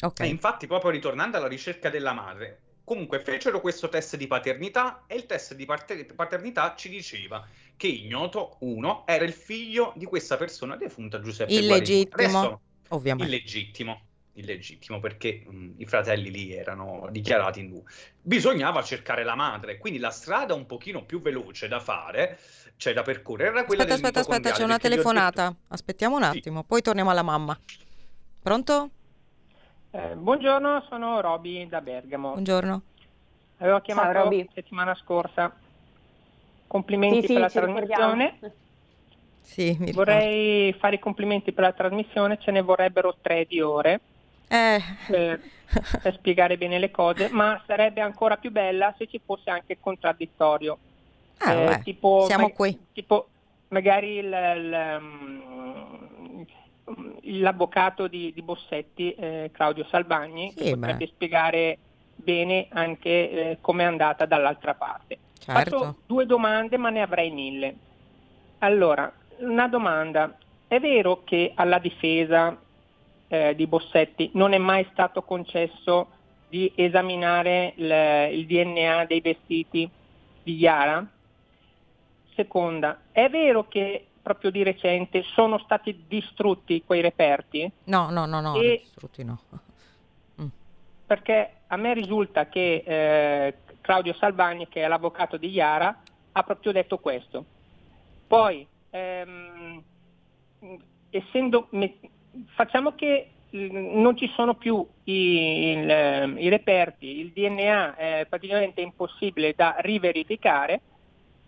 Okay. 0.01 0.27
E 0.27 0.31
infatti, 0.31 0.67
proprio 0.67 0.91
ritornando 0.91 1.37
alla 1.37 1.49
ricerca 1.49 1.89
della 1.89 2.13
madre, 2.13 2.61
comunque 2.85 3.21
fecero 3.21 3.61
questo 3.61 3.89
test 3.89 4.17
di 4.17 4.27
paternità 4.27 5.05
e 5.07 5.17
il 5.17 5.27
test 5.27 5.55
di 5.55 5.65
paternità 5.65 6.75
ci 6.77 6.89
diceva 6.89 7.47
che 7.77 7.87
Ignoto, 7.87 8.57
uno, 8.61 9.05
era 9.07 9.25
il 9.25 9.33
figlio 9.33 9.93
di 9.97 10.05
questa 10.05 10.37
persona 10.37 10.77
defunta 10.77 11.21
Giuseppe 11.21 11.53
Illegittimo, 11.53 12.39
Adesso, 12.39 12.61
ovviamente. 12.89 13.35
Illegittimo 13.35 14.07
illegittimo 14.35 15.01
perché 15.01 15.45
mh, 15.47 15.75
i 15.79 15.85
fratelli 15.85 16.31
lì 16.31 16.53
erano 16.53 17.09
dichiarati 17.11 17.61
in 17.61 17.69
due. 17.69 17.83
Bisognava 18.21 18.83
cercare 18.83 19.25
la 19.25 19.35
madre, 19.35 19.79
quindi 19.79 19.99
la 19.99 20.11
strada 20.11 20.55
un 20.55 20.67
pochino 20.67 21.05
più 21.05 21.21
veloce 21.21 21.69
da 21.69 21.81
fare, 21.81 22.39
cioè 22.77 22.93
da 22.93 23.03
percorrere, 23.03 23.51
era 23.51 23.65
quella 23.65 23.83
Aspetta, 23.83 23.95
aspetta, 23.95 24.21
aspetta, 24.21 24.51
c'è 24.53 24.65
una 24.65 24.79
telefonata. 24.79 25.49
Detto... 25.49 25.57
Aspettiamo 25.69 26.17
un 26.17 26.23
attimo, 26.23 26.61
sì. 26.61 26.67
poi 26.67 26.83
torniamo 26.83 27.11
alla 27.11 27.23
mamma. 27.23 27.59
Pronto? 28.41 28.91
Eh, 29.91 30.15
buongiorno, 30.15 30.87
sono 30.89 31.21
Roby 31.21 31.69
da 31.69 31.81
Bergamo. 31.81 32.33
Buongiorno. 32.33 32.83
Avevo 33.59 33.81
chiamato 33.81 34.13
Ciao, 34.13 34.47
settimana 34.55 34.95
scorsa. 34.95 35.55
Complimenti 36.67 37.27
sì, 37.27 37.35
per 37.35 37.51
sì, 37.51 37.59
la 37.59 37.67
trasmissione. 37.67 38.39
Sì, 39.43 39.77
Vorrei 39.93 40.73
fare 40.75 40.95
i 40.95 40.99
complimenti 40.99 41.53
per 41.53 41.65
la 41.65 41.73
trasmissione, 41.73 42.39
ce 42.41 42.53
ne 42.53 42.63
vorrebbero 42.63 43.17
tre 43.21 43.45
di 43.45 43.61
ore 43.61 44.01
eh. 44.53 44.83
per, 45.07 45.41
per, 46.03 46.15
spiegare 46.15 46.59
bene 46.59 46.79
le 46.79 46.91
cose, 46.91 47.31
ma 47.31 47.63
sarebbe 47.67 48.03
ancora 48.03 48.37
più 48.37 48.51
bella 48.51 48.95
se 48.99 49.07
ci 49.07 49.21
fosse 49.25 49.49
anche 49.49 49.73
il 49.73 49.79
contraddittorio. 49.81 50.79
Ah, 51.39 51.53
eh, 51.53 51.83
tipo, 51.83 52.27
siamo 52.27 52.49
ma- 52.49 52.53
qui. 52.53 52.79
Tipo, 52.93 53.29
magari 53.69 54.19
il, 54.19 54.27
il, 54.27 54.99
um, 55.01 56.45
l'avvocato 57.23 58.07
di, 58.07 58.33
di 58.35 58.43
Bossetti, 58.43 59.15
eh, 59.15 59.51
Claudio 59.53 59.87
Salvagni, 59.89 60.53
sì, 60.55 60.71
potrebbe 60.71 61.07
spiegare 61.07 61.79
bene 62.15 62.67
anche 62.71 63.09
eh, 63.09 63.59
come 63.61 63.85
è 63.85 63.87
andata 63.87 64.27
dall'altra 64.27 64.75
parte. 64.75 65.19
Certo. 65.39 65.79
Faccio 65.79 65.97
due 66.07 66.27
domande, 66.27 66.77
ma 66.77 66.91
ne 66.91 67.01
avrei 67.01 67.31
mille. 67.31 67.75
Allora, 68.59 69.11
una 69.39 69.67
domanda. 69.67 70.37
È 70.69 70.79
vero 70.81 71.23
che 71.25 71.53
alla 71.55 71.79
difesa 71.79 72.57
eh, 73.33 73.55
di 73.55 73.67
Bossetti 73.67 74.31
non 74.35 74.53
è 74.53 74.59
mai 74.59 74.87
stato 74.93 75.23
concesso 75.23 76.09
di 76.51 76.71
esaminare 76.75 77.73
il, 77.77 77.91
il 78.33 78.47
DNA 78.47 79.07
dei 79.07 79.23
vestiti 79.23 79.91
di 80.43 80.57
Yara? 80.57 81.07
Seconda, 82.35 83.05
è 83.11 83.31
vero 83.31 83.67
che 83.69 84.07
proprio 84.21 84.51
di 84.51 84.63
recente 84.63 85.23
sono 85.23 85.57
stati 85.59 86.05
distrutti 86.07 86.83
quei 86.85 87.01
reperti? 87.01 87.71
No, 87.85 88.11
no, 88.11 88.27
no, 88.27 88.41
no, 88.43 88.55
e 88.61 88.81
distrutti 88.83 89.25
no. 89.25 89.41
Mm. 90.41 90.47
Perché 91.05 91.51
a 91.67 91.77
me 91.77 91.93
risulta 91.93 92.49
che 92.49 92.83
eh, 92.87 93.57
Claudio 93.83 94.15
Salvagni, 94.15 94.67
che 94.69 94.83
è 94.83 94.89
l'avvocato 94.89 95.37
di 95.37 95.49
Yara, 95.49 96.01
ha 96.33 96.43
proprio 96.43 96.73
detto 96.73 96.97
questo. 96.97 97.45
Poi, 98.27 98.67
ehm, 98.89 99.83
essendo, 101.11 101.69
facciamo 102.55 102.95
che 102.95 103.29
non 103.51 104.17
ci 104.17 104.31
sono 104.35 104.55
più 104.55 104.87
i, 105.05 105.13
il, 105.13 106.37
i 106.39 106.49
reperti, 106.49 107.21
il 107.21 107.33
DNA 107.33 107.97
è 107.97 108.27
praticamente 108.29 108.81
impossibile 108.81 109.53
da 109.55 109.77
riverificare, 109.79 110.81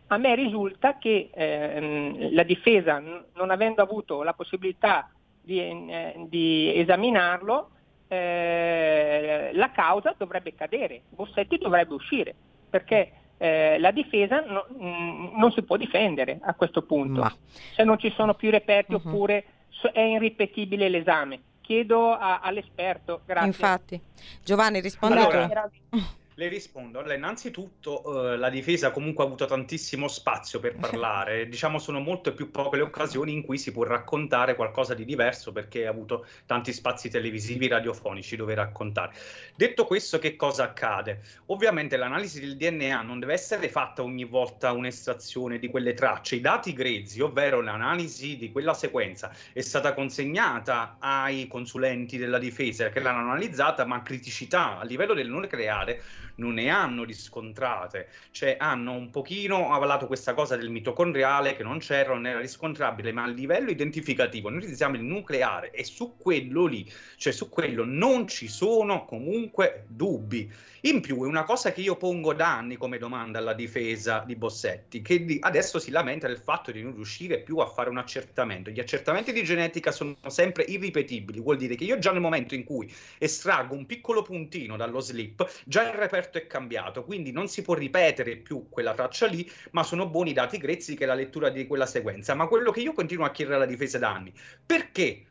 a 0.08 0.18
me 0.18 0.34
risulta 0.34 0.98
che 0.98 1.30
eh, 1.32 2.30
la 2.32 2.42
difesa, 2.42 3.00
non 3.00 3.50
avendo 3.50 3.82
avuto 3.82 4.22
la 4.22 4.34
possibilità 4.34 5.10
di, 5.40 5.58
eh, 5.58 6.26
di 6.28 6.72
esaminarlo, 6.76 7.70
eh, 8.08 9.50
la 9.54 9.70
causa 9.70 10.14
dovrebbe 10.16 10.54
cadere, 10.54 11.02
Bossetti 11.08 11.56
dovrebbe 11.56 11.94
uscire, 11.94 12.34
perché 12.68 13.12
eh, 13.38 13.78
la 13.78 13.90
difesa 13.90 14.40
no, 14.40 14.66
mh, 14.68 15.38
non 15.38 15.50
si 15.52 15.62
può 15.62 15.76
difendere 15.76 16.38
a 16.42 16.54
questo 16.54 16.82
punto, 16.82 17.20
Ma... 17.20 17.32
se 17.74 17.82
non 17.82 17.98
ci 17.98 18.12
sono 18.14 18.34
più 18.34 18.50
reperti 18.50 18.92
uh-huh. 18.92 19.00
oppure 19.04 19.44
è 19.92 20.00
irripetibile 20.00 20.88
l'esame 20.88 21.40
chiedo 21.64 22.12
a, 22.12 22.40
all'esperto. 22.40 23.22
Grazie. 23.24 23.46
Infatti. 23.46 24.00
Giovanni, 24.44 24.80
rispondi 24.80 25.16
allora, 25.16 25.68
tu. 25.90 25.98
Le 26.36 26.48
rispondo. 26.48 26.98
Allora, 26.98 27.14
innanzitutto 27.14 28.32
eh, 28.32 28.36
la 28.36 28.50
difesa 28.50 28.90
comunque 28.90 29.22
ha 29.22 29.26
avuto 29.28 29.44
tantissimo 29.44 30.08
spazio 30.08 30.58
per 30.58 30.74
parlare. 30.74 31.48
diciamo 31.48 31.78
sono 31.78 32.00
molte 32.00 32.32
più 32.32 32.50
poche 32.50 32.78
le 32.78 32.82
occasioni 32.82 33.32
in 33.32 33.42
cui 33.42 33.56
si 33.56 33.70
può 33.70 33.84
raccontare 33.84 34.56
qualcosa 34.56 34.94
di 34.94 35.04
diverso 35.04 35.52
perché 35.52 35.86
ha 35.86 35.90
avuto 35.90 36.26
tanti 36.44 36.72
spazi 36.72 37.08
televisivi, 37.08 37.68
radiofonici 37.68 38.34
dove 38.34 38.52
raccontare. 38.54 39.14
Detto 39.54 39.84
questo, 39.84 40.18
che 40.18 40.34
cosa 40.34 40.64
accade? 40.64 41.20
Ovviamente 41.46 41.96
l'analisi 41.96 42.40
del 42.40 42.56
DNA 42.56 43.02
non 43.02 43.20
deve 43.20 43.34
essere 43.34 43.68
fatta 43.68 44.02
ogni 44.02 44.24
volta 44.24 44.72
un'estrazione 44.72 45.60
di 45.60 45.68
quelle 45.68 45.94
tracce. 45.94 46.34
I 46.34 46.40
dati 46.40 46.72
grezzi, 46.72 47.20
ovvero 47.20 47.60
l'analisi 47.60 48.36
di 48.36 48.50
quella 48.50 48.74
sequenza, 48.74 49.32
è 49.52 49.60
stata 49.60 49.94
consegnata 49.94 50.96
ai 50.98 51.46
consulenti 51.46 52.18
della 52.18 52.38
difesa 52.38 52.88
che 52.88 52.98
l'hanno 52.98 53.20
analizzata, 53.20 53.84
ma 53.84 54.02
criticità 54.02 54.80
a 54.80 54.84
livello 54.84 55.14
del 55.14 55.28
nucleare 55.28 56.02
non 56.36 56.54
ne 56.54 56.68
hanno 56.68 57.04
riscontrate, 57.04 58.08
cioè 58.30 58.56
hanno 58.58 58.92
un 58.92 59.10
pochino 59.10 59.72
avalato 59.72 60.06
questa 60.06 60.34
cosa 60.34 60.56
del 60.56 60.70
mitocondriale 60.70 61.54
che 61.54 61.62
non 61.62 61.78
c'era, 61.78 62.12
non 62.12 62.26
era 62.26 62.40
riscontrabile, 62.40 63.12
ma 63.12 63.24
a 63.24 63.28
livello 63.28 63.70
identificativo 63.70 64.48
noi 64.48 64.58
utilizziamo 64.58 64.96
il 64.96 65.02
nucleare 65.02 65.70
e 65.70 65.84
su 65.84 66.16
quello 66.16 66.66
lì, 66.66 66.90
cioè 67.16 67.32
su 67.32 67.48
quello 67.48 67.84
non 67.84 68.26
ci 68.26 68.48
sono 68.48 69.04
comunque 69.04 69.84
dubbi. 69.88 70.50
In 70.86 71.00
più 71.00 71.24
è 71.24 71.26
una 71.26 71.44
cosa 71.44 71.72
che 71.72 71.80
io 71.80 71.96
pongo 71.96 72.34
da 72.34 72.58
anni 72.58 72.76
come 72.76 72.98
domanda 72.98 73.38
alla 73.38 73.54
difesa 73.54 74.22
di 74.26 74.36
Bossetti, 74.36 75.00
che 75.00 75.38
adesso 75.40 75.78
si 75.78 75.90
lamenta 75.90 76.26
del 76.26 76.36
fatto 76.36 76.72
di 76.72 76.82
non 76.82 76.94
riuscire 76.94 77.40
più 77.40 77.56
a 77.56 77.66
fare 77.66 77.88
un 77.88 77.96
accertamento. 77.96 78.68
Gli 78.68 78.80
accertamenti 78.80 79.32
di 79.32 79.42
genetica 79.44 79.92
sono 79.92 80.14
sempre 80.26 80.64
irripetibili, 80.64 81.40
vuol 81.40 81.56
dire 81.56 81.74
che 81.74 81.84
io 81.84 81.98
già 81.98 82.12
nel 82.12 82.20
momento 82.20 82.54
in 82.54 82.64
cui 82.64 82.94
estraggo 83.16 83.74
un 83.74 83.86
piccolo 83.86 84.20
puntino 84.20 84.76
dallo 84.76 85.00
slip, 85.00 85.62
già 85.64 85.88
il 85.88 85.94
reperto 85.94 86.36
è 86.36 86.46
cambiato, 86.46 87.02
quindi 87.04 87.32
non 87.32 87.48
si 87.48 87.62
può 87.62 87.72
ripetere 87.72 88.36
più 88.36 88.68
quella 88.68 88.92
traccia 88.92 89.24
lì, 89.24 89.50
ma 89.70 89.84
sono 89.84 90.06
buoni 90.06 90.32
i 90.32 90.34
dati 90.34 90.58
grezzi 90.58 90.96
che 90.96 91.06
la 91.06 91.14
lettura 91.14 91.48
di 91.48 91.66
quella 91.66 91.86
sequenza. 91.86 92.34
Ma 92.34 92.46
quello 92.46 92.70
che 92.70 92.80
io 92.80 92.92
continuo 92.92 93.24
a 93.24 93.30
chiedere 93.30 93.56
alla 93.56 93.64
difesa 93.64 93.96
da 93.96 94.12
anni, 94.12 94.34
perché 94.66 95.24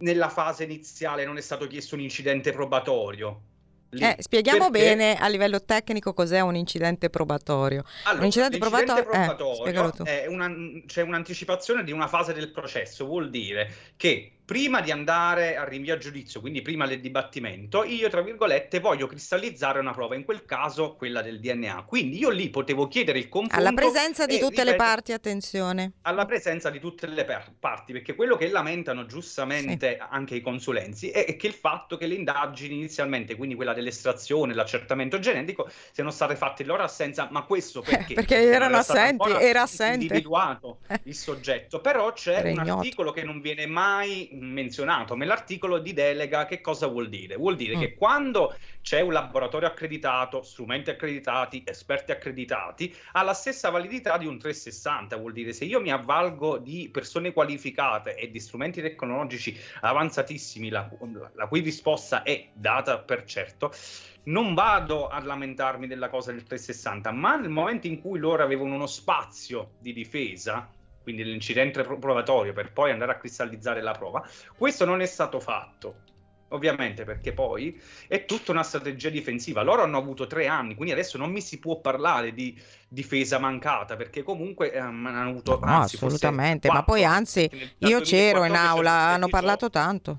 nella 0.00 0.28
fase 0.28 0.64
iniziale 0.64 1.24
non 1.24 1.38
è 1.38 1.40
stato 1.40 1.66
chiesto 1.66 1.94
un 1.94 2.02
incidente 2.02 2.52
probatorio? 2.52 3.56
Eh, 3.90 4.16
spieghiamo 4.18 4.70
perché... 4.70 4.88
bene 4.88 5.16
a 5.16 5.28
livello 5.28 5.62
tecnico 5.64 6.12
cos'è 6.12 6.40
un 6.40 6.56
incidente 6.56 7.08
probatorio. 7.10 7.84
Allora, 8.04 8.20
un 8.20 8.26
incidente 8.26 8.58
probatorio, 8.58 9.04
probatorio 9.04 10.04
eh, 10.04 10.24
è 10.24 10.26
una, 10.26 10.52
c'è 10.86 11.02
un'anticipazione 11.02 11.84
di 11.84 11.92
una 11.92 12.06
fase 12.06 12.32
del 12.32 12.50
processo, 12.50 13.06
vuol 13.06 13.30
dire 13.30 13.72
che 13.96 14.37
prima 14.48 14.80
di 14.80 14.90
andare 14.90 15.58
al 15.58 15.66
rinvio 15.66 15.92
a 15.92 15.98
giudizio, 15.98 16.40
quindi 16.40 16.62
prima 16.62 16.86
del 16.86 17.02
dibattimento, 17.02 17.84
io, 17.84 18.08
tra 18.08 18.22
virgolette, 18.22 18.80
voglio 18.80 19.06
cristallizzare 19.06 19.78
una 19.78 19.92
prova, 19.92 20.14
in 20.14 20.24
quel 20.24 20.46
caso 20.46 20.94
quella 20.94 21.20
del 21.20 21.38
DNA. 21.38 21.84
Quindi 21.86 22.16
io 22.16 22.30
lì 22.30 22.48
potevo 22.48 22.88
chiedere 22.88 23.18
il 23.18 23.28
confronto. 23.28 23.56
Alla 23.62 23.74
presenza 23.74 24.24
di 24.24 24.38
tutte 24.38 24.62
ripeto, 24.62 24.70
le 24.70 24.76
parti, 24.76 25.12
attenzione. 25.12 25.92
Alla 26.00 26.24
presenza 26.24 26.70
di 26.70 26.80
tutte 26.80 27.06
le 27.06 27.26
per- 27.26 27.52
parti, 27.60 27.92
perché 27.92 28.14
quello 28.14 28.36
che 28.36 28.48
lamentano 28.48 29.04
giustamente 29.04 29.98
sì. 30.00 30.06
anche 30.08 30.36
i 30.36 30.40
consulenzi 30.40 31.10
è 31.10 31.36
che 31.36 31.46
il 31.46 31.52
fatto 31.52 31.98
che 31.98 32.06
le 32.06 32.14
indagini 32.14 32.76
inizialmente, 32.76 33.36
quindi 33.36 33.54
quella 33.54 33.74
dell'estrazione, 33.74 34.54
l'accertamento 34.54 35.18
genetico, 35.18 35.68
siano 35.92 36.10
state 36.10 36.36
fatte 36.36 36.62
in 36.62 36.68
loro 36.68 36.82
assenza, 36.82 37.28
ma 37.30 37.42
questo 37.42 37.82
perché? 37.82 38.14
perché 38.14 38.36
erano 38.36 38.78
assenti, 38.78 39.30
era 39.30 39.60
assente. 39.60 40.04
individuato 40.04 40.78
il 41.02 41.14
soggetto, 41.14 41.82
però 41.82 42.14
c'è 42.14 42.40
Regnoto. 42.40 42.62
un 42.62 42.78
articolo 42.78 43.12
che 43.12 43.24
non 43.24 43.42
viene 43.42 43.66
mai 43.66 44.36
menzionato 44.40 45.14
nell'articolo 45.14 45.78
di 45.78 45.92
delega 45.92 46.46
che 46.46 46.60
cosa 46.60 46.86
vuol 46.86 47.08
dire? 47.08 47.36
Vuol 47.36 47.56
dire 47.56 47.76
mm. 47.76 47.80
che 47.80 47.94
quando 47.94 48.54
c'è 48.82 49.00
un 49.00 49.12
laboratorio 49.12 49.68
accreditato, 49.68 50.42
strumenti 50.42 50.90
accreditati, 50.90 51.62
esperti 51.66 52.12
accreditati, 52.12 52.94
ha 53.12 53.22
la 53.22 53.34
stessa 53.34 53.70
validità 53.70 54.16
di 54.16 54.26
un 54.26 54.38
360, 54.38 55.16
vuol 55.16 55.32
dire 55.32 55.52
se 55.52 55.64
io 55.64 55.80
mi 55.80 55.92
avvalgo 55.92 56.58
di 56.58 56.88
persone 56.90 57.32
qualificate 57.32 58.14
e 58.16 58.30
di 58.30 58.40
strumenti 58.40 58.80
tecnologici 58.80 59.56
avanzatissimi, 59.80 60.68
la, 60.68 60.88
la 61.34 61.46
cui 61.46 61.60
risposta 61.60 62.22
è 62.22 62.48
data 62.52 62.98
per 62.98 63.24
certo, 63.24 63.72
non 64.24 64.54
vado 64.54 65.08
a 65.08 65.20
lamentarmi 65.20 65.86
della 65.86 66.08
cosa 66.08 66.32
del 66.32 66.42
360, 66.42 67.10
ma 67.12 67.36
nel 67.36 67.50
momento 67.50 67.86
in 67.86 68.00
cui 68.00 68.18
loro 68.18 68.42
avevano 68.42 68.74
uno 68.74 68.86
spazio 68.86 69.72
di 69.78 69.92
difesa, 69.92 70.70
quindi 71.08 71.24
l'incidente 71.24 71.82
provatorio 71.84 72.52
per 72.52 72.70
poi 72.70 72.90
andare 72.90 73.12
a 73.12 73.16
cristallizzare 73.16 73.80
la 73.80 73.92
prova. 73.92 74.22
Questo 74.54 74.84
non 74.84 75.00
è 75.00 75.06
stato 75.06 75.40
fatto. 75.40 76.00
Ovviamente 76.50 77.04
perché 77.04 77.32
poi 77.32 77.78
è 78.06 78.26
tutta 78.26 78.52
una 78.52 78.62
strategia 78.62 79.08
difensiva. 79.08 79.62
Loro 79.62 79.82
hanno 79.82 79.96
avuto 79.96 80.26
tre 80.26 80.46
anni, 80.46 80.74
quindi 80.74 80.92
adesso 80.92 81.16
non 81.16 81.30
mi 81.30 81.40
si 81.40 81.58
può 81.58 81.80
parlare 81.80 82.32
di 82.32 82.58
difesa 82.88 83.38
mancata 83.38 83.96
perché 83.96 84.22
comunque 84.22 84.70
ehm, 84.70 85.06
hanno 85.06 85.30
avuto... 85.30 85.58
No, 85.58 85.66
anzi, 85.66 85.96
assolutamente, 85.96 86.70
ma 86.70 86.82
poi 86.82 87.04
anzi 87.04 87.50
io 87.78 88.00
c'ero 88.00 88.44
in 88.44 88.54
aula, 88.54 88.90
hanno 88.90 89.28
parlato 89.28 89.70
tanto. 89.70 90.18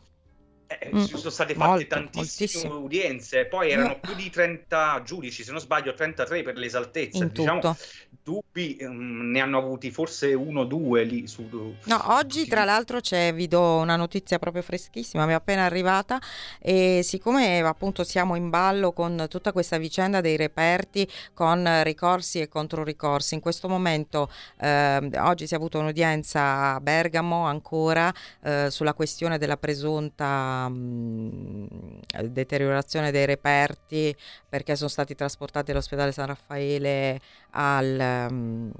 Eh, 0.71 0.91
mm, 0.93 1.03
sono 1.05 1.31
state 1.31 1.55
fatte 1.55 1.67
molto, 1.67 1.87
tantissime 1.87 2.21
moltissimo. 2.21 2.77
udienze, 2.77 3.45
poi 3.45 3.71
erano 3.71 3.99
più 3.99 4.13
di 4.13 4.29
30 4.29 5.01
giudici, 5.03 5.43
se 5.43 5.49
non 5.49 5.59
sbaglio 5.59 5.95
33 5.95 6.43
per 6.43 6.57
l'esaltezza, 6.57 7.23
In 7.23 7.31
diciamo, 7.33 7.59
tutto. 7.59 7.77
Dubbi 8.21 8.77
um, 8.81 9.31
ne 9.31 9.39
hanno 9.39 9.57
avuti 9.57 9.89
forse 9.89 10.35
uno 10.35 10.61
o 10.61 10.65
due 10.65 11.03
lì 11.05 11.25
su... 11.25 11.47
No, 11.85 12.01
oggi 12.13 12.45
tra 12.45 12.65
l'altro 12.65 12.99
c'è, 12.99 13.33
vi 13.33 13.47
do 13.47 13.77
una 13.77 13.95
notizia 13.95 14.37
proprio 14.37 14.61
freschissima, 14.61 15.25
mi 15.25 15.31
è 15.31 15.35
appena 15.35 15.65
arrivata 15.65 16.21
e 16.59 17.01
siccome 17.03 17.61
appunto 17.61 18.03
siamo 18.03 18.35
in 18.35 18.51
ballo 18.51 18.91
con 18.91 19.25
tutta 19.27 19.51
questa 19.51 19.79
vicenda 19.79 20.21
dei 20.21 20.37
reperti 20.37 21.09
con 21.33 21.81
ricorsi 21.81 22.41
e 22.41 22.47
controricorsi, 22.47 23.33
in 23.33 23.41
questo 23.41 23.67
momento 23.67 24.29
eh, 24.59 25.09
oggi 25.17 25.47
si 25.47 25.55
è 25.55 25.57
avuto 25.57 25.79
un'udienza 25.79 26.75
a 26.75 26.79
Bergamo 26.79 27.45
ancora 27.45 28.13
eh, 28.43 28.67
sulla 28.69 28.93
questione 28.93 29.39
della 29.39 29.57
presunta 29.57 30.58
mh, 30.67 31.67
deteriorazione 32.23 33.11
dei 33.11 33.25
reperti 33.25 34.15
perché 34.47 34.75
sono 34.75 34.89
stati 34.89 35.15
trasportati 35.15 35.71
all'ospedale 35.71 36.11
San 36.11 36.27
Raffaele 36.27 37.21
al 37.51 38.27
um, 38.29 38.71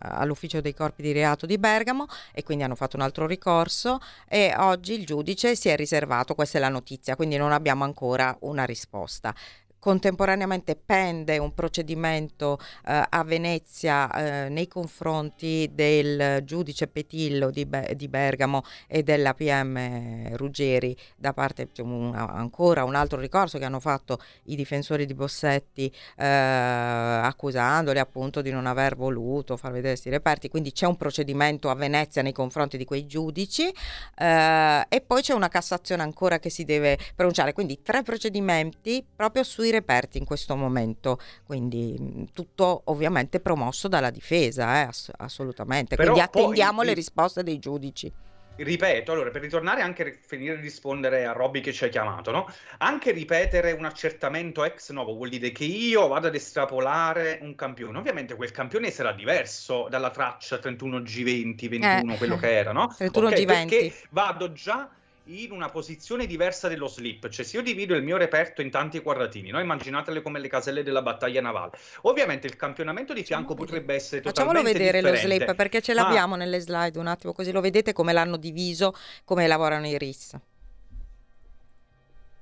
all'ufficio 0.00 0.60
dei 0.60 0.74
corpi 0.74 1.02
di 1.02 1.12
reato 1.12 1.46
di 1.46 1.58
Bergamo 1.58 2.06
e 2.32 2.42
quindi 2.42 2.64
hanno 2.64 2.74
fatto 2.74 2.96
un 2.96 3.02
altro 3.02 3.26
ricorso 3.26 3.98
e 4.28 4.54
oggi 4.56 4.94
il 4.94 5.04
giudice 5.04 5.54
si 5.56 5.68
è 5.68 5.76
riservato, 5.76 6.34
questa 6.34 6.58
è 6.58 6.60
la 6.60 6.68
notizia, 6.68 7.16
quindi 7.16 7.36
non 7.36 7.52
abbiamo 7.52 7.84
ancora 7.84 8.36
una 8.40 8.64
risposta. 8.64 9.34
Contemporaneamente 9.78 10.76
pende 10.76 11.38
un 11.38 11.54
procedimento 11.54 12.58
eh, 12.86 13.02
a 13.08 13.24
Venezia 13.24 14.10
eh, 14.10 14.48
nei 14.48 14.66
confronti 14.66 15.70
del 15.72 16.42
giudice 16.44 16.88
Petillo 16.88 17.50
di, 17.50 17.64
Be- 17.64 17.94
di, 17.94 18.08
Bergamo 18.08 18.64
e 18.86 19.02
della 19.02 19.34
PM 19.34 20.34
Ruggeri 20.36 20.96
da 21.16 21.32
parte 21.32 21.68
cioè, 21.72 21.86
una, 21.86 22.28
ancora 22.28 22.84
un 22.84 22.94
altro 22.96 23.20
ricorso 23.20 23.58
che 23.58 23.64
hanno 23.64 23.80
fatto 23.80 24.20
i 24.44 24.56
difensori 24.56 25.06
di 25.06 25.14
Bossetti 25.14 25.92
eh, 26.16 26.24
accusandoli 26.26 27.98
appunto 27.98 28.42
di 28.42 28.50
non 28.50 28.66
aver 28.66 28.96
voluto 28.96 29.56
far 29.56 29.70
vedere 29.70 29.92
questi 29.92 30.10
reperti. 30.10 30.48
Quindi 30.48 30.72
c'è 30.72 30.86
un 30.86 30.96
procedimento 30.96 31.70
a 31.70 31.74
Venezia 31.74 32.22
nei 32.22 32.32
confronti 32.32 32.76
di 32.76 32.84
quei 32.84 33.06
giudici 33.06 33.72
eh, 34.16 34.86
e 34.88 35.00
poi 35.00 35.22
c'è 35.22 35.34
una 35.34 35.48
Cassazione 35.48 36.02
ancora 36.02 36.38
che 36.38 36.50
si 36.50 36.64
deve 36.64 36.98
pronunciare. 37.14 37.52
Quindi 37.52 37.80
tre 37.82 38.02
procedimenti 38.02 39.04
proprio 39.14 39.44
sui 39.44 39.67
reperti 39.70 39.98
reperti 39.98 40.18
in 40.18 40.24
questo 40.24 40.56
momento, 40.56 41.18
quindi 41.44 42.28
tutto 42.32 42.82
ovviamente 42.84 43.40
promosso 43.40 43.88
dalla 43.88 44.10
difesa, 44.10 44.80
eh, 44.80 44.86
ass- 44.86 45.10
assolutamente. 45.16 45.96
Però 45.96 46.12
quindi 46.12 46.28
attendiamo 46.28 46.78
poi, 46.78 46.86
le 46.86 46.94
risposte 46.94 47.42
dei 47.42 47.58
giudici 47.58 48.12
ripeto, 48.56 49.12
allora 49.12 49.30
per 49.30 49.40
ritornare 49.40 49.82
anche 49.82 50.02
a 50.02 50.12
finire 50.26 50.56
di 50.56 50.62
rispondere 50.62 51.24
a 51.26 51.30
Robby 51.30 51.60
che 51.60 51.72
ci 51.72 51.84
ha 51.84 51.88
chiamato, 51.88 52.32
no? 52.32 52.52
Anche 52.78 53.12
ripetere 53.12 53.70
un 53.70 53.84
accertamento 53.84 54.64
ex 54.64 54.90
novo 54.90 55.14
vuol 55.14 55.28
dire 55.28 55.52
che 55.52 55.62
io 55.62 56.08
vado 56.08 56.26
ad 56.26 56.34
estrapolare 56.34 57.38
un 57.42 57.54
campione. 57.54 57.98
Ovviamente 57.98 58.34
quel 58.34 58.50
campione 58.50 58.90
sarà 58.90 59.12
diverso 59.12 59.86
dalla 59.88 60.10
traccia 60.10 60.56
31G20, 60.56 61.68
21, 61.68 62.14
eh, 62.14 62.16
quello 62.16 62.36
che 62.36 62.56
era, 62.56 62.72
no? 62.72 62.88
31G20. 62.98 63.22
Okay, 63.22 63.44
perché 63.46 63.94
vado 64.10 64.50
già 64.50 64.90
in 65.28 65.52
una 65.52 65.68
posizione 65.68 66.26
diversa 66.26 66.68
dello 66.68 66.86
slip, 66.86 67.28
cioè 67.28 67.44
se 67.44 67.56
io 67.56 67.62
divido 67.62 67.94
il 67.94 68.02
mio 68.02 68.16
reperto 68.16 68.62
in 68.62 68.70
tanti 68.70 69.00
quadratini, 69.00 69.50
no? 69.50 69.60
immaginatele 69.60 70.22
come 70.22 70.38
le 70.38 70.48
caselle 70.48 70.82
della 70.82 71.02
battaglia 71.02 71.40
navale. 71.40 71.72
Ovviamente 72.02 72.46
il 72.46 72.56
campionamento 72.56 73.12
di 73.12 73.22
fianco 73.22 73.54
potrebbe 73.54 73.94
essere 73.94 74.22
Facciamolo 74.22 74.62
vedere 74.62 75.00
differente. 75.00 75.28
lo 75.28 75.34
slip 75.34 75.54
perché 75.54 75.82
ce 75.82 75.94
l'abbiamo 75.94 76.36
ma... 76.36 76.44
nelle 76.44 76.60
slide 76.60 76.98
un 76.98 77.06
attimo, 77.08 77.32
così 77.32 77.52
lo 77.52 77.60
vedete 77.60 77.92
come 77.92 78.12
l'hanno 78.12 78.36
diviso, 78.36 78.94
come 79.24 79.46
lavorano 79.46 79.86
i 79.86 79.98
RIS. 79.98 80.36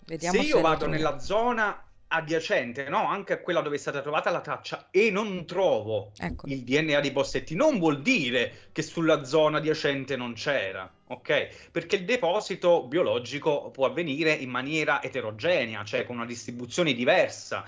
Vediamo 0.07 0.41
se 0.41 0.47
io 0.47 0.61
vado 0.61 0.87
nella 0.87 1.19
zona 1.19 1.86
adiacente, 2.09 2.89
no? 2.89 3.09
anche 3.09 3.33
a 3.33 3.39
quella 3.39 3.61
dove 3.61 3.77
è 3.77 3.79
stata 3.79 4.01
trovata 4.01 4.31
la 4.31 4.41
traccia 4.41 4.89
e 4.91 5.11
non 5.11 5.45
trovo 5.45 6.13
ecco. 6.19 6.47
il 6.47 6.63
DNA 6.63 7.01
di 7.01 7.11
Bossetti, 7.11 7.55
non 7.55 7.79
vuol 7.79 8.01
dire 8.01 8.69
che 8.73 8.83
sulla 8.83 9.25
zona 9.25 9.59
adiacente 9.59 10.17
non 10.17 10.35
c'era, 10.35 10.91
ok? 11.09 11.71
Perché 11.73 11.97
il 11.97 12.05
deposito 12.05 12.87
biologico 12.87 13.71
può 13.71 13.87
avvenire 13.87 14.33
in 14.33 14.51
maniera 14.51 15.03
eterogenea, 15.03 15.85
cioè 15.85 16.05
con 16.05 16.17
una 16.17 16.27
distribuzione 16.27 16.93
diversa 16.93 17.65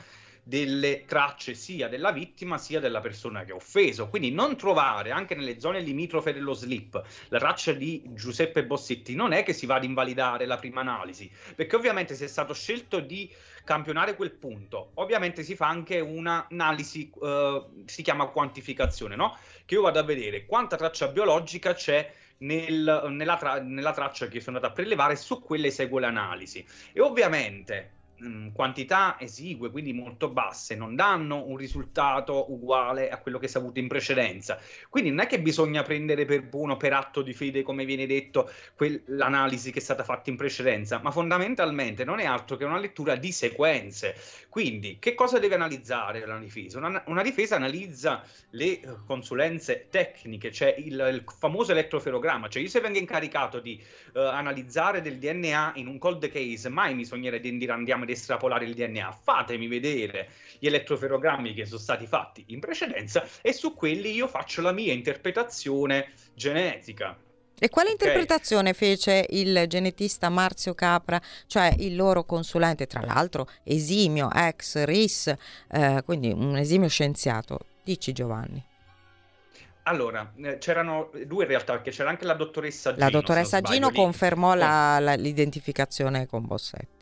delle 0.49 1.05
tracce 1.05 1.53
sia 1.53 1.89
della 1.89 2.11
vittima 2.11 2.57
sia 2.57 2.81
della 2.81 3.01
persona 3.01 3.45
che 3.45 3.53
ha 3.53 3.55
offeso. 3.55 4.09
Quindi 4.09 4.31
non 4.31 4.57
trovare 4.57 5.11
anche 5.11 5.35
nelle 5.35 5.61
zone 5.61 5.81
limitrofe 5.81 6.33
dello 6.33 6.55
slip 6.55 7.03
la 7.29 7.39
traccia 7.39 7.73
di 7.73 8.03
Giuseppe 8.15 8.65
Bossetti 8.65 9.15
non 9.15 9.33
è 9.33 9.43
che 9.43 9.53
si 9.53 9.67
va 9.67 9.75
ad 9.75 9.85
invalidare 9.85 10.47
la 10.47 10.57
prima 10.57 10.81
analisi, 10.81 11.31
perché 11.55 11.77
ovviamente 11.77 12.15
se 12.15 12.25
è 12.25 12.29
stato 12.29 12.55
scelto 12.55 13.01
di 13.01 13.31
campionare 13.63 14.17
quel 14.17 14.31
punto, 14.31 14.93
ovviamente 14.95 15.43
si 15.43 15.55
fa 15.55 15.69
anche 15.69 16.01
un'analisi, 16.01 17.13
eh, 17.23 17.65
si 17.85 18.01
chiama 18.01 18.29
quantificazione, 18.29 19.17
no? 19.17 19.37
Che 19.67 19.75
io 19.75 19.83
vado 19.83 19.99
a 19.99 20.03
vedere 20.03 20.47
quanta 20.47 20.79
traccia 20.79 21.09
biologica 21.09 21.75
c'è 21.75 22.11
nel, 22.39 23.07
nella, 23.11 23.37
tra- 23.37 23.61
nella, 23.61 23.93
traccia 23.93 24.29
che 24.29 24.41
sono 24.41 24.57
andato 24.57 24.73
a 24.73 24.75
prelevare, 24.75 25.15
su 25.15 25.43
quelle 25.43 25.67
eseguo 25.67 25.99
l'analisi. 25.99 26.65
E 26.95 27.03
ovviamente 27.03 27.97
mh, 28.19 28.53
quantità 28.53 29.16
esigue, 29.19 29.71
quindi 29.71 29.93
molto 29.93 30.29
basse, 30.29 30.75
non 30.75 30.95
danno 30.95 31.45
un 31.47 31.57
risultato 31.57 32.53
uguale 32.53 33.11
a 33.11 33.19
quello 33.19 33.39
che 33.39 33.49
si 33.49 33.57
è 33.57 33.61
avuto 33.61 33.79
in 33.79 33.89
precedenza. 33.89 34.59
Quindi 34.89 35.11
non 35.11 35.21
è 35.21 35.27
che 35.27 35.41
bisogna 35.41 35.83
prendere 35.83 36.25
per 36.25 36.43
buono, 36.43 36.77
per 36.77 36.93
atto 36.93 37.23
di 37.23 37.33
fede, 37.33 37.62
come 37.62 37.85
viene 37.85 38.07
detto, 38.07 38.51
quel, 38.75 39.03
l'analisi 39.07 39.71
che 39.73 39.79
è 39.79 39.83
stata 39.83 40.05
fatta 40.05 40.31
in 40.31 40.37
precedenza, 40.37 41.01
ma 41.03 41.11
fondamentalmente 41.11 42.05
non 42.05 42.21
è 42.21 42.25
altro 42.25 42.57
che 42.57 42.64
una 42.64 42.79
lettura 42.79 43.16
di 43.16 43.33
sequenze. 43.33 44.14
Quindi, 44.49 44.99
che 44.99 45.14
cosa 45.14 45.39
deve 45.39 45.55
analizzare 45.55 46.23
una 46.23 46.39
difesa? 46.39 46.79
Una, 46.79 47.03
una 47.07 47.23
difesa 47.23 47.57
analizza 47.57 48.25
le 48.51 48.81
consulenze 49.07 49.87
tecniche, 49.91 50.53
cioè 50.53 50.75
il, 50.79 50.93
il, 51.12 51.25
famoso 51.39 51.73
elettroferogramma, 51.73 52.49
cioè 52.49 52.62
io 52.62 52.69
se 52.69 52.81
vengo 52.81 52.99
incaricato 52.99 53.61
di 53.61 53.81
uh, 54.14 54.19
analizzare 54.19 55.01
del 55.01 55.19
DNA 55.19 55.73
in 55.77 55.87
un 55.87 55.99
cold 55.99 56.29
case, 56.31 56.69
mai 56.69 56.95
mi 56.95 57.05
sognerebbe 57.05 57.49
di 57.51 57.59
dire 57.59 57.73
ad 58.09 58.11
estrapolare 58.11 58.65
il 58.65 58.75
DNA, 58.75 59.13
fatemi 59.13 59.69
vedere 59.69 60.31
gli 60.59 60.67
elettroferogrammi 60.67 61.53
che 61.53 61.67
sono 61.67 61.79
stati 61.79 62.07
fatti 62.07 62.45
in 62.49 62.61
precedenza 62.61 63.27
e 63.43 63.53
su 63.53 63.75
quelli 63.75 64.13
io 64.13 64.27
faccio 64.27 64.63
la 64.63 64.73
mia 64.73 64.93
interpretazione 64.93 66.13
genetica. 66.35 67.17
E 67.61 67.69
quale 67.71 67.91
okay. 67.91 68.07
interpretazione 68.07 68.73
fece 68.73 69.27
il 69.31 69.65
genetista 69.67 70.29
Marzio 70.29 70.75
Capra, 70.75 71.21
cioè 71.49 71.75
il 71.79 71.97
loro 71.97 72.25
consulente, 72.25 72.87
tra 72.87 73.01
l'altro 73.01 73.49
esimio, 73.65 74.31
ex 74.33 74.85
RIS, 74.85 75.35
eh, 75.73 76.03
quindi 76.05 76.31
un 76.31 76.57
esimio 76.57 76.89
scienziato? 76.89 77.59
Dici 77.83 78.13
Giovanni. 78.13 78.65
allora, 79.85 80.31
eh, 80.37 80.59
c'erano 80.59 81.11
due 81.27 81.45
in 81.45 81.49
realtà, 81.49 81.73
perché 81.73 81.91
c'era 81.91 82.11
anche 82.11 82.27
la 82.27 82.35
dottoressa 82.35 82.93
Gino. 82.93 83.05
La 83.05 83.11
dottoressa 83.11 83.61
Gino 83.61 83.89
lì. 83.89 83.97
confermò 83.97 84.55
la, 84.55 84.99
la, 85.01 85.15
l'identificazione 85.15 86.27
con 86.27 86.47
Bossetti. 86.47 86.98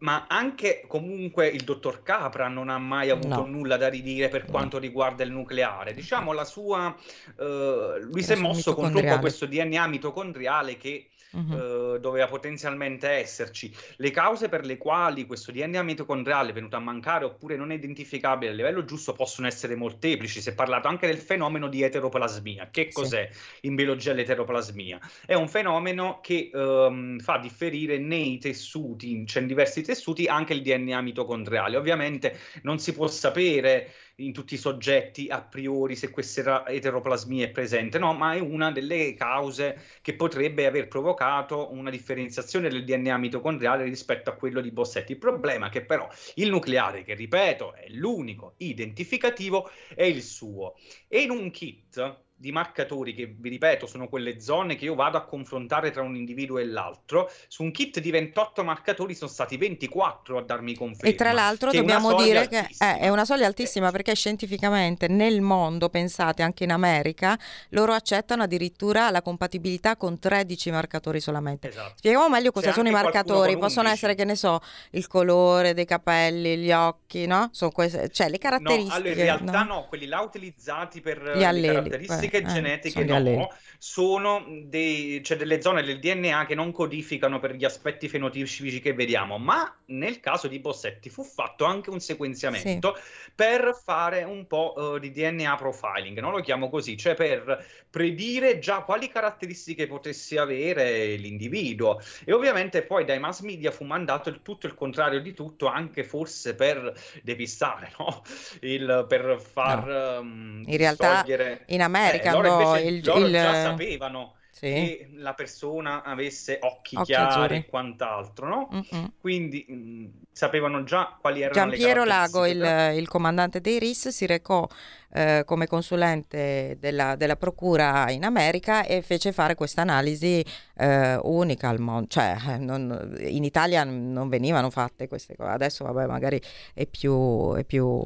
Ma 0.00 0.26
anche 0.28 0.84
comunque 0.86 1.48
il 1.48 1.64
dottor 1.64 2.02
Capra 2.02 2.48
non 2.48 2.68
ha 2.68 2.78
mai 2.78 3.10
avuto 3.10 3.40
no. 3.40 3.46
nulla 3.46 3.76
da 3.76 3.88
ridire 3.88 4.28
per 4.28 4.44
quanto 4.44 4.78
riguarda 4.78 5.24
il 5.24 5.32
nucleare. 5.32 5.92
Diciamo 5.92 6.32
la 6.32 6.44
sua... 6.44 6.94
Uh, 7.36 7.98
lui 8.00 8.22
si 8.22 8.32
è 8.32 8.36
mosso 8.36 8.74
con 8.74 8.92
troppo 8.92 9.18
questo 9.18 9.46
DNA 9.46 9.86
mitocondriale 9.86 10.76
che 10.76 11.08
uh-huh. 11.32 11.94
eh, 11.94 12.00
doveva 12.00 12.26
potenzialmente 12.26 13.08
esserci. 13.08 13.74
Le 13.96 14.10
cause 14.10 14.48
per 14.48 14.64
le 14.64 14.76
quali 14.76 15.26
questo 15.26 15.52
DNA 15.52 15.82
mitocondriale 15.82 16.50
è 16.50 16.52
venuto 16.52 16.76
a 16.76 16.80
mancare 16.80 17.24
oppure 17.24 17.56
non 17.56 17.70
è 17.70 17.74
identificabile 17.74 18.50
a 18.50 18.54
livello 18.54 18.84
giusto 18.84 19.12
possono 19.12 19.46
essere 19.46 19.74
molteplici. 19.74 20.40
Si 20.40 20.50
è 20.50 20.54
parlato 20.54 20.88
anche 20.88 21.06
del 21.06 21.18
fenomeno 21.18 21.68
di 21.68 21.82
eteroplasmia. 21.82 22.68
Che 22.70 22.90
cos'è 22.92 23.28
sì. 23.30 23.66
in 23.66 23.74
biologia 23.74 24.12
l'eteroplasmia? 24.12 24.98
È 25.24 25.34
un 25.34 25.48
fenomeno 25.48 26.20
che 26.22 26.50
um, 26.52 27.18
fa 27.18 27.38
differire 27.38 27.98
nei 27.98 28.38
tessuti, 28.38 29.26
cioè 29.26 29.42
in 29.42 29.48
diversi 29.48 29.82
tessuti, 29.82 30.26
anche 30.26 30.54
il 30.54 30.62
DNA 30.62 31.00
mitocondriale. 31.00 31.76
Ovviamente 31.76 32.38
non 32.62 32.78
si 32.78 32.92
può 32.92 33.06
sapere 33.06 33.92
in 34.20 34.32
tutti 34.32 34.54
i 34.54 34.58
soggetti 34.58 35.28
a 35.28 35.42
priori 35.42 35.94
se 35.94 36.10
questa 36.10 36.66
eteroplasmia 36.66 37.46
è 37.46 37.50
presente, 37.50 37.98
no, 37.98 38.14
ma 38.14 38.34
è 38.34 38.40
una 38.40 38.70
delle 38.72 39.14
cause 39.14 39.80
che 40.02 40.14
potrebbe 40.14 40.66
aver 40.66 40.88
provocato 40.88 41.72
una 41.72 41.90
differenziazione 41.90 42.68
del 42.68 42.84
DNA 42.84 43.16
mitocondriale 43.16 43.84
rispetto 43.84 44.30
a 44.30 44.34
quello 44.34 44.60
di 44.60 44.70
Bossetti. 44.70 45.12
Il 45.12 45.18
problema 45.18 45.66
è 45.68 45.70
che 45.70 45.84
però 45.84 46.08
il 46.34 46.50
nucleare, 46.50 47.04
che 47.04 47.14
ripeto 47.14 47.74
è 47.74 47.88
l'unico 47.90 48.54
identificativo, 48.58 49.70
è 49.94 50.04
il 50.04 50.22
suo. 50.22 50.74
E 51.06 51.20
in 51.22 51.30
un 51.30 51.50
kit 51.50 52.26
di 52.38 52.52
marcatori 52.52 53.14
che, 53.14 53.34
vi 53.36 53.48
ripeto, 53.48 53.86
sono 53.86 54.08
quelle 54.08 54.40
zone 54.40 54.76
che 54.76 54.84
io 54.84 54.94
vado 54.94 55.16
a 55.16 55.24
confrontare 55.24 55.90
tra 55.90 56.02
un 56.02 56.14
individuo 56.14 56.58
e 56.58 56.66
l'altro, 56.66 57.30
su 57.48 57.64
un 57.64 57.72
kit 57.72 57.98
di 57.98 58.10
28 58.12 58.62
marcatori 58.62 59.14
sono 59.14 59.28
stati 59.28 59.56
24 59.56 60.38
a 60.38 60.42
darmi 60.42 60.74
conferma. 60.76 61.10
E 61.10 61.16
tra 61.16 61.32
l'altro 61.32 61.72
dobbiamo 61.72 62.14
dire 62.14 62.38
altissima. 62.38 62.92
che 62.92 62.98
è 62.98 63.08
una 63.08 63.24
soglia 63.24 63.46
altissima 63.46 63.90
perché 63.90 64.14
scientificamente 64.14 65.08
nel 65.08 65.40
mondo, 65.40 65.88
pensate 65.88 66.42
anche 66.42 66.62
in 66.62 66.70
America, 66.70 67.36
loro 67.70 67.92
accettano 67.92 68.44
addirittura 68.44 69.10
la 69.10 69.20
compatibilità 69.20 69.96
con 69.96 70.20
13 70.20 70.70
marcatori 70.70 71.18
solamente. 71.18 71.70
Esatto. 71.70 71.94
Spieghiamo 71.96 72.28
meglio 72.28 72.52
cosa 72.52 72.68
C'è 72.68 72.74
sono 72.74 72.88
i 72.88 72.92
marcatori, 72.92 73.58
possono 73.58 73.88
essere 73.88 74.14
che 74.14 74.24
ne 74.24 74.36
so, 74.36 74.60
il 74.90 75.08
colore 75.08 75.74
dei 75.74 75.86
capelli, 75.86 76.56
gli 76.58 76.70
occhi, 76.70 77.26
no? 77.26 77.48
Sono 77.50 77.72
queste, 77.72 78.10
cioè 78.10 78.28
le 78.28 78.38
caratteristiche. 78.38 78.90
No, 78.90 78.94
allora 78.94 79.10
in 79.10 79.16
realtà 79.16 79.62
no, 79.64 79.74
no 79.74 79.86
quelli 79.88 80.06
là 80.06 80.20
utilizzati 80.20 81.00
per 81.00 81.34
gli 81.36 81.42
alleli, 81.42 81.66
le 81.66 81.72
caratteristiche 81.72 82.27
caratteristiche 82.28 82.38
eh, 82.38 82.44
genetiche 82.44 83.04
no, 83.04 83.50
sono 83.78 84.44
dei, 84.64 85.22
cioè 85.22 85.36
delle 85.36 85.62
zone 85.62 85.82
del 85.82 86.00
DNA 86.00 86.46
che 86.46 86.54
non 86.54 86.72
codificano 86.72 87.38
per 87.38 87.54
gli 87.54 87.64
aspetti 87.64 88.08
fenotipici 88.08 88.80
che 88.80 88.92
vediamo, 88.92 89.38
ma 89.38 89.72
nel 89.86 90.20
caso 90.20 90.48
di 90.48 90.58
Bossetti 90.58 91.08
fu 91.08 91.22
fatto 91.22 91.64
anche 91.64 91.90
un 91.90 92.00
sequenziamento 92.00 92.96
sì. 92.96 93.30
per 93.34 93.78
fare 93.82 94.24
un 94.24 94.46
po' 94.46 94.74
uh, 94.76 94.98
di 94.98 95.12
DNA 95.12 95.54
profiling, 95.54 96.18
no? 96.18 96.30
lo 96.30 96.40
chiamo 96.40 96.68
così, 96.68 96.96
cioè 96.96 97.14
per 97.14 97.64
predire 97.88 98.58
già 98.58 98.80
quali 98.80 99.08
caratteristiche 99.08 99.86
potesse 99.86 100.38
avere 100.38 101.14
l'individuo. 101.14 102.00
E 102.24 102.32
ovviamente 102.32 102.82
poi 102.82 103.04
dai 103.04 103.20
mass 103.20 103.40
media 103.40 103.70
fu 103.70 103.84
mandato 103.84 104.28
il 104.28 104.40
tutto 104.42 104.66
il 104.66 104.74
contrario 104.74 105.20
di 105.20 105.32
tutto, 105.34 105.68
anche 105.68 106.02
forse 106.02 106.56
per 106.56 106.92
depistare, 107.22 107.92
no? 107.98 108.22
il, 108.60 109.06
per 109.08 109.40
far... 109.40 109.86
No. 109.86 110.18
Um, 110.18 110.64
in 110.66 110.76
realtà 110.76 111.22
togliere... 111.22 111.62
in 111.66 111.82
America 111.82 112.17
eh, 112.20 112.30
loro, 112.30 112.60
invece, 112.60 112.86
il, 112.86 113.04
loro 113.04 113.26
il... 113.26 113.32
già 113.32 113.52
sapevano 113.52 114.34
sì. 114.58 114.66
che 114.66 115.08
la 115.14 115.34
persona 115.34 116.02
avesse 116.02 116.58
occhi, 116.60 116.96
occhi 116.96 117.12
chiari 117.12 117.30
azzurri. 117.30 117.56
e 117.56 117.66
quant'altro, 117.66 118.48
no? 118.48 118.68
Mm-mm. 118.72 119.12
Quindi 119.20 119.64
mh, 119.68 119.74
mm, 119.74 120.06
sapevano 120.32 120.82
già 120.82 121.16
quali 121.20 121.42
erano 121.42 121.54
Giampiero 121.54 122.02
le 122.02 122.08
Lago, 122.08 122.46
il, 122.46 122.92
il, 122.96 123.08
comandante 123.08 123.60
dei 123.60 123.78
RIS, 123.78 124.08
si 124.08 124.26
recò 124.26 124.66
eh, 125.10 125.42
come 125.46 125.66
consulente 125.66 126.76
della, 126.78 127.16
della, 127.16 127.36
procura 127.36 128.10
in 128.10 128.24
America 128.24 128.84
e 128.84 129.00
fece 129.02 129.32
fare 129.32 129.54
questa 129.54 129.82
analisi 129.82 130.44
eh, 130.76 131.18
unica 131.22 131.68
al 131.68 131.80
mondo, 131.80 132.08
cioè 132.08 132.36
eh, 132.48 132.58
non, 132.58 133.16
in 133.20 133.44
Italia 133.44 133.84
non 133.84 134.28
venivano 134.28 134.70
fatte 134.70 135.08
queste 135.08 135.34
cose, 135.34 135.50
adesso 135.50 135.84
vabbè 135.84 136.06
magari 136.06 136.40
è 136.74 136.86
più, 136.86 137.54
è 137.54 137.64
più 137.64 138.02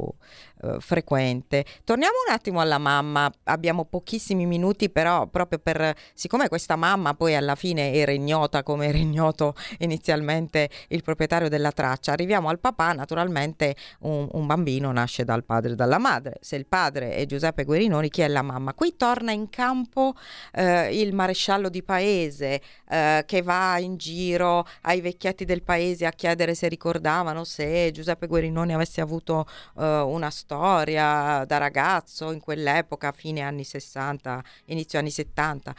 eh, 0.62 0.76
frequente. 0.78 1.64
Torniamo 1.84 2.14
un 2.26 2.32
attimo 2.32 2.60
alla 2.60 2.78
mamma, 2.78 3.30
abbiamo 3.44 3.84
pochissimi 3.84 4.46
minuti 4.46 4.90
però 4.90 5.26
proprio 5.26 5.58
per, 5.58 5.94
siccome 6.14 6.48
questa 6.48 6.76
mamma 6.76 7.14
poi 7.14 7.34
alla 7.34 7.56
fine 7.56 7.92
era 7.94 8.12
ignota 8.12 8.62
come 8.62 8.86
era 8.86 8.98
ignoto 8.98 9.54
inizialmente 9.78 10.70
il 10.88 11.02
proprietario 11.02 11.48
della 11.48 11.72
traccia, 11.72 12.12
arriviamo 12.12 12.48
al 12.48 12.60
papà, 12.60 12.92
naturalmente 12.92 13.74
un, 14.00 14.28
un 14.30 14.46
bambino 14.46 14.92
nasce 14.92 15.24
dal 15.24 15.44
padre 15.44 15.72
e 15.72 15.74
dalla 15.74 15.98
madre, 15.98 16.36
se 16.40 16.56
il 16.56 16.66
padre 16.66 16.91
padre 16.92 17.14
è 17.14 17.24
Giuseppe 17.24 17.64
Guerinoni, 17.64 18.10
chi 18.10 18.20
è 18.20 18.28
la 18.28 18.42
mamma? 18.42 18.74
Qui 18.74 18.96
torna 18.96 19.32
in 19.32 19.48
campo 19.48 20.14
eh, 20.52 21.00
il 21.00 21.14
maresciallo 21.14 21.70
di 21.70 21.82
paese 21.82 22.60
eh, 22.88 23.24
che 23.26 23.40
va 23.40 23.78
in 23.78 23.96
giro 23.96 24.66
ai 24.82 25.00
vecchietti 25.00 25.46
del 25.46 25.62
paese 25.62 26.04
a 26.04 26.10
chiedere 26.10 26.54
se 26.54 26.68
ricordavano 26.68 27.44
se 27.44 27.90
Giuseppe 27.92 28.26
Guerinoni 28.26 28.74
avesse 28.74 29.00
avuto 29.00 29.46
eh, 29.78 30.00
una 30.00 30.30
storia 30.30 31.44
da 31.46 31.56
ragazzo 31.56 32.30
in 32.30 32.40
quell'epoca, 32.40 33.12
fine 33.12 33.40
anni 33.40 33.64
60, 33.64 34.44
inizio 34.66 34.98
anni 34.98 35.10
70 35.10 35.74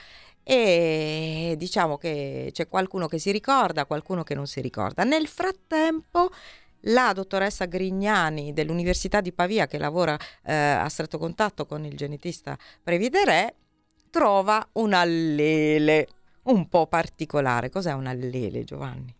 e 0.45 1.55
diciamo 1.57 1.97
che 1.97 2.49
c'è 2.51 2.67
qualcuno 2.67 3.07
che 3.07 3.17
si 3.17 3.31
ricorda, 3.31 3.85
qualcuno 3.85 4.23
che 4.23 4.35
non 4.35 4.47
si 4.47 4.61
ricorda. 4.61 5.03
Nel 5.03 5.27
frattempo 5.27 6.31
la 6.87 7.13
dottoressa 7.13 7.65
Grignani 7.65 8.53
dell'Università 8.53 9.21
di 9.21 9.31
Pavia, 9.31 9.67
che 9.67 9.77
lavora 9.77 10.17
eh, 10.43 10.53
a 10.53 10.87
stretto 10.89 11.17
contatto 11.17 11.65
con 11.65 11.85
il 11.85 11.95
genetista 11.95 12.57
Previdere, 12.81 13.55
trova 14.09 14.67
un 14.73 14.93
allele 14.93 16.07
un 16.43 16.67
po' 16.67 16.87
particolare. 16.87 17.69
Cos'è 17.69 17.93
un 17.93 18.07
allele, 18.07 18.63
Giovanni? 18.63 19.13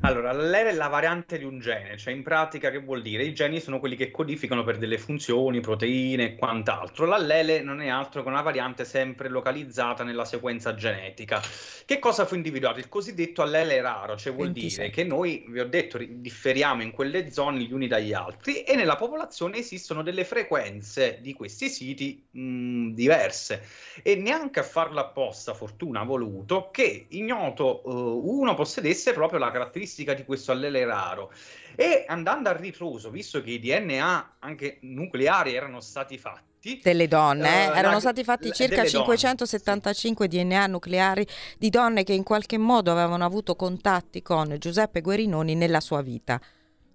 Allora, 0.00 0.32
l'allele 0.32 0.70
è 0.70 0.74
la 0.74 0.88
variante 0.88 1.38
di 1.38 1.44
un 1.44 1.60
gene, 1.60 1.96
cioè 1.96 2.12
in 2.12 2.22
pratica 2.22 2.70
che 2.70 2.80
vuol 2.80 3.00
dire? 3.00 3.24
I 3.24 3.32
geni 3.32 3.60
sono 3.60 3.78
quelli 3.78 3.96
che 3.96 4.10
codificano 4.10 4.64
per 4.64 4.76
delle 4.76 4.98
funzioni, 4.98 5.60
proteine 5.60 6.24
e 6.24 6.34
quant'altro. 6.34 7.06
L'allele 7.06 7.62
non 7.62 7.80
è 7.80 7.88
altro 7.88 8.22
che 8.22 8.28
una 8.28 8.42
variante 8.42 8.84
sempre 8.84 9.28
localizzata 9.28 10.02
nella 10.02 10.24
sequenza 10.24 10.74
genetica. 10.74 11.40
Che 11.86 11.98
cosa 11.98 12.24
fu 12.26 12.34
individuato? 12.34 12.80
Il 12.80 12.88
cosiddetto 12.88 13.42
allele 13.42 13.80
raro, 13.80 14.16
cioè 14.16 14.32
vuol 14.32 14.52
26. 14.52 14.68
dire 14.68 14.90
che 14.90 15.04
noi, 15.04 15.44
vi 15.48 15.60
ho 15.60 15.66
detto, 15.66 15.98
differiamo 15.98 16.82
in 16.82 16.90
quelle 16.90 17.30
zone 17.30 17.60
gli 17.60 17.72
uni 17.72 17.86
dagli 17.86 18.12
altri 18.12 18.62
e 18.62 18.74
nella 18.74 18.96
popolazione 18.96 19.58
esistono 19.58 20.02
delle 20.02 20.24
frequenze 20.24 21.18
di 21.20 21.32
questi 21.34 21.68
siti 21.68 22.26
mh, 22.30 22.90
diverse. 22.94 23.62
E 24.02 24.16
neanche 24.16 24.60
a 24.60 24.64
farlo 24.64 25.00
apposta, 25.00 25.54
fortuna 25.54 26.00
ha 26.00 26.04
voluto, 26.04 26.70
che 26.72 27.06
ignoto 27.10 27.82
uh, 27.84 28.40
uno 28.40 28.54
possedesse 28.54 29.12
proprio 29.12 29.38
la 29.38 29.50
caratteristica 29.50 29.82
caratteristica 29.84 30.14
di 30.14 30.24
questo 30.24 30.52
allele 30.52 30.84
raro. 30.84 31.32
E 31.76 32.04
andando 32.08 32.48
a 32.48 32.56
ritroso, 32.56 33.10
visto 33.10 33.42
che 33.42 33.50
i 33.50 33.60
DNA 33.60 34.36
anche 34.38 34.78
nucleari 34.82 35.54
erano 35.54 35.80
stati 35.80 36.18
fatti, 36.18 36.80
delle 36.82 37.08
donne, 37.08 37.66
eh? 37.66 37.68
uh, 37.68 37.74
erano 37.74 37.94
la, 37.94 38.00
stati 38.00 38.24
fatti 38.24 38.50
circa 38.52 38.84
575 38.84 40.28
donne. 40.28 40.44
DNA 40.44 40.66
nucleari 40.66 41.26
di 41.58 41.68
donne 41.68 42.04
che 42.04 42.14
in 42.14 42.22
qualche 42.22 42.56
modo 42.56 42.90
avevano 42.90 43.24
avuto 43.24 43.54
contatti 43.54 44.22
con 44.22 44.56
Giuseppe 44.58 45.02
Guerinoni 45.02 45.54
nella 45.54 45.80
sua 45.80 46.00
vita. 46.00 46.40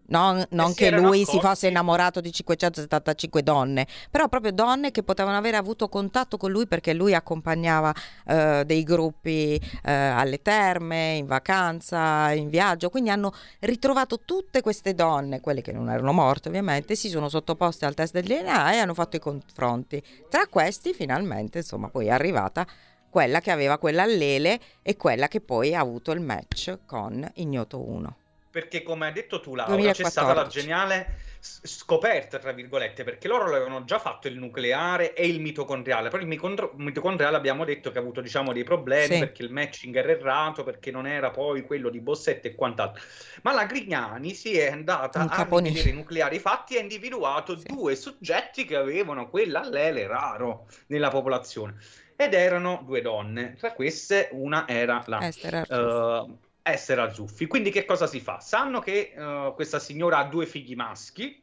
Non, 0.09 0.43
non 0.51 0.73
che 0.73 0.91
lui 0.91 1.21
accorti. 1.21 1.25
si 1.25 1.39
fosse 1.39 1.67
innamorato 1.67 2.21
di 2.21 2.31
575 2.31 3.43
donne, 3.43 3.87
però 4.09 4.27
proprio 4.27 4.51
donne 4.51 4.91
che 4.91 5.03
potevano 5.03 5.37
avere 5.37 5.57
avuto 5.57 5.87
contatto 5.87 6.37
con 6.37 6.51
lui 6.51 6.67
perché 6.67 6.93
lui 6.93 7.13
accompagnava 7.13 7.93
eh, 8.27 8.63
dei 8.65 8.83
gruppi 8.83 9.59
eh, 9.83 9.91
alle 9.91 10.41
terme, 10.41 11.15
in 11.15 11.25
vacanza, 11.25 12.31
in 12.31 12.49
viaggio, 12.49 12.89
quindi 12.89 13.09
hanno 13.09 13.33
ritrovato 13.59 14.19
tutte 14.25 14.61
queste 14.61 14.93
donne, 14.93 15.41
quelle 15.41 15.61
che 15.61 15.71
non 15.71 15.89
erano 15.89 16.11
morte 16.11 16.49
ovviamente, 16.49 16.95
si 16.95 17.09
sono 17.09 17.29
sottoposte 17.29 17.85
al 17.85 17.93
test 17.93 18.13
del 18.13 18.25
DNA 18.25 18.73
e 18.73 18.77
hanno 18.77 18.93
fatto 18.93 19.15
i 19.15 19.19
confronti. 19.19 20.01
Tra 20.29 20.47
questi 20.47 20.93
finalmente, 20.93 21.59
insomma, 21.59 21.89
poi 21.89 22.07
è 22.07 22.11
arrivata 22.11 22.65
quella 23.09 23.39
che 23.41 23.51
aveva 23.51 23.77
quella 23.77 24.03
allele 24.03 24.59
e 24.81 24.95
quella 24.95 25.27
che 25.27 25.41
poi 25.41 25.73
ha 25.73 25.79
avuto 25.79 26.11
il 26.11 26.21
match 26.21 26.79
con 26.85 27.29
Ignoto 27.35 27.81
1. 27.81 28.18
Perché 28.49 28.83
come 28.83 29.07
hai 29.07 29.13
detto 29.13 29.39
tu 29.39 29.55
Laura 29.55 29.73
2014. 29.73 30.03
c'è 30.03 30.09
stata 30.09 30.33
la 30.33 30.47
geniale 30.47 31.27
scoperta, 31.41 32.37
tra 32.37 32.51
virgolette, 32.51 33.03
perché 33.03 33.27
loro 33.27 33.45
avevano 33.45 33.85
già 33.85 33.97
fatto 33.97 34.27
il 34.27 34.37
nucleare 34.37 35.13
e 35.13 35.25
il 35.25 35.39
mitocondriale, 35.39 36.09
però 36.09 36.21
il 36.21 36.27
mitocondriale 36.75 37.37
abbiamo 37.37 37.63
detto 37.63 37.91
che 37.91 37.97
ha 37.97 38.01
avuto 38.01 38.19
diciamo 38.19 38.51
dei 38.51 38.63
problemi 38.63 39.13
sì. 39.13 39.19
perché 39.19 39.43
il 39.43 39.51
matching 39.51 39.95
era 39.95 40.11
errato, 40.11 40.63
perché 40.63 40.91
non 40.91 41.07
era 41.07 41.31
poi 41.31 41.61
quello 41.61 41.89
di 41.89 42.01
Bossetti 42.01 42.47
e 42.47 42.55
quant'altro. 42.55 43.01
Ma 43.43 43.53
la 43.53 43.65
Grignani 43.65 44.33
si 44.33 44.57
è 44.57 44.71
andata 44.71 45.19
a 45.29 45.45
vedere 45.45 45.89
i 45.89 45.93
nucleari 45.93 46.39
fatti 46.39 46.75
e 46.75 46.79
ha 46.79 46.81
individuato 46.81 47.57
sì. 47.57 47.67
due 47.67 47.95
soggetti 47.95 48.65
che 48.65 48.75
avevano 48.75 49.29
quell'allele 49.29 50.07
raro 50.07 50.67
nella 50.87 51.09
popolazione 51.09 51.77
ed 52.17 52.33
erano 52.33 52.81
due 52.85 53.01
donne. 53.01 53.55
Tra 53.57 53.71
queste 53.71 54.27
una 54.33 54.67
era 54.67 55.01
la 55.07 55.19
uh, 55.19 56.37
essere 56.71 57.01
azzuffi. 57.01 57.47
Quindi 57.47 57.71
che 57.71 57.85
cosa 57.85 58.07
si 58.07 58.19
fa? 58.19 58.39
Sanno 58.39 58.79
che 58.79 59.13
uh, 59.15 59.53
questa 59.53 59.79
signora 59.79 60.17
ha 60.17 60.25
due 60.25 60.45
figli 60.45 60.75
maschi, 60.75 61.41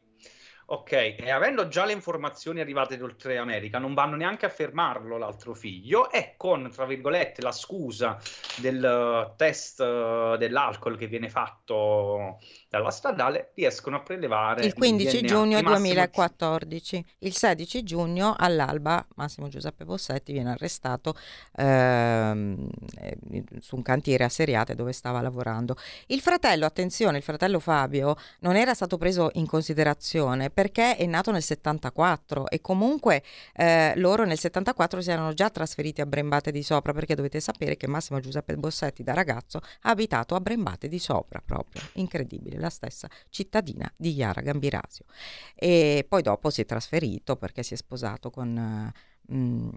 ok, 0.69 0.91
e 0.91 1.31
avendo 1.31 1.69
già 1.69 1.85
le 1.85 1.93
informazioni 1.93 2.59
arrivate 2.59 2.97
d'oltre 2.97 3.37
America, 3.37 3.79
non 3.79 3.93
vanno 3.93 4.17
neanche 4.17 4.45
a 4.45 4.49
fermarlo 4.49 5.17
l'altro 5.17 5.53
figlio 5.53 6.11
e 6.11 6.33
con, 6.35 6.69
tra 6.71 6.85
virgolette, 6.85 7.41
la 7.41 7.53
scusa 7.53 8.19
del 8.57 8.83
uh, 8.83 9.35
test 9.37 9.79
uh, 9.79 10.35
dell'alcol 10.35 10.97
che 10.97 11.07
viene 11.07 11.29
fatto 11.29 12.39
dalla 12.69 12.91
stradale 12.91 13.51
riescono 13.55 13.95
a 13.95 14.01
prelevare 14.01 14.65
il 14.65 14.73
15 14.73 15.17
il 15.17 15.25
giugno 15.25 15.61
2014. 15.61 17.05
Il 17.19 17.33
16 17.33 17.83
giugno 17.83 18.35
all'alba 18.37 19.05
Massimo 19.15 19.47
Giuseppe 19.47 19.85
Bossetti 19.85 20.33
viene 20.33 20.51
arrestato 20.51 21.15
ehm, 21.55 22.67
eh, 22.99 23.17
su 23.59 23.77
un 23.77 23.81
cantiere 23.83 24.25
a 24.25 24.29
Seriate 24.29 24.75
dove 24.75 24.91
stava 24.91 25.21
lavorando. 25.21 25.77
Il 26.07 26.19
fratello, 26.19 26.65
attenzione, 26.65 27.17
il 27.17 27.23
fratello 27.23 27.59
Fabio 27.59 28.15
non 28.39 28.57
era 28.57 28.73
stato 28.73 28.97
preso 28.97 29.29
in 29.35 29.47
considerazione 29.47 30.49
perché 30.57 30.95
è 30.95 31.05
nato 31.05 31.29
nel 31.29 31.43
74 31.43 32.49
e 32.49 32.61
comunque 32.61 33.21
eh, 33.53 33.93
loro 33.97 34.25
nel 34.25 34.39
74 34.39 35.01
si 35.01 35.11
erano 35.11 35.31
già 35.33 35.51
trasferiti 35.51 36.01
a 36.01 36.07
Brembate 36.07 36.49
di 36.49 36.63
Sopra 36.63 36.93
perché 36.93 37.13
dovete 37.13 37.39
sapere 37.39 37.77
che 37.77 37.85
Massimo 37.85 38.19
Giuseppe 38.19 38.55
Bossetti 38.55 39.03
da 39.03 39.13
ragazzo 39.13 39.59
ha 39.81 39.91
abitato 39.91 40.33
a 40.33 40.39
Brembate 40.39 40.87
di 40.87 40.97
Sopra 40.97 41.43
proprio, 41.45 41.83
incredibile 41.93 42.57
la 42.57 42.71
stessa 42.71 43.07
cittadina 43.29 43.87
di 43.95 44.15
Chiara 44.15 44.41
Gambirasio. 44.41 45.05
E 45.53 46.03
poi 46.09 46.23
dopo 46.23 46.49
si 46.49 46.61
è 46.61 46.65
trasferito 46.65 47.35
perché 47.35 47.61
si 47.61 47.75
è 47.75 47.77
sposato 47.77 48.31
con 48.31 48.91
mm, 49.31 49.69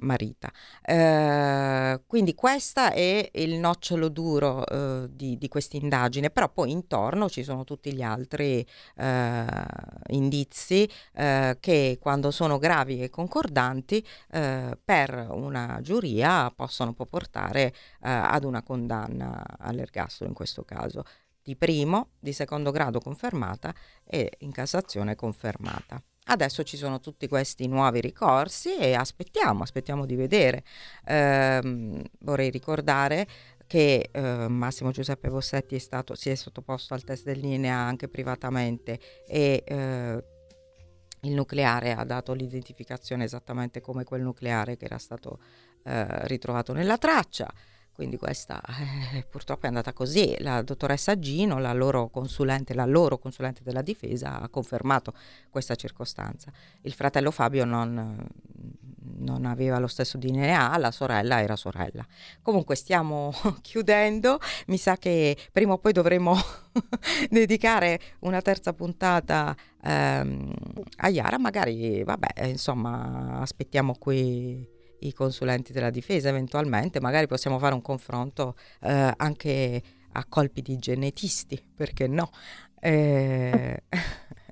Marita. 0.00 0.52
Eh, 0.82 2.02
quindi 2.06 2.34
questo 2.34 2.80
è 2.80 3.28
il 3.34 3.54
nocciolo 3.54 4.08
duro 4.08 4.66
eh, 4.66 5.08
di, 5.10 5.38
di 5.38 5.48
questa 5.48 5.76
indagine, 5.76 6.30
però 6.30 6.48
poi 6.48 6.70
intorno 6.70 7.28
ci 7.28 7.44
sono 7.44 7.64
tutti 7.64 7.92
gli 7.94 8.02
altri 8.02 8.66
eh, 8.96 9.46
indizi 10.08 10.88
eh, 11.14 11.56
che 11.60 11.98
quando 12.00 12.30
sono 12.30 12.58
gravi 12.58 13.02
e 13.02 13.10
concordanti 13.10 14.04
eh, 14.32 14.78
per 14.84 15.28
una 15.30 15.78
giuria 15.80 16.50
possono 16.50 16.92
poi 16.92 17.06
portare 17.06 17.62
eh, 17.66 17.72
ad 18.00 18.44
una 18.44 18.62
condanna 18.62 19.42
all'ergastolo 19.58 20.28
in 20.28 20.34
questo 20.34 20.64
caso 20.64 21.04
di 21.42 21.56
primo, 21.56 22.10
di 22.18 22.32
secondo 22.32 22.70
grado 22.70 23.00
confermata 23.00 23.74
e 24.04 24.32
in 24.38 24.50
Cassazione 24.50 25.14
confermata. 25.14 26.02
Adesso 26.26 26.62
ci 26.62 26.78
sono 26.78 27.00
tutti 27.00 27.28
questi 27.28 27.66
nuovi 27.66 28.00
ricorsi 28.00 28.74
e 28.76 28.94
aspettiamo, 28.94 29.62
aspettiamo 29.62 30.06
di 30.06 30.16
vedere. 30.16 30.64
Eh, 31.04 32.10
vorrei 32.20 32.48
ricordare 32.50 33.26
che 33.66 34.08
eh, 34.10 34.48
Massimo 34.48 34.90
Giuseppe 34.90 35.28
Bossetti 35.28 35.74
è 35.74 35.78
stato, 35.78 36.14
si 36.14 36.30
è 36.30 36.34
sottoposto 36.34 36.94
al 36.94 37.04
test 37.04 37.24
del 37.24 37.40
linea 37.40 37.76
anche 37.76 38.08
privatamente 38.08 38.98
e 39.26 39.62
eh, 39.66 40.24
il 41.20 41.32
nucleare 41.32 41.92
ha 41.92 42.04
dato 42.04 42.32
l'identificazione 42.32 43.24
esattamente 43.24 43.80
come 43.80 44.04
quel 44.04 44.22
nucleare 44.22 44.76
che 44.76 44.84
era 44.86 44.98
stato 44.98 45.38
eh, 45.84 46.26
ritrovato 46.26 46.72
nella 46.72 46.98
traccia. 46.98 47.52
Quindi 47.94 48.16
questa 48.16 48.60
eh, 49.14 49.22
purtroppo 49.22 49.66
è 49.66 49.68
andata 49.68 49.92
così. 49.92 50.34
La 50.40 50.62
dottoressa 50.62 51.16
Gino, 51.16 51.60
la 51.60 51.72
loro 51.72 52.08
consulente, 52.08 52.74
la 52.74 52.86
loro 52.86 53.18
consulente 53.18 53.62
della 53.62 53.82
difesa, 53.82 54.40
ha 54.40 54.48
confermato 54.48 55.14
questa 55.48 55.76
circostanza. 55.76 56.50
Il 56.80 56.92
fratello 56.92 57.30
Fabio 57.30 57.64
non, 57.64 58.26
non 59.18 59.44
aveva 59.46 59.78
lo 59.78 59.86
stesso 59.86 60.18
DNA, 60.18 60.76
la 60.76 60.90
sorella 60.90 61.40
era 61.40 61.54
sorella. 61.54 62.04
Comunque 62.42 62.74
stiamo 62.74 63.32
chiudendo, 63.62 64.40
mi 64.66 64.76
sa 64.76 64.96
che 64.96 65.36
prima 65.52 65.74
o 65.74 65.78
poi 65.78 65.92
dovremo 65.92 66.36
dedicare 67.30 68.00
una 68.20 68.42
terza 68.42 68.72
puntata 68.72 69.54
ehm, 69.82 70.52
a 70.96 71.08
Yara, 71.08 71.38
magari 71.38 72.02
vabbè, 72.02 72.46
insomma, 72.46 73.38
aspettiamo 73.40 73.94
qui 73.96 74.73
i 75.00 75.12
consulenti 75.12 75.72
della 75.72 75.90
difesa 75.90 76.28
eventualmente, 76.28 77.00
magari 77.00 77.26
possiamo 77.26 77.58
fare 77.58 77.74
un 77.74 77.82
confronto 77.82 78.56
eh, 78.82 79.12
anche 79.16 79.82
a 80.12 80.24
colpi 80.28 80.62
di 80.62 80.78
genetisti, 80.78 81.60
perché 81.74 82.06
no? 82.06 82.30
Eh, 82.80 83.82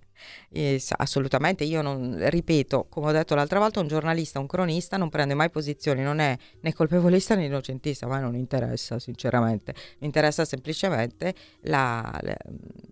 assolutamente, 0.97 1.65
io 1.65 1.81
non 1.81 2.17
ripeto, 2.29 2.87
come 2.91 3.09
ho 3.09 3.13
detto 3.13 3.35
l'altra 3.35 3.59
volta, 3.59 3.81
un 3.81 3.87
giornalista, 3.87 4.39
un 4.39 4.47
cronista 4.47 4.99
non 4.99 5.09
prende 5.09 5.35
mai 5.35 5.51
posizioni, 5.51 6.03
non 6.03 6.19
è 6.19 6.37
né 6.61 6.75
colpevolista 6.75 7.35
né 7.35 7.47
innocentista, 7.47 8.05
a 8.05 8.11
me 8.11 8.21
non 8.21 8.35
interessa 8.35 8.99
sinceramente, 8.99 9.75
mi 10.01 10.07
interessa 10.07 10.45
semplicemente 10.45 11.35
la, 11.63 12.21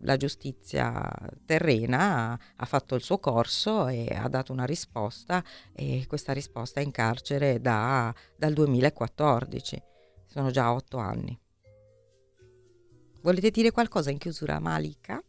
la 0.01 0.17
giustizia 0.17 1.07
terrena, 1.45 2.33
ha, 2.33 2.39
ha, 2.57 2.65
fatto 2.65 2.95
il 2.95 3.03
suo 3.03 3.19
corso 3.19 3.89
e 3.89 4.09
ha 4.15 4.29
dato 4.29 4.53
una 4.53 4.65
risposta 4.65 5.45
e 5.75 6.05
questa 6.09 6.33
risposta 6.33 6.81
è 6.81 6.83
in 6.83 6.93
carcere 6.93 7.61
da, 7.61 8.15
dal 8.37 8.55
2014, 8.55 9.83
sono 10.27 10.51
già 10.51 10.73
otto 10.73 10.97
anni. 10.97 11.39
Volete 13.23 13.51
dire 13.51 13.71
qualcosa 13.71 14.11
in 14.11 14.17
chiusura, 14.17 14.59
Malika? 14.61 15.23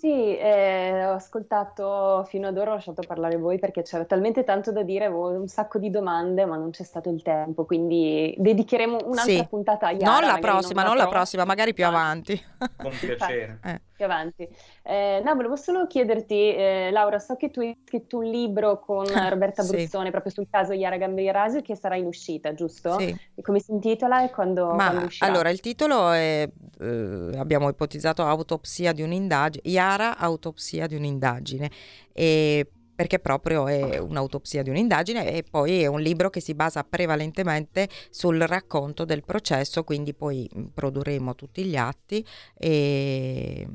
Sì, 0.00 0.34
eh, 0.34 1.04
ho 1.04 1.12
ascoltato 1.12 2.24
fino 2.26 2.48
ad 2.48 2.56
ora, 2.56 2.70
ho 2.70 2.74
lasciato 2.76 3.02
parlare 3.06 3.36
voi 3.36 3.58
perché 3.58 3.82
c'era 3.82 4.06
talmente 4.06 4.44
tanto 4.44 4.72
da 4.72 4.82
dire, 4.82 5.04
avevo 5.04 5.28
un 5.28 5.46
sacco 5.46 5.78
di 5.78 5.90
domande, 5.90 6.46
ma 6.46 6.56
non 6.56 6.70
c'è 6.70 6.84
stato 6.84 7.10
il 7.10 7.20
tempo, 7.20 7.66
quindi 7.66 8.34
dedicheremo 8.38 8.96
un'altra 9.04 9.34
sì. 9.34 9.46
puntata 9.46 9.88
a 9.88 9.90
Yara. 9.90 10.10
Non 10.10 10.26
la 10.26 10.38
prossima, 10.38 10.84
non, 10.84 10.94
non 10.94 11.04
la 11.04 11.08
prossima, 11.08 11.44
magari 11.44 11.74
più 11.74 11.84
avanti. 11.84 12.42
Con 12.78 12.92
piacere. 12.98 13.58
Eh. 13.62 13.80
Più 13.94 14.06
avanti. 14.06 14.48
Eh, 14.82 15.20
no, 15.22 15.34
volevo 15.34 15.56
solo 15.56 15.86
chiederti, 15.86 16.54
eh, 16.54 16.88
Laura, 16.90 17.18
so 17.18 17.36
che 17.36 17.50
tu 17.50 17.60
hai 17.60 17.76
scritto 17.86 18.16
un 18.16 18.24
libro 18.24 18.80
con 18.80 19.04
Roberta 19.28 19.62
Bruzzone 19.62 20.06
sì. 20.06 20.10
proprio 20.10 20.32
sul 20.32 20.46
caso 20.50 20.72
Yara 20.72 20.96
Gambirasio 20.96 21.60
che 21.60 21.76
sarà 21.76 21.96
in 21.96 22.06
uscita, 22.06 22.54
giusto? 22.54 22.98
Sì. 22.98 23.14
E 23.34 23.42
come 23.42 23.60
si 23.60 23.72
intitola 23.72 24.24
e 24.24 24.30
quando, 24.30 24.68
Ma, 24.68 24.88
quando 24.88 25.04
uscirà? 25.04 25.30
Allora, 25.30 25.50
il 25.50 25.60
titolo 25.60 26.10
è, 26.10 26.48
eh, 26.80 27.30
abbiamo 27.36 27.68
ipotizzato 27.68 28.24
autopsia 28.24 28.94
di 28.94 29.02
un'indagine, 29.02 29.62
Yara, 29.68 29.89
autopsia 29.98 30.86
di 30.86 30.94
un'indagine. 30.94 31.70
E 32.12 32.70
perché 33.00 33.18
proprio 33.18 33.66
è 33.66 33.96
un'autopsia 33.96 34.62
di 34.62 34.68
un'indagine 34.68 35.32
e 35.32 35.42
poi 35.42 35.80
è 35.80 35.86
un 35.86 36.02
libro 36.02 36.28
che 36.28 36.40
si 36.40 36.54
basa 36.54 36.84
prevalentemente 36.84 37.88
sul 38.10 38.38
racconto 38.40 39.06
del 39.06 39.24
processo, 39.24 39.84
quindi 39.84 40.12
poi 40.12 40.46
produrremo 40.74 41.34
tutti 41.34 41.64
gli 41.64 41.76
atti 41.76 42.22
e 42.58 43.66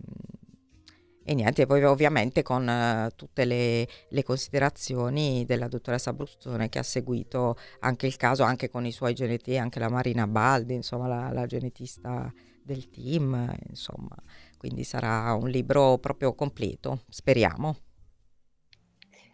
e 1.27 1.33
niente, 1.33 1.65
poi 1.65 1.83
ovviamente 1.83 2.43
con 2.43 2.67
uh, 2.67 3.09
tutte 3.15 3.45
le, 3.45 3.87
le, 4.09 4.23
considerazioni 4.23 5.43
della 5.43 5.67
dottoressa 5.67 6.13
Brustone 6.13 6.69
che 6.69 6.77
ha 6.77 6.83
seguito 6.83 7.57
anche 7.79 8.05
il 8.05 8.15
caso, 8.15 8.43
anche 8.43 8.69
con 8.69 8.85
i 8.85 8.91
suoi 8.91 9.15
genetisti, 9.15 9.57
anche 9.57 9.79
la 9.79 9.89
Marina 9.89 10.27
Baldi, 10.27 10.75
insomma 10.75 11.07
la, 11.07 11.31
la 11.31 11.47
genetista 11.47 12.31
del 12.61 12.91
team, 12.91 13.51
insomma, 13.69 14.15
quindi 14.57 14.83
sarà 14.83 15.33
un 15.33 15.49
libro 15.49 15.97
proprio 15.97 16.33
completo, 16.33 16.99
speriamo. 17.09 17.75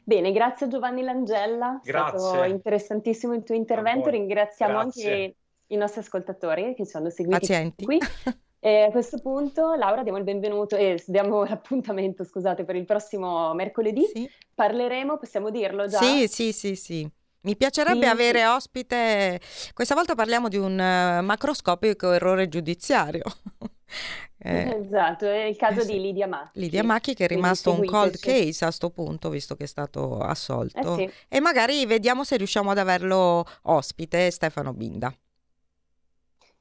Bene, 0.04 0.32
grazie 0.32 0.68
Giovanni 0.68 1.04
Langella, 1.04 1.80
grazie. 1.84 2.16
è 2.16 2.20
stato 2.20 2.44
interessantissimo 2.44 3.34
il 3.34 3.44
tuo 3.44 3.56
intervento, 3.56 4.10
ringraziamo 4.10 4.80
grazie. 4.82 5.12
anche 5.12 5.36
i 5.68 5.76
nostri 5.78 6.02
ascoltatori 6.02 6.74
che 6.76 6.86
ci 6.86 6.98
hanno 6.98 7.10
seguiti 7.10 7.40
Pazienti. 7.40 7.86
qui. 7.86 8.00
E 8.64 8.84
a 8.84 8.92
questo 8.92 9.18
punto, 9.18 9.74
Laura, 9.74 10.04
diamo 10.04 10.20
il 10.20 10.24
benvenuto 10.24 10.76
e 10.76 10.92
eh, 10.92 11.04
diamo 11.08 11.44
l'appuntamento, 11.44 12.24
scusate, 12.24 12.64
per 12.64 12.76
il 12.76 12.86
prossimo 12.86 13.52
mercoledì. 13.56 14.06
Sì. 14.14 14.30
Parleremo, 14.54 15.18
possiamo 15.18 15.50
dirlo 15.50 15.88
già? 15.88 15.98
Sì, 15.98 16.28
sì, 16.28 16.52
sì, 16.54 16.76
sì. 16.76 17.10
Mi 17.42 17.56
piacerebbe 17.56 18.04
sì. 18.04 18.12
avere 18.12 18.46
ospite, 18.46 19.42
questa 19.74 19.96
volta 19.96 20.14
parliamo 20.14 20.48
di 20.48 20.58
un 20.58 20.74
uh, 20.74 21.24
macroscopico 21.24 22.12
errore 22.12 22.50
giudiziario. 22.50 23.24
eh, 24.44 24.82
esatto, 24.84 25.26
è 25.28 25.44
il 25.44 25.56
caso 25.56 25.82
eh, 25.82 25.86
di 25.86 26.02
Lidia 26.02 26.28
Macchi. 26.28 26.60
Lidia 26.60 26.84
Macchi 26.84 27.14
che 27.14 27.26
è 27.26 27.28
rimasto 27.28 27.72
un 27.72 27.86
cold 27.86 28.18
case 28.18 28.64
a 28.64 28.68
questo 28.68 28.90
punto, 28.90 29.30
visto 29.30 29.56
che 29.56 29.66
è 29.66 29.68
stato 29.68 30.18
assolto. 30.18 30.96
Eh 30.96 31.08
sì. 31.08 31.14
E 31.28 31.40
magari 31.40 31.86
vediamo 31.86 32.24
se 32.24 32.38
riusciamo 32.38 32.72
ad 32.72 32.80
averlo 32.80 33.46
ospite, 33.64 34.32
Stefano 34.32 34.74
Binda. 34.74 35.14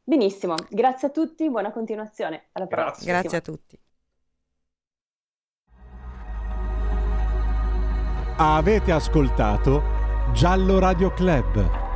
Benissimo, 0.02 0.56
grazie 0.68 1.08
a 1.08 1.10
tutti, 1.10 1.48
buona 1.48 1.72
continuazione. 1.72 2.48
Alla 2.52 2.66
prossima. 2.66 3.18
Grazie 3.18 3.38
a 3.38 3.40
tutti. 3.40 3.78
Avete 8.36 8.92
ascoltato 8.92 9.82
Giallo 10.32 10.78
Radio 10.78 11.12
Club. 11.12 11.89